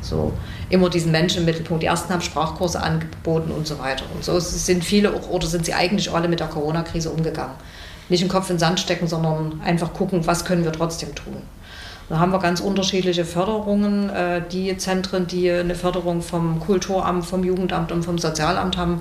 So 0.00 0.32
immer 0.70 0.88
diesen 0.88 1.10
Menschen 1.10 1.40
im 1.40 1.46
Mittelpunkt. 1.46 1.82
Die 1.82 1.88
ersten 1.88 2.12
haben 2.12 2.22
Sprachkurse 2.22 2.80
angeboten 2.80 3.50
und 3.50 3.66
so 3.66 3.80
weiter. 3.80 4.04
Und 4.14 4.22
so 4.22 4.38
sind 4.38 4.84
viele 4.84 5.12
oder 5.12 5.48
sind 5.48 5.66
sie 5.66 5.74
eigentlich 5.74 6.12
alle 6.12 6.28
mit 6.28 6.38
der 6.38 6.46
Corona-Krise 6.46 7.10
umgegangen. 7.10 7.54
Nicht 8.08 8.22
den 8.22 8.28
Kopf 8.28 8.48
in 8.48 8.56
den 8.56 8.60
Sand 8.60 8.78
stecken, 8.78 9.08
sondern 9.08 9.60
einfach 9.64 9.92
gucken, 9.92 10.24
was 10.24 10.44
können 10.44 10.62
wir 10.62 10.72
trotzdem 10.72 11.12
tun. 11.16 11.42
Da 12.08 12.18
haben 12.18 12.32
wir 12.32 12.38
ganz 12.38 12.60
unterschiedliche 12.60 13.24
Förderungen. 13.24 14.10
Äh, 14.10 14.42
die 14.50 14.76
Zentren, 14.76 15.26
die 15.26 15.50
eine 15.50 15.74
Förderung 15.74 16.22
vom 16.22 16.60
Kulturamt, 16.60 17.24
vom 17.24 17.44
Jugendamt 17.44 17.92
und 17.92 18.04
vom 18.04 18.18
Sozialamt 18.18 18.76
haben, 18.76 19.00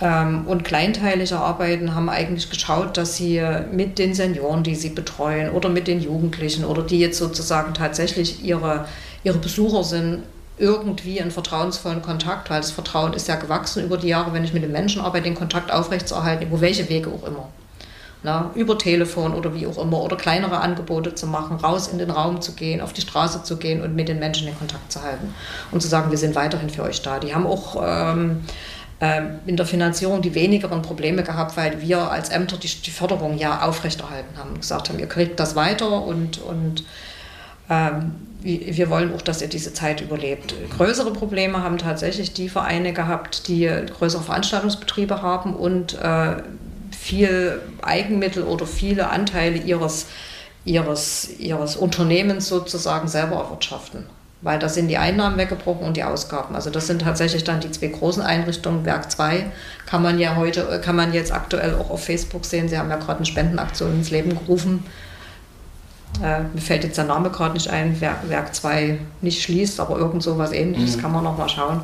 ähm, 0.00 0.46
und 0.46 0.62
kleinteiliger 0.62 1.40
arbeiten, 1.40 1.94
haben 1.94 2.10
eigentlich 2.10 2.50
geschaut, 2.50 2.96
dass 2.96 3.16
sie 3.16 3.42
mit 3.72 3.98
den 3.98 4.14
Senioren, 4.14 4.62
die 4.62 4.74
sie 4.74 4.90
betreuen 4.90 5.50
oder 5.50 5.68
mit 5.68 5.86
den 5.86 6.00
Jugendlichen 6.00 6.64
oder 6.64 6.82
die 6.82 6.98
jetzt 6.98 7.18
sozusagen 7.18 7.72
tatsächlich 7.72 8.44
ihre, 8.44 8.86
ihre 9.24 9.38
Besucher 9.38 9.84
sind, 9.84 10.22
irgendwie 10.58 11.20
einen 11.20 11.30
vertrauensvollen 11.30 12.02
Kontakt, 12.02 12.48
weil 12.50 12.60
das 12.60 12.70
Vertrauen 12.70 13.12
ist 13.12 13.28
ja 13.28 13.36
gewachsen 13.36 13.84
über 13.84 13.96
die 13.96 14.08
Jahre, 14.08 14.32
wenn 14.32 14.44
ich 14.44 14.54
mit 14.54 14.62
den 14.62 14.72
Menschen 14.72 15.02
arbeite, 15.02 15.24
den 15.24 15.34
Kontakt 15.34 15.70
aufrechtzuerhalten, 15.70 16.46
über 16.46 16.60
welche 16.60 16.88
Wege 16.88 17.10
auch 17.10 17.26
immer 17.26 17.48
ne, 18.22 18.50
über 18.54 18.78
Telefon 18.78 19.34
oder 19.34 19.54
wie 19.54 19.66
auch 19.66 19.78
immer 19.78 20.02
oder 20.02 20.16
kleinere 20.16 20.60
Angebote 20.60 21.14
zu 21.14 21.26
machen, 21.26 21.56
raus 21.56 21.88
in 21.88 21.98
den 21.98 22.10
Raum 22.10 22.40
zu 22.40 22.52
gehen, 22.52 22.80
auf 22.80 22.92
die 22.92 23.00
Straße 23.00 23.42
zu 23.42 23.56
gehen 23.56 23.82
und 23.82 23.94
mit 23.94 24.08
den 24.08 24.18
Menschen 24.18 24.48
in 24.48 24.58
Kontakt 24.58 24.92
zu 24.92 25.02
halten 25.02 25.34
und 25.70 25.82
zu 25.82 25.88
sagen, 25.88 26.10
wir 26.10 26.18
sind 26.18 26.34
weiterhin 26.34 26.70
für 26.70 26.82
euch 26.82 27.02
da. 27.02 27.18
Die 27.18 27.34
haben 27.34 27.46
auch 27.46 27.82
ähm, 27.84 28.42
äh, 29.00 29.22
in 29.46 29.56
der 29.56 29.66
Finanzierung 29.66 30.22
die 30.22 30.34
wenigeren 30.34 30.82
Probleme 30.82 31.22
gehabt, 31.22 31.56
weil 31.56 31.80
wir 31.82 32.10
als 32.10 32.30
Ämter 32.30 32.56
die, 32.56 32.68
die 32.68 32.90
Förderung 32.90 33.36
ja 33.38 33.62
aufrechterhalten 33.62 34.38
haben 34.38 34.50
und 34.50 34.60
gesagt 34.60 34.88
haben, 34.88 34.98
ihr 34.98 35.08
kriegt 35.08 35.38
das 35.40 35.56
weiter 35.56 36.02
und, 36.02 36.38
und 36.38 36.84
Ähm, 37.68 38.12
wir 38.42 38.90
wollen 38.90 39.12
auch, 39.12 39.22
dass 39.22 39.42
er 39.42 39.48
diese 39.48 39.72
Zeit 39.72 40.00
überlebt. 40.00 40.54
Größere 40.76 41.12
Probleme 41.12 41.64
haben 41.64 41.78
tatsächlich 41.78 42.32
die 42.32 42.48
Vereine 42.48 42.92
gehabt, 42.92 43.48
die 43.48 43.68
größere 43.98 44.22
Veranstaltungsbetriebe 44.22 45.20
haben 45.20 45.56
und 45.56 45.94
äh, 45.94 46.36
viel 47.06 47.60
Eigenmittel 47.82 48.42
oder 48.42 48.66
viele 48.66 49.08
Anteile 49.10 49.58
ihres, 49.58 50.06
ihres, 50.64 51.30
ihres 51.38 51.76
Unternehmens 51.76 52.48
sozusagen 52.48 53.06
selber 53.06 53.36
erwirtschaften. 53.36 54.06
Weil 54.42 54.58
da 54.58 54.68
sind 54.68 54.88
die 54.88 54.98
Einnahmen 54.98 55.38
weggebrochen 55.38 55.86
und 55.86 55.96
die 55.96 56.04
Ausgaben. 56.04 56.54
Also 56.54 56.70
das 56.70 56.86
sind 56.86 57.02
tatsächlich 57.02 57.44
dann 57.44 57.60
die 57.60 57.70
zwei 57.70 57.86
großen 57.86 58.22
Einrichtungen. 58.22 58.84
Werk 58.84 59.10
2 59.10 59.46
kann 59.86 60.02
man 60.02 60.18
ja 60.18 60.36
heute, 60.36 60.80
kann 60.84 60.96
man 60.96 61.14
jetzt 61.14 61.32
aktuell 61.32 61.74
auch 61.74 61.90
auf 61.90 62.04
Facebook 62.04 62.44
sehen. 62.44 62.68
Sie 62.68 62.76
haben 62.76 62.90
ja 62.90 62.96
gerade 62.96 63.18
eine 63.18 63.26
Spendenaktion 63.26 63.92
ins 63.92 64.10
Leben 64.10 64.30
gerufen 64.30 64.84
äh, 66.22 66.40
mir 66.52 66.60
fällt 66.60 66.84
jetzt 66.84 66.96
der 66.96 67.04
Name 67.04 67.30
gerade 67.30 67.54
nicht 67.54 67.68
ein, 67.68 68.00
Werk 68.00 68.54
2 68.54 68.98
nicht 69.20 69.42
schließt, 69.42 69.80
aber 69.80 69.98
irgend 69.98 70.22
so 70.22 70.38
was 70.38 70.52
ähnliches 70.52 70.96
mhm. 70.96 71.00
kann 71.02 71.12
man 71.12 71.24
noch 71.24 71.36
mal 71.36 71.48
schauen. 71.48 71.82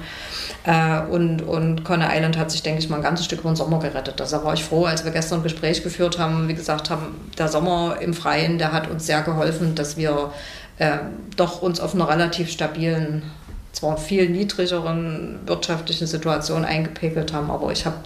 Äh, 0.64 1.01
und, 1.11 1.43
und 1.43 1.85
Conner 1.85 2.09
Island 2.14 2.39
hat 2.39 2.51
sich, 2.51 2.62
denke 2.62 2.81
ich 2.81 2.89
mal, 2.89 2.97
ein 2.97 3.03
ganzes 3.03 3.27
Stück 3.27 3.41
über 3.41 3.51
den 3.51 3.57
Sommer 3.57 3.79
gerettet. 3.79 4.20
Da 4.20 4.45
war 4.45 4.55
ich 4.55 4.64
froh, 4.64 4.85
als 4.85 5.05
wir 5.05 5.12
gestern 5.12 5.41
ein 5.41 5.43
Gespräch 5.43 5.83
geführt 5.83 6.18
haben, 6.18 6.49
wie 6.49 6.55
gesagt 6.55 6.89
haben, 6.89 7.31
der 7.37 7.49
Sommer 7.49 7.97
im 8.01 8.14
Freien, 8.14 8.59
der 8.59 8.73
hat 8.73 8.91
uns 8.91 9.07
sehr 9.07 9.23
geholfen, 9.23 9.75
dass 9.75 9.97
wir 9.97 10.33
äh, 10.79 10.99
doch 11.37 11.61
uns 11.61 11.81
auf 11.81 11.95
einer 11.95 12.09
relativ 12.09 12.51
stabilen 12.51 13.23
zwar 13.73 13.97
viel 13.97 14.29
niedrigeren 14.29 15.41
wirtschaftlichen 15.47 16.07
Situation 16.07 16.64
eingepegelt 16.64 17.33
haben, 17.33 17.51
aber 17.51 17.73
ich 17.73 17.85
habe, 17.87 17.97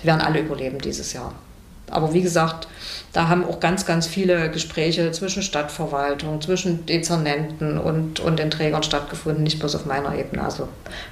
sie 0.00 0.06
werden 0.06 0.20
alle 0.20 0.40
überleben 0.40 0.78
dieses 0.78 1.12
Jahr. 1.12 1.32
Aber 1.90 2.12
wie 2.14 2.22
gesagt, 2.22 2.68
da 3.12 3.28
haben 3.28 3.44
auch 3.44 3.58
ganz, 3.58 3.86
ganz 3.86 4.06
viele 4.06 4.50
Gespräche 4.50 5.10
zwischen 5.10 5.42
Stadtverwaltung, 5.42 6.40
zwischen 6.40 6.86
Dezernenten 6.86 7.76
und, 7.76 8.20
und 8.20 8.38
den 8.38 8.50
Trägern 8.50 8.84
stattgefunden, 8.84 9.42
nicht 9.42 9.58
bloß 9.58 9.74
auf 9.74 9.84
meiner 9.84 10.14
Ebene. 10.14 10.44
Also 10.44 10.68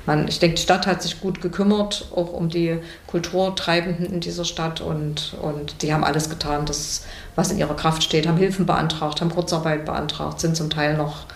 man, 0.06 0.28
ich 0.28 0.38
denke, 0.38 0.56
die 0.56 0.62
Stadt 0.62 0.86
hat 0.86 1.02
sich 1.02 1.20
gut 1.20 1.40
gekümmert, 1.40 2.08
auch 2.14 2.32
um 2.32 2.48
die 2.48 2.78
Kulturtreibenden 3.08 4.06
in 4.06 4.20
dieser 4.20 4.44
Stadt 4.44 4.80
und, 4.80 5.34
und 5.42 5.82
die 5.82 5.92
haben 5.92 6.04
alles 6.04 6.30
getan, 6.30 6.66
das, 6.66 7.04
was 7.34 7.50
in 7.50 7.58
ihrer 7.58 7.74
Kraft 7.74 8.04
steht, 8.04 8.28
haben 8.28 8.38
Hilfen 8.38 8.64
beantragt, 8.66 9.20
haben 9.20 9.30
Kurzarbeit 9.30 9.84
beantragt, 9.84 10.38
sind 10.40 10.56
zum 10.56 10.70
Teil 10.70 10.96
noch 10.96 11.26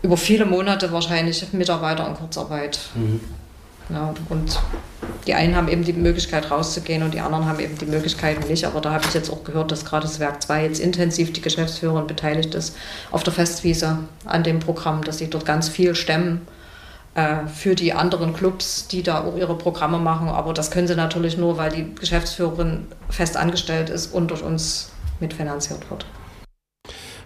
über 0.00 0.16
viele 0.16 0.46
Monate 0.46 0.92
wahrscheinlich 0.92 1.52
Mitarbeiter 1.52 2.06
in 2.06 2.14
Kurzarbeit. 2.14 2.78
Mhm. 2.94 3.20
Ja, 3.90 4.14
und 4.30 4.58
die 5.26 5.34
einen 5.34 5.56
haben 5.56 5.68
eben 5.68 5.84
die 5.84 5.92
Möglichkeit 5.92 6.50
rauszugehen 6.50 7.02
und 7.02 7.12
die 7.12 7.20
anderen 7.20 7.46
haben 7.46 7.60
eben 7.60 7.76
die 7.78 7.86
Möglichkeiten 7.86 8.46
nicht. 8.48 8.64
Aber 8.64 8.80
da 8.80 8.92
habe 8.92 9.04
ich 9.06 9.14
jetzt 9.14 9.30
auch 9.30 9.44
gehört, 9.44 9.70
dass 9.70 9.84
gerade 9.84 10.06
das 10.06 10.20
Werk 10.20 10.42
2 10.42 10.64
jetzt 10.64 10.80
intensiv 10.80 11.32
die 11.32 11.42
Geschäftsführerin 11.42 12.06
beteiligt 12.06 12.54
ist 12.54 12.76
auf 13.10 13.22
der 13.22 13.32
Festwiese 13.32 13.98
an 14.24 14.42
dem 14.42 14.60
Programm, 14.60 15.02
dass 15.02 15.18
sie 15.18 15.28
dort 15.28 15.44
ganz 15.44 15.68
viel 15.68 15.94
stemmen 15.94 16.42
äh, 17.14 17.46
für 17.46 17.74
die 17.74 17.92
anderen 17.92 18.34
Clubs, 18.34 18.88
die 18.88 19.02
da 19.02 19.24
auch 19.24 19.36
ihre 19.36 19.56
Programme 19.56 19.98
machen. 19.98 20.28
Aber 20.28 20.54
das 20.54 20.70
können 20.70 20.88
sie 20.88 20.96
natürlich 20.96 21.36
nur, 21.36 21.58
weil 21.58 21.70
die 21.70 21.94
Geschäftsführerin 21.94 22.86
fest 23.10 23.36
angestellt 23.36 23.90
ist 23.90 24.12
und 24.14 24.30
durch 24.30 24.42
uns 24.42 24.90
mitfinanziert 25.20 25.88
wird. 25.90 26.06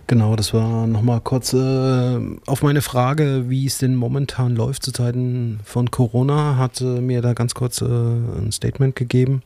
Genau, 0.09 0.37
das 0.37 0.55
war 0.55 0.87
nochmal 0.87 1.21
kurz 1.21 1.53
äh, 1.53 2.19
auf 2.47 2.63
meine 2.63 2.81
Frage, 2.81 3.45
wie 3.49 3.67
es 3.67 3.77
denn 3.77 3.95
momentan 3.95 4.57
läuft 4.57 4.83
zu 4.83 4.91
Zeiten 4.91 5.61
von 5.65 5.91
Corona, 5.91 6.57
hat 6.57 6.81
äh, 6.81 7.03
mir 7.03 7.21
da 7.21 7.35
ganz 7.35 7.53
kurz 7.53 7.83
äh, 7.83 7.85
ein 7.85 8.51
Statement 8.51 8.97
gegeben. 8.97 9.43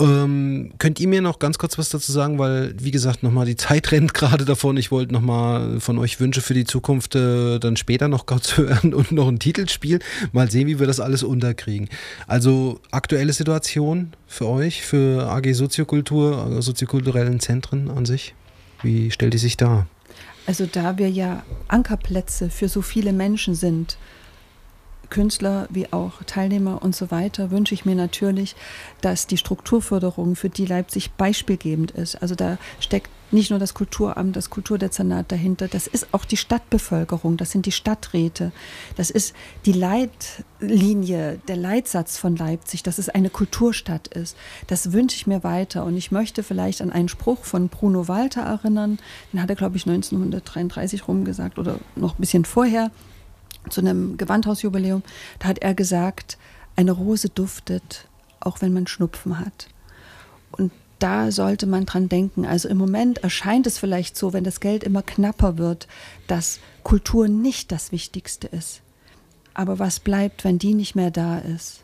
Ähm, 0.00 0.70
könnt 0.78 1.00
ihr 1.00 1.08
mir 1.08 1.20
noch 1.20 1.38
ganz 1.38 1.58
kurz 1.58 1.76
was 1.76 1.90
dazu 1.90 2.12
sagen, 2.12 2.38
weil, 2.38 2.72
wie 2.78 2.92
gesagt, 2.92 3.22
nochmal 3.22 3.44
die 3.44 3.56
Zeit 3.56 3.92
rennt 3.92 4.14
gerade 4.14 4.46
davon. 4.46 4.78
Ich 4.78 4.90
wollte 4.90 5.12
nochmal 5.12 5.80
von 5.80 5.98
euch 5.98 6.18
Wünsche 6.18 6.40
für 6.40 6.54
die 6.54 6.64
Zukunft 6.64 7.14
äh, 7.14 7.58
dann 7.58 7.76
später 7.76 8.08
noch 8.08 8.24
kurz 8.24 8.56
hören 8.56 8.94
und 8.94 9.12
noch 9.12 9.28
ein 9.28 9.38
Titelspiel. 9.38 9.98
Mal 10.32 10.50
sehen, 10.50 10.66
wie 10.66 10.80
wir 10.80 10.86
das 10.86 10.98
alles 10.98 11.22
unterkriegen. 11.22 11.90
Also 12.26 12.80
aktuelle 12.90 13.34
Situation 13.34 14.14
für 14.26 14.46
euch, 14.46 14.80
für 14.80 15.28
AG 15.28 15.52
Soziokultur, 15.52 16.56
äh, 16.56 16.62
soziokulturellen 16.62 17.38
Zentren 17.38 17.90
an 17.90 18.06
sich? 18.06 18.34
Wie 18.82 19.10
stellt 19.10 19.34
die 19.34 19.38
sich 19.38 19.56
dar? 19.56 19.86
Also 20.46 20.66
da 20.66 20.96
wir 20.96 21.10
ja 21.10 21.42
Ankerplätze 21.68 22.48
für 22.48 22.68
so 22.68 22.80
viele 22.80 23.12
Menschen 23.12 23.54
sind, 23.54 23.98
Künstler 25.10 25.66
wie 25.70 25.92
auch 25.92 26.22
Teilnehmer 26.24 26.82
und 26.82 26.94
so 26.94 27.10
weiter, 27.10 27.50
wünsche 27.50 27.74
ich 27.74 27.84
mir 27.84 27.94
natürlich, 27.94 28.56
dass 29.00 29.26
die 29.26 29.36
Strukturförderung 29.36 30.36
für 30.36 30.48
die 30.48 30.66
Leipzig 30.66 31.12
beispielgebend 31.12 31.90
ist. 31.92 32.16
Also 32.22 32.34
da 32.34 32.58
steckt 32.80 33.10
nicht 33.30 33.50
nur 33.50 33.58
das 33.58 33.74
Kulturamt, 33.74 34.36
das 34.36 34.50
Kulturdezernat 34.50 35.30
dahinter, 35.30 35.68
das 35.68 35.86
ist 35.86 36.08
auch 36.12 36.24
die 36.24 36.36
Stadtbevölkerung, 36.36 37.36
das 37.36 37.50
sind 37.50 37.66
die 37.66 37.72
Stadträte, 37.72 38.52
das 38.96 39.10
ist 39.10 39.34
die 39.66 39.72
Leitlinie, 39.72 41.38
der 41.46 41.56
Leitsatz 41.56 42.16
von 42.16 42.36
Leipzig, 42.36 42.82
dass 42.82 42.98
es 42.98 43.08
eine 43.08 43.30
Kulturstadt 43.30 44.08
ist. 44.08 44.36
Das 44.66 44.92
wünsche 44.92 45.16
ich 45.16 45.26
mir 45.26 45.44
weiter 45.44 45.84
und 45.84 45.96
ich 45.96 46.10
möchte 46.10 46.42
vielleicht 46.42 46.80
an 46.80 46.90
einen 46.90 47.08
Spruch 47.08 47.44
von 47.44 47.68
Bruno 47.68 48.08
Walter 48.08 48.42
erinnern, 48.42 48.98
den 49.32 49.42
hat 49.42 49.50
er, 49.50 49.56
glaube 49.56 49.76
ich, 49.76 49.86
1933 49.86 51.06
rumgesagt 51.06 51.58
oder 51.58 51.78
noch 51.96 52.14
ein 52.14 52.20
bisschen 52.20 52.44
vorher 52.44 52.90
zu 53.70 53.80
einem 53.80 54.16
Gewandhausjubiläum. 54.16 55.02
Da 55.38 55.48
hat 55.48 55.58
er 55.58 55.74
gesagt, 55.74 56.38
eine 56.76 56.92
Rose 56.92 57.28
duftet, 57.28 58.08
auch 58.40 58.60
wenn 58.60 58.72
man 58.72 58.86
Schnupfen 58.86 59.38
hat. 59.38 59.68
Und 60.52 60.72
da 60.98 61.30
sollte 61.30 61.66
man 61.66 61.86
dran 61.86 62.08
denken. 62.08 62.44
Also 62.44 62.68
im 62.68 62.76
Moment 62.76 63.18
erscheint 63.18 63.66
es 63.66 63.78
vielleicht 63.78 64.16
so, 64.16 64.32
wenn 64.32 64.44
das 64.44 64.60
Geld 64.60 64.84
immer 64.84 65.02
knapper 65.02 65.58
wird, 65.58 65.86
dass 66.26 66.60
Kultur 66.82 67.28
nicht 67.28 67.70
das 67.72 67.92
Wichtigste 67.92 68.48
ist. 68.48 68.80
Aber 69.54 69.78
was 69.78 70.00
bleibt, 70.00 70.44
wenn 70.44 70.58
die 70.58 70.74
nicht 70.74 70.94
mehr 70.94 71.10
da 71.10 71.38
ist? 71.38 71.82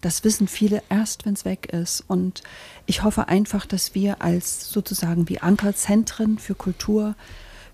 Das 0.00 0.22
wissen 0.22 0.48
viele 0.48 0.82
erst, 0.90 1.24
wenn 1.24 1.32
es 1.32 1.44
weg 1.44 1.72
ist. 1.72 2.04
Und 2.06 2.42
ich 2.84 3.02
hoffe 3.02 3.28
einfach, 3.28 3.64
dass 3.64 3.94
wir 3.94 4.22
als 4.22 4.70
sozusagen 4.70 5.28
wie 5.28 5.40
Ankerzentren 5.40 6.38
für 6.38 6.54
Kultur, 6.54 7.14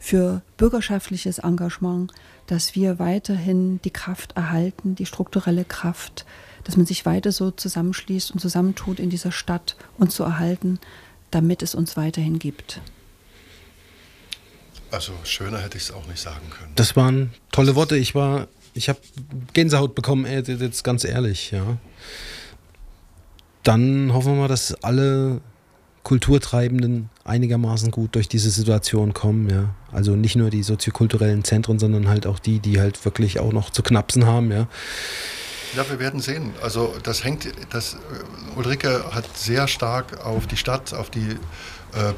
für 0.00 0.42
bürgerschaftliches 0.56 1.38
Engagement, 1.38 2.10
dass 2.46 2.74
wir 2.74 2.98
weiterhin 2.98 3.80
die 3.82 3.92
Kraft 3.92 4.32
erhalten, 4.32 4.96
die 4.96 5.06
strukturelle 5.06 5.64
Kraft, 5.64 6.24
dass 6.64 6.76
man 6.76 6.86
sich 6.86 7.06
weiter 7.06 7.30
so 7.30 7.52
zusammenschließt 7.52 8.32
und 8.32 8.40
zusammentut 8.40 8.98
in 8.98 9.10
dieser 9.10 9.30
Stadt 9.30 9.76
und 9.98 10.10
zu 10.10 10.24
erhalten, 10.24 10.80
damit 11.30 11.62
es 11.62 11.74
uns 11.74 11.96
weiterhin 11.96 12.38
gibt. 12.38 12.80
Also 14.90 15.12
schöner 15.22 15.58
hätte 15.60 15.76
ich 15.76 15.84
es 15.84 15.92
auch 15.92 16.06
nicht 16.08 16.20
sagen 16.20 16.50
können. 16.50 16.72
Das 16.74 16.96
waren 16.96 17.32
tolle 17.52 17.76
Worte. 17.76 17.96
Ich 17.96 18.14
war, 18.14 18.48
ich 18.74 18.88
habe 18.88 18.98
Gänsehaut 19.52 19.94
bekommen, 19.94 20.26
jetzt 20.26 20.82
ganz 20.82 21.04
ehrlich, 21.04 21.52
ja. 21.52 21.76
Dann 23.62 24.12
hoffen 24.12 24.32
wir 24.32 24.40
mal, 24.40 24.48
dass 24.48 24.82
alle 24.82 25.42
Kulturtreibenden 26.10 27.08
einigermaßen 27.22 27.92
gut 27.92 28.16
durch 28.16 28.26
diese 28.26 28.50
Situation 28.50 29.14
kommen, 29.14 29.48
ja. 29.48 29.76
Also 29.92 30.16
nicht 30.16 30.34
nur 30.34 30.50
die 30.50 30.64
soziokulturellen 30.64 31.44
Zentren, 31.44 31.78
sondern 31.78 32.08
halt 32.08 32.26
auch 32.26 32.40
die, 32.40 32.58
die 32.58 32.80
halt 32.80 33.04
wirklich 33.04 33.38
auch 33.38 33.52
noch 33.52 33.70
zu 33.70 33.84
knapsen 33.84 34.26
haben, 34.26 34.50
ja. 34.50 34.66
Ja, 35.76 35.88
wir 35.88 36.00
werden 36.00 36.20
sehen. 36.20 36.50
Also 36.64 36.96
das 37.04 37.22
hängt, 37.22 37.46
das 37.72 37.94
äh, 37.94 38.58
Ulrike 38.58 39.04
hat 39.12 39.24
sehr 39.36 39.68
stark 39.68 40.26
auf 40.26 40.48
die 40.48 40.56
Stadt, 40.56 40.94
auf 40.94 41.10
die 41.10 41.36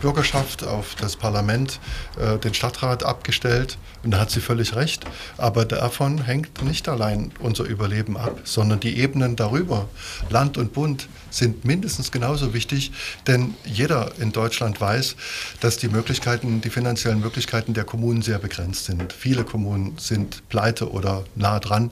Bürgerschaft, 0.01 0.65
auf 0.65 0.95
das 0.95 1.17
Parlament, 1.17 1.81
äh, 2.19 2.39
den 2.39 2.55
Stadtrat 2.55 3.05
abgestellt. 3.05 3.79
Und 4.03 4.13
da 4.13 4.19
hat 4.21 4.31
sie 4.31 4.41
völlig 4.41 4.75
recht. 4.75 5.05
Aber 5.39 5.65
davon 5.65 6.25
hängt 6.25 6.63
nicht 6.63 6.89
allein 6.89 7.33
unser 7.39 7.65
Überleben 7.65 8.17
ab, 8.17 8.41
sondern 8.45 8.81
die 8.81 8.99
Ebenen 8.99 9.37
darüber, 9.37 9.89
Land 10.31 10.59
und 10.59 10.73
Bund, 10.73 11.09
sind 11.31 11.65
mindestens 11.65 12.11
genauso 12.13 12.55
wichtig, 12.55 12.93
denn 13.27 13.55
jeder 13.65 14.13
in 14.19 14.33
Deutschland 14.33 14.81
weiß, 14.81 15.17
dass 15.61 15.79
die 15.79 15.89
Möglichkeiten, 15.89 16.61
die 16.61 16.71
finanziellen 16.71 17.21
Möglichkeiten 17.21 17.75
der 17.75 17.85
Kommunen 17.85 18.23
sehr 18.23 18.39
begrenzt 18.39 18.85
sind. 18.85 19.13
Viele 19.13 19.45
Kommunen 19.45 19.97
sind 19.99 20.47
pleite 20.49 20.91
oder 20.91 21.25
nah 21.35 21.59
dran 21.59 21.91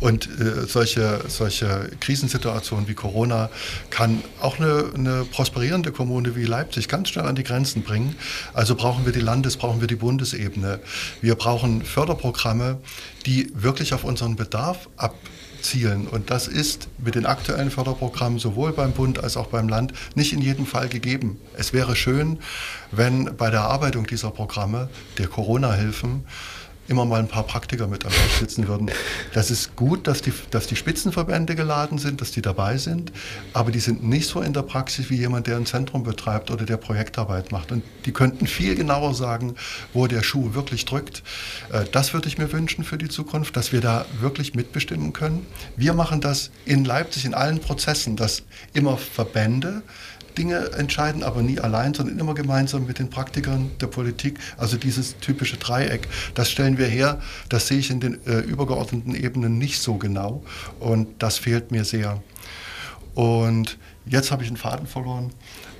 und 0.00 0.26
äh, 0.40 0.66
solche, 0.66 1.20
solche 1.28 1.90
Krisensituationen 2.00 2.88
wie 2.88 2.94
Corona 2.94 3.50
kann 3.90 4.22
auch 4.40 4.58
eine, 4.58 4.90
eine 4.94 5.24
prosperierende 5.24 5.92
Kommune 5.92 6.34
wie 6.34 6.44
Leipzig 6.44 6.88
ganz 6.88 7.10
schnell 7.10 7.17
an 7.24 7.36
die 7.36 7.44
Grenzen 7.44 7.82
bringen. 7.82 8.16
Also 8.54 8.74
brauchen 8.74 9.04
wir 9.04 9.12
die 9.12 9.20
Landes-, 9.20 9.56
brauchen 9.56 9.80
wir 9.80 9.88
die 9.88 9.96
Bundesebene. 9.96 10.80
Wir 11.20 11.34
brauchen 11.34 11.82
Förderprogramme, 11.82 12.78
die 13.26 13.50
wirklich 13.54 13.94
auf 13.94 14.04
unseren 14.04 14.36
Bedarf 14.36 14.88
ab 14.96 15.14
zielen. 15.60 16.06
Und 16.06 16.30
das 16.30 16.48
ist 16.48 16.88
mit 16.98 17.14
den 17.14 17.26
aktuellen 17.26 17.70
Förderprogrammen 17.70 18.38
sowohl 18.38 18.72
beim 18.72 18.92
Bund 18.92 19.22
als 19.22 19.36
auch 19.36 19.48
beim 19.48 19.68
Land 19.68 19.92
nicht 20.14 20.32
in 20.32 20.40
jedem 20.40 20.66
Fall 20.66 20.88
gegeben. 20.88 21.38
Es 21.54 21.72
wäre 21.72 21.96
schön, 21.96 22.38
wenn 22.90 23.36
bei 23.36 23.50
der 23.50 23.60
Erarbeitung 23.60 24.06
dieser 24.06 24.30
Programme, 24.30 24.88
der 25.18 25.28
Corona-Hilfen, 25.28 26.24
immer 26.88 27.04
mal 27.04 27.20
ein 27.20 27.28
paar 27.28 27.44
Praktiker 27.44 27.86
mit 27.86 28.04
am 28.04 28.12
Tisch 28.12 28.38
sitzen 28.40 28.66
würden. 28.66 28.90
Das 29.34 29.50
ist 29.50 29.76
gut, 29.76 30.06
dass 30.06 30.22
die, 30.22 30.32
dass 30.50 30.66
die 30.66 30.76
Spitzenverbände 30.76 31.54
geladen 31.54 31.98
sind, 31.98 32.20
dass 32.20 32.30
die 32.30 32.42
dabei 32.42 32.78
sind, 32.78 33.12
aber 33.52 33.70
die 33.70 33.78
sind 33.78 34.02
nicht 34.02 34.26
so 34.26 34.40
in 34.40 34.54
der 34.54 34.62
Praxis 34.62 35.10
wie 35.10 35.16
jemand, 35.16 35.46
der 35.46 35.56
ein 35.56 35.66
Zentrum 35.66 36.02
betreibt 36.02 36.50
oder 36.50 36.64
der 36.64 36.78
Projektarbeit 36.78 37.52
macht. 37.52 37.72
Und 37.72 37.84
die 38.06 38.12
könnten 38.12 38.46
viel 38.46 38.74
genauer 38.74 39.14
sagen, 39.14 39.54
wo 39.92 40.06
der 40.06 40.22
Schuh 40.22 40.54
wirklich 40.54 40.86
drückt. 40.86 41.22
Äh, 41.70 41.84
das 41.92 42.14
würde 42.14 42.28
ich 42.28 42.38
mir 42.38 42.50
wünschen 42.52 42.84
für 42.84 42.98
die 42.98 43.08
Zukunft, 43.08 43.56
dass 43.56 43.72
wir 43.72 43.80
da 43.80 44.06
wirklich 44.20 44.54
mitbestimmen 44.54 45.12
können. 45.12 45.46
Wir 45.76 45.92
machen 45.92 46.20
das 46.20 46.50
in 46.64 46.84
Leipzig 46.84 47.26
in 47.26 47.34
allen 47.34 47.60
Prozessen, 47.60 48.16
dass 48.16 48.42
immer 48.72 48.96
Verbände 48.96 49.82
Dinge 50.36 50.70
entscheiden, 50.72 51.22
aber 51.22 51.42
nie 51.42 51.58
allein, 51.60 51.94
sondern 51.94 52.18
immer 52.18 52.34
gemeinsam 52.34 52.86
mit 52.86 52.98
den 52.98 53.10
Praktikern 53.10 53.70
der 53.80 53.86
Politik. 53.86 54.38
Also 54.56 54.76
dieses 54.76 55.18
typische 55.18 55.56
Dreieck, 55.56 56.08
das 56.34 56.50
stellen 56.50 56.78
wir 56.78 56.86
her. 56.86 57.20
Das 57.48 57.68
sehe 57.68 57.78
ich 57.78 57.90
in 57.90 58.00
den 58.00 58.24
äh, 58.26 58.40
übergeordneten 58.40 59.14
Ebenen 59.14 59.58
nicht 59.58 59.80
so 59.80 59.94
genau. 59.94 60.42
Und 60.80 61.08
das 61.22 61.38
fehlt 61.38 61.70
mir 61.70 61.84
sehr. 61.84 62.22
Und 63.14 63.78
jetzt 64.06 64.30
habe 64.30 64.42
ich 64.42 64.48
einen 64.48 64.56
Faden 64.56 64.86
verloren. 64.86 65.30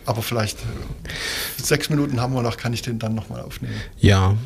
Aber 0.06 0.22
vielleicht 0.22 0.58
äh, 0.58 1.62
sechs 1.62 1.90
Minuten 1.90 2.20
haben 2.20 2.34
wir 2.34 2.42
noch, 2.42 2.56
kann 2.56 2.72
ich 2.72 2.82
den 2.82 2.98
dann 2.98 3.14
nochmal 3.14 3.42
aufnehmen. 3.42 3.74
Ja. 3.98 4.36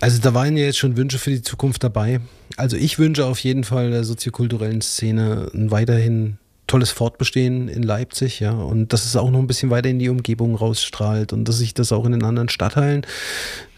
Also 0.00 0.20
da 0.20 0.32
waren 0.32 0.56
ja 0.56 0.64
jetzt 0.64 0.78
schon 0.78 0.96
Wünsche 0.96 1.18
für 1.18 1.30
die 1.30 1.42
Zukunft 1.42 1.84
dabei. 1.84 2.20
Also 2.56 2.76
ich 2.76 2.98
wünsche 2.98 3.26
auf 3.26 3.38
jeden 3.40 3.64
Fall 3.64 3.90
der 3.90 4.04
soziokulturellen 4.04 4.80
Szene 4.80 5.50
weiterhin 5.52 6.38
tolles 6.68 6.92
Fortbestehen 6.92 7.68
in 7.68 7.82
Leipzig, 7.82 8.38
ja, 8.38 8.52
und 8.52 8.92
dass 8.92 9.04
es 9.04 9.16
auch 9.16 9.30
noch 9.30 9.40
ein 9.40 9.48
bisschen 9.48 9.70
weiter 9.70 9.88
in 9.88 9.98
die 9.98 10.08
Umgebung 10.08 10.54
rausstrahlt 10.54 11.32
und 11.32 11.48
dass 11.48 11.58
sich 11.58 11.74
das 11.74 11.90
auch 11.90 12.04
in 12.04 12.12
den 12.12 12.22
anderen 12.22 12.48
Stadtteilen 12.48 13.04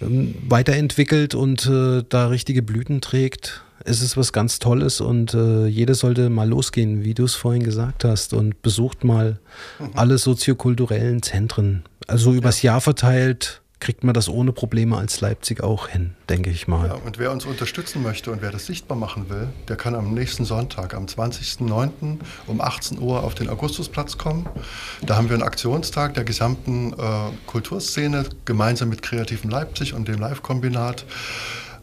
ähm, 0.03 0.35
weiterentwickelt 0.47 1.35
und 1.35 1.67
äh, 1.67 2.03
da 2.09 2.27
richtige 2.27 2.63
Blüten 2.63 3.01
trägt. 3.01 3.63
Es 3.83 4.03
ist 4.03 4.19
was 4.19 4.35
ganz 4.35 4.59
Tolles 4.59 5.01
und 5.01 5.33
äh, 5.33 5.67
jeder 5.67 5.95
sollte 5.95 6.29
mal 6.29 6.49
losgehen, 6.49 7.03
wie 7.03 7.15
du 7.15 7.25
es 7.25 7.35
vorhin 7.35 7.63
gesagt 7.63 8.05
hast, 8.05 8.35
und 8.35 8.61
besucht 8.61 9.05
mal 9.05 9.39
mhm. 9.79 9.91
alle 9.95 10.19
soziokulturellen 10.19 11.23
Zentren. 11.23 11.85
Also 12.07 12.35
übers 12.35 12.61
ja. 12.61 12.73
Jahr 12.73 12.81
verteilt 12.83 13.60
kriegt 13.81 14.05
man 14.05 14.15
das 14.15 14.29
ohne 14.29 14.53
Probleme 14.53 14.97
als 14.97 15.21
Leipzig 15.21 15.63
auch 15.63 15.89
hin, 15.89 16.15
denke 16.29 16.51
ich 16.51 16.69
mal. 16.69 16.89
Ja, 16.89 16.95
und 16.95 17.19
wer 17.19 17.33
uns 17.33 17.47
unterstützen 17.47 18.03
möchte 18.03 18.31
und 18.31 18.43
wer 18.43 18.51
das 18.51 18.67
sichtbar 18.67 18.97
machen 18.97 19.31
will, 19.31 19.49
der 19.69 19.77
kann 19.77 19.95
am 19.95 20.13
nächsten 20.13 20.45
Sonntag, 20.45 20.95
am 20.95 21.07
20.09. 21.07 22.19
um 22.47 22.61
18 22.61 22.99
Uhr 23.01 23.25
auf 23.25 23.35
den 23.35 23.49
Augustusplatz 23.49 24.19
kommen. 24.19 24.47
Da 25.03 25.17
haben 25.17 25.29
wir 25.29 25.35
einen 25.35 25.43
Aktionstag 25.43 26.15
der 26.15 26.25
gesamten 26.25 26.93
äh, 26.93 26.97
Kulturszene 27.47 28.27
gemeinsam 28.45 28.91
mit 28.91 29.03
Kreativen 29.03 29.51
Leipzig 29.51 29.95
und 29.95 30.07
dem 30.09 30.21
Live-Kombinat. 30.21 31.07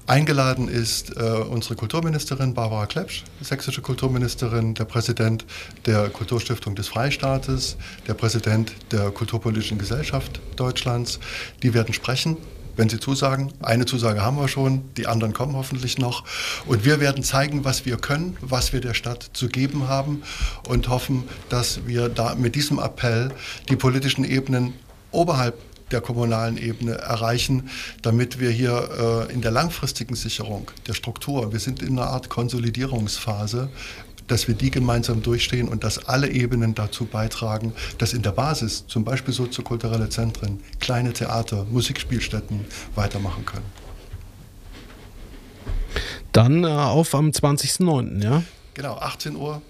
Eingeladen 0.07 0.69
ist 0.69 1.17
äh, 1.17 1.21
unsere 1.21 1.75
Kulturministerin 1.75 2.53
Barbara 2.53 2.85
Klepsch, 2.85 3.25
sächsische 3.41 3.81
Kulturministerin, 3.81 4.73
der 4.73 4.85
Präsident 4.85 5.45
der 5.85 6.09
Kulturstiftung 6.09 6.75
des 6.75 6.87
Freistaates, 6.87 7.75
der 8.07 8.13
Präsident 8.13 8.71
der 8.93 9.11
Kulturpolitischen 9.11 9.77
Gesellschaft 9.77 10.39
Deutschlands. 10.55 11.19
Die 11.61 11.73
werden 11.73 11.93
sprechen 11.93 12.37
wenn 12.77 12.89
Sie 12.89 12.99
zusagen. 12.99 13.51
Eine 13.59 13.85
Zusage 13.87 14.21
haben 14.21 14.37
wir 14.37 14.47
schon, 14.47 14.83
die 14.97 15.07
anderen 15.07 15.33
kommen 15.33 15.55
hoffentlich 15.55 15.97
noch. 15.97 16.23
Und 16.67 16.85
wir 16.85 16.99
werden 16.99 17.23
zeigen, 17.23 17.65
was 17.65 17.87
wir 17.87 17.97
können, 17.97 18.37
was 18.39 18.71
wir 18.71 18.81
der 18.81 18.93
Stadt 18.93 19.31
zu 19.33 19.49
geben 19.49 19.87
haben 19.87 20.21
und 20.67 20.87
hoffen, 20.87 21.23
dass 21.49 21.87
wir 21.87 22.07
da 22.07 22.35
mit 22.35 22.53
diesem 22.53 22.77
Appell 22.77 23.31
die 23.67 23.75
politischen 23.75 24.23
Ebenen 24.23 24.73
oberhalb 25.11 25.55
der 25.91 26.01
kommunalen 26.01 26.57
Ebene 26.57 26.93
erreichen, 26.93 27.69
damit 28.01 28.39
wir 28.39 28.51
hier 28.51 29.27
äh, 29.29 29.33
in 29.33 29.41
der 29.41 29.51
langfristigen 29.51 30.15
Sicherung 30.15 30.69
der 30.87 30.93
Struktur, 30.93 31.51
wir 31.51 31.59
sind 31.59 31.81
in 31.81 31.97
einer 31.97 32.09
Art 32.09 32.29
Konsolidierungsphase, 32.29 33.69
dass 34.27 34.47
wir 34.47 34.55
die 34.55 34.71
gemeinsam 34.71 35.21
durchstehen 35.21 35.67
und 35.67 35.83
dass 35.83 36.05
alle 36.07 36.29
Ebenen 36.29 36.75
dazu 36.75 37.05
beitragen, 37.05 37.73
dass 37.97 38.13
in 38.13 38.21
der 38.21 38.31
Basis 38.31 38.85
zum 38.87 39.03
Beispiel 39.05 39.33
soziokulturelle 39.33 40.09
Zentren, 40.09 40.59
kleine 40.79 41.13
Theater, 41.13 41.65
Musikspielstätten 41.65 42.65
weitermachen 42.95 43.45
können. 43.45 43.65
Dann 46.33 46.63
äh, 46.63 46.67
auf 46.67 47.15
am 47.15 47.29
20.09., 47.29 48.23
ja? 48.23 48.43
Genau, 48.73 48.97
18 48.97 49.35
Uhr 49.35 49.61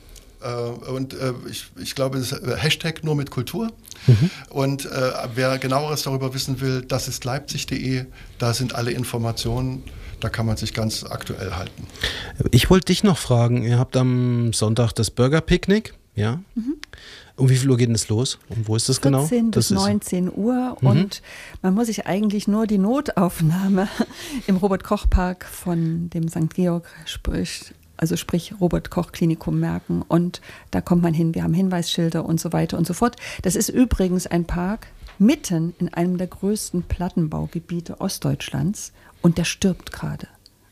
und 0.46 1.14
äh, 1.14 1.34
ich, 1.50 1.68
ich 1.78 1.96
glaube, 1.96 2.18
es 2.18 2.32
ist 2.32 2.44
äh, 2.44 2.56
Hashtag 2.58 3.04
nur 3.04 3.16
mit 3.16 3.32
Kultur. 3.32 3.72
Mhm. 4.06 4.30
Und 4.50 4.86
äh, 4.86 5.12
wer 5.34 5.58
genaueres 5.58 6.04
darüber 6.04 6.34
wissen 6.34 6.62
will, 6.62 6.84
das 6.84 7.08
ist 7.08 7.26
leipzig.de. 7.26 8.06
Da 8.38 8.54
sind 8.54 8.76
alle 8.76 8.92
Informationen. 8.92 9.84
Da 10.20 10.30
kann 10.30 10.46
man 10.46 10.58
sich 10.58 10.74
ganz 10.74 11.04
aktuell 11.04 11.52
halten. 11.54 11.88
Ich 12.52 12.70
wollte 12.70 12.86
dich 12.86 13.04
noch 13.04 13.18
fragen, 13.18 13.64
ihr 13.64 13.78
habt 13.78 13.96
am 13.96 14.52
Sonntag 14.52 14.94
das 14.94 15.12
Burger-Picknick, 15.12 15.94
ja? 16.16 16.40
Mhm. 16.56 16.78
Um 17.36 17.50
wie 17.50 17.56
viel 17.56 17.70
Uhr 17.70 17.78
geht 17.78 17.92
es 17.92 18.10
los? 18.10 18.40
Und 18.50 18.68
wo 18.68 18.76
ist 18.76 18.90
das 18.90 18.98
14 18.98 19.12
genau? 19.12 19.26
14 19.28 19.52
bis 19.52 19.70
19 19.70 20.32
Uhr. 20.36 20.76
Mhm. 20.82 20.88
Und 20.88 21.22
man 21.62 21.76
muss 21.76 21.86
sich 21.86 22.08
eigentlich 22.08 22.48
nur 22.48 22.66
die 22.66 22.80
Notaufnahme 22.80 23.88
im 24.48 24.58
Robert-Koch-Park 24.58 25.46
von 25.46 26.10
dem 26.10 26.28
St. 26.30 26.54
Georg 26.56 26.88
sprich, 27.06 27.74
also 27.98 28.16
sprich 28.16 28.54
Robert 28.62 28.90
Koch 28.90 29.12
Klinikum 29.12 29.60
merken 29.60 30.04
und 30.08 30.42
da 30.72 30.82
kommt 30.82 31.02
man 31.02 31.14
hin. 31.14 31.36
Wir 31.36 31.44
haben 31.44 31.54
Hinweisschilder 31.54 32.26
und 32.26 32.40
so 32.40 32.54
weiter 32.54 32.78
und 32.78 32.88
so 32.88 32.94
fort. 32.94 33.16
Das 33.42 33.56
ist 33.56 33.70
übrigens 33.70 34.28
ein 34.28 34.46
Park 34.46 34.88
mitten 35.20 35.74
in 35.80 35.94
einem 35.94 36.18
der 36.18 36.28
größten 36.28 36.84
Plattenbaugebiete 36.84 38.00
Ostdeutschlands 38.00 38.94
und 39.22 39.38
der 39.38 39.46
stirbt 39.46 39.92
gerade. 39.92 40.28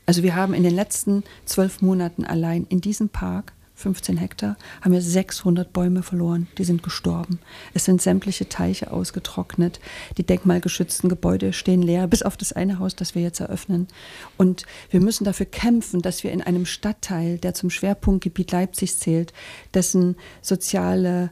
Also 0.06 0.22
wir 0.22 0.36
haben 0.36 0.54
in 0.54 0.62
den 0.62 0.74
letzten 0.74 1.24
zwölf 1.44 1.82
Monaten 1.82 2.24
allein 2.24 2.64
in 2.68 2.80
diesem 2.80 3.08
Park 3.08 3.52
15 3.76 4.16
Hektar, 4.16 4.56
haben 4.80 4.92
wir 4.92 5.02
600 5.02 5.70
Bäume 5.72 6.02
verloren. 6.02 6.48
Die 6.56 6.64
sind 6.64 6.82
gestorben. 6.82 7.38
Es 7.74 7.84
sind 7.84 8.00
sämtliche 8.00 8.48
Teiche 8.48 8.90
ausgetrocknet. 8.90 9.80
Die 10.16 10.24
denkmalgeschützten 10.24 11.10
Gebäude 11.10 11.52
stehen 11.52 11.82
leer, 11.82 12.06
bis 12.06 12.22
auf 12.22 12.38
das 12.38 12.54
eine 12.54 12.78
Haus, 12.78 12.96
das 12.96 13.14
wir 13.14 13.22
jetzt 13.22 13.40
eröffnen. 13.40 13.86
Und 14.38 14.64
wir 14.90 15.00
müssen 15.00 15.24
dafür 15.24 15.46
kämpfen, 15.46 16.00
dass 16.00 16.24
wir 16.24 16.32
in 16.32 16.40
einem 16.40 16.64
Stadtteil, 16.64 17.36
der 17.36 17.52
zum 17.52 17.68
Schwerpunktgebiet 17.68 18.50
Leipzig 18.50 18.98
zählt, 18.98 19.34
dessen 19.74 20.16
soziale 20.40 21.30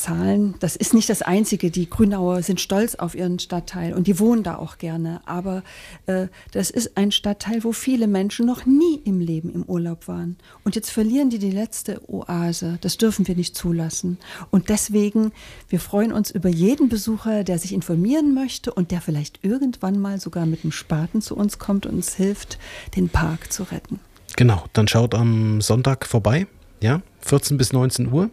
Zahlen, 0.00 0.54
das 0.60 0.76
ist 0.76 0.94
nicht 0.94 1.10
das 1.10 1.20
Einzige. 1.20 1.70
Die 1.70 1.88
Grünauer 1.88 2.42
sind 2.42 2.60
stolz 2.60 2.94
auf 2.94 3.14
ihren 3.14 3.38
Stadtteil 3.38 3.92
und 3.92 4.06
die 4.06 4.18
wohnen 4.18 4.42
da 4.42 4.56
auch 4.56 4.78
gerne. 4.78 5.20
Aber 5.26 5.62
äh, 6.06 6.28
das 6.52 6.70
ist 6.70 6.96
ein 6.96 7.12
Stadtteil, 7.12 7.64
wo 7.64 7.72
viele 7.72 8.06
Menschen 8.06 8.46
noch 8.46 8.64
nie 8.64 9.00
im 9.04 9.20
Leben 9.20 9.52
im 9.52 9.62
Urlaub 9.64 10.08
waren. 10.08 10.36
Und 10.64 10.74
jetzt 10.74 10.90
verlieren 10.90 11.28
die 11.28 11.38
die 11.38 11.50
letzte 11.50 12.00
Oase. 12.08 12.78
Das 12.80 12.96
dürfen 12.96 13.28
wir 13.28 13.36
nicht 13.36 13.54
zulassen. 13.54 14.16
Und 14.50 14.70
deswegen, 14.70 15.32
wir 15.68 15.80
freuen 15.80 16.12
uns 16.12 16.30
über 16.30 16.48
jeden 16.48 16.88
Besucher, 16.88 17.44
der 17.44 17.58
sich 17.58 17.74
informieren 17.74 18.32
möchte 18.32 18.72
und 18.72 18.90
der 18.92 19.02
vielleicht 19.02 19.40
irgendwann 19.42 19.98
mal 19.98 20.18
sogar 20.18 20.46
mit 20.46 20.64
dem 20.64 20.72
Spaten 20.72 21.20
zu 21.20 21.36
uns 21.36 21.58
kommt 21.58 21.84
und 21.84 21.96
uns 21.96 22.14
hilft, 22.14 22.58
den 22.96 23.10
Park 23.10 23.52
zu 23.52 23.64
retten. 23.64 24.00
Genau, 24.36 24.64
dann 24.72 24.88
schaut 24.88 25.14
am 25.14 25.60
Sonntag 25.60 26.06
vorbei, 26.06 26.46
ja, 26.80 27.02
14 27.20 27.58
bis 27.58 27.74
19 27.74 28.10
Uhr 28.10 28.30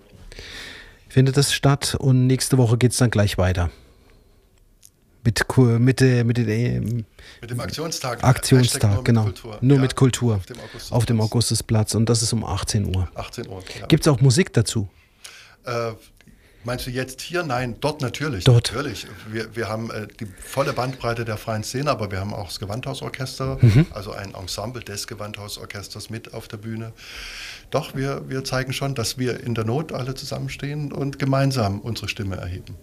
findet 1.09 1.37
das 1.37 1.53
statt 1.53 1.95
und 1.99 2.27
nächste 2.27 2.57
Woche 2.57 2.77
geht 2.77 2.91
es 2.91 2.97
dann 2.97 3.11
gleich 3.11 3.37
weiter. 3.37 3.69
Mit, 5.23 5.45
mit, 5.57 6.01
mit, 6.01 6.25
mit, 6.25 6.37
mit 6.37 7.51
dem 7.51 7.59
Aktionstag. 7.59 8.23
Aktionstag, 8.23 8.93
nur 8.93 9.03
genau. 9.03 9.23
Kultur. 9.23 9.57
Nur 9.59 9.75
ja, 9.75 9.81
mit 9.81 9.95
Kultur. 9.95 10.35
Auf 10.35 10.45
dem, 10.45 10.57
auf 10.89 11.05
dem, 11.05 11.19
Augustusplatz. 11.19 11.95
Und 11.95 12.07
das 12.07 12.21
ist 12.21 12.31
um 12.31 12.45
18 12.45 12.95
Uhr. 12.95 13.09
18 13.13 13.49
Uhr. 13.49 13.61
Ja. 13.77 13.87
Gibt 13.87 14.07
es 14.07 14.07
auch 14.07 14.21
Musik 14.21 14.53
dazu? 14.53 14.87
Äh, 15.65 15.91
meinst 16.68 16.86
du 16.86 16.91
jetzt 16.91 17.22
hier? 17.22 17.41
Nein, 17.41 17.78
dort 17.82 18.01
natürlich. 18.01 18.43
Dort. 18.43 18.72
Natürlich. 18.72 19.07
Wir, 19.28 19.55
wir 19.55 19.68
haben 19.68 19.89
äh, 19.89 20.05
die 20.20 20.28
volle 20.39 20.74
Bandbreite 20.74 21.26
der 21.26 21.38
freien 21.38 21.63
Szene, 21.63 21.89
aber 21.89 22.11
wir 22.11 22.20
haben 22.20 22.34
auch 22.34 22.45
das 22.45 22.59
Gewandhausorchester, 22.59 23.57
mhm. 23.59 23.88
also 23.91 24.11
ein 24.11 24.36
Ensemble 24.36 24.84
des 24.84 25.07
Gewandhausorchesters 25.07 26.11
mit 26.11 26.36
auf 26.36 26.47
der 26.47 26.57
Bühne 26.57 26.93
doch, 27.70 27.95
wir, 27.95 28.30
wir 28.30 28.43
zeigen 28.43 28.72
schon, 28.72 28.95
dass 28.95 29.18
wir 29.18 29.41
in 29.41 29.53
der 29.53 29.65
Not 29.65 29.91
alle 29.91 30.15
zusammenstehen 30.15 30.91
und 30.91 31.20
gemeinsam 31.20 31.82
unsere 31.82 32.07
Stimme 32.07 32.38
erheben. 32.38 32.76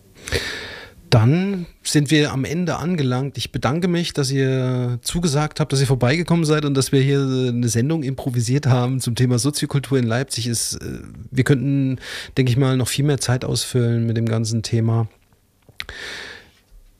Dann 1.15 1.67
sind 1.85 2.11
wir 2.11 2.33
am 2.33 2.45
Ende 2.45 2.75
angelangt. 2.75 3.39
Ich 3.39 3.53
bedanke 3.53 3.87
mich, 3.87 4.15
dass 4.15 4.33
ihr 4.33 4.99
zugesagt 5.03 5.61
habt, 5.61 5.73
dass 5.73 5.81
ihr 5.81 5.87
vorbeigekommen 5.87 6.45
seid 6.45 6.65
und 6.65 6.75
dass 6.75 6.91
wir 6.91 7.01
hier 7.01 7.21
eine 7.21 7.69
Sendung 7.69 8.03
improvisiert 8.03 8.67
haben 8.67 8.99
zum 8.99 9.15
Thema 9.15 9.39
Soziokultur 9.39 9.97
in 9.97 10.09
Leipzig. 10.09 10.49
Ist, 10.49 10.75
äh, 10.83 10.99
wir 11.31 11.45
könnten, 11.45 12.01
denke 12.37 12.51
ich 12.51 12.57
mal, 12.57 12.77
noch 12.77 12.89
viel 12.89 13.05
mehr 13.05 13.19
Zeit 13.19 13.45
ausfüllen 13.45 14.09
mit 14.09 14.17
dem 14.17 14.27
ganzen 14.27 14.65
Thema. 14.65 15.07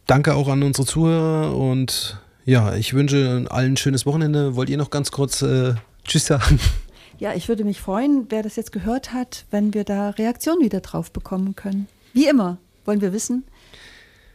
Danke 0.07 0.37
auch 0.37 0.47
an 0.47 0.63
unsere 0.63 0.87
Zuhörer 0.87 1.57
und 1.57 2.17
ja, 2.45 2.77
ich 2.77 2.95
wünsche 2.95 3.47
allen 3.51 3.73
ein 3.73 3.77
schönes 3.77 4.07
Wochenende. 4.07 4.55
Wollt 4.55 4.71
ihr 4.71 4.79
noch 4.79 4.91
ganz 4.91 5.11
kurz 5.11 5.43
äh, 5.43 5.75
Tschüss 6.05 6.27
sagen? 6.27 6.61
Ja, 7.19 7.35
ich 7.35 7.49
würde 7.49 7.65
mich 7.65 7.81
freuen, 7.81 8.27
wer 8.29 8.45
das 8.45 8.55
jetzt 8.55 8.71
gehört 8.71 9.13
hat, 9.13 9.45
wenn 9.51 9.75
wir 9.75 9.83
da 9.83 10.11
Reaktionen 10.11 10.63
wieder 10.63 10.79
drauf 10.79 11.11
bekommen 11.11 11.57
können. 11.57 11.89
Wie 12.13 12.29
immer 12.29 12.59
wollen 12.85 13.01
wir 13.01 13.13
wissen, 13.13 13.45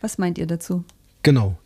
was 0.02 0.18
meint 0.18 0.38
ihr 0.38 0.48
dazu? 0.48 0.84
Genau. 1.24 1.58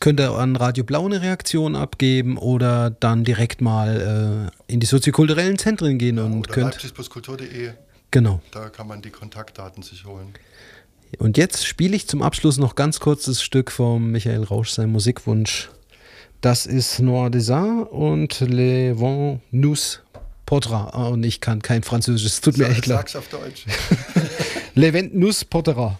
könnt 0.00 0.18
ihr 0.20 0.30
an 0.32 0.56
Radio 0.56 0.82
Blau 0.84 1.04
eine 1.06 1.20
Reaktion 1.20 1.76
abgeben 1.76 2.38
oder 2.38 2.90
dann 2.90 3.22
direkt 3.24 3.60
mal 3.60 4.50
äh, 4.68 4.72
in 4.72 4.80
die 4.80 4.86
soziokulturellen 4.86 5.58
Zentren 5.58 5.98
gehen 5.98 6.16
Ja, 6.16 6.24
und 6.24 6.38
oder 6.38 6.52
könnt. 6.52 6.72
leipzig-kultur.de, 6.82 7.72
Genau. 8.10 8.40
da 8.50 8.68
kann 8.70 8.86
man 8.88 9.02
die 9.02 9.10
Kontaktdaten 9.10 9.82
sich 9.82 10.04
holen. 10.04 10.32
Und 11.18 11.36
jetzt 11.36 11.66
spiele 11.66 11.94
ich 11.96 12.06
zum 12.08 12.22
Abschluss 12.22 12.56
noch 12.56 12.76
ganz 12.76 13.00
kurz 13.00 13.24
das 13.24 13.42
Stück 13.42 13.70
vom 13.70 14.10
Michael 14.10 14.44
Rausch, 14.44 14.70
sein 14.70 14.90
Musikwunsch. 14.90 15.68
Das 16.40 16.64
ist 16.66 17.00
Noir 17.00 17.28
des 17.30 17.50
Arts 17.50 17.90
und 17.90 18.40
Le 18.40 18.98
Vent 18.98 19.40
nous 19.50 20.00
portera. 20.46 20.90
Ah, 20.94 21.08
Und 21.08 21.22
ich 21.24 21.40
kann 21.40 21.60
kein 21.62 21.82
Französisch, 21.82 22.24
es 22.26 22.40
tut 22.40 22.56
mir 22.56 22.64
Sag- 22.64 22.72
echt 22.72 22.86
leid. 22.86 22.98
Sag's 23.10 23.16
auf 23.16 23.28
Deutsch. 23.28 23.66
Le 24.74 24.92
Vent 24.92 25.14
nous 25.14 25.44
portera. 25.44 25.98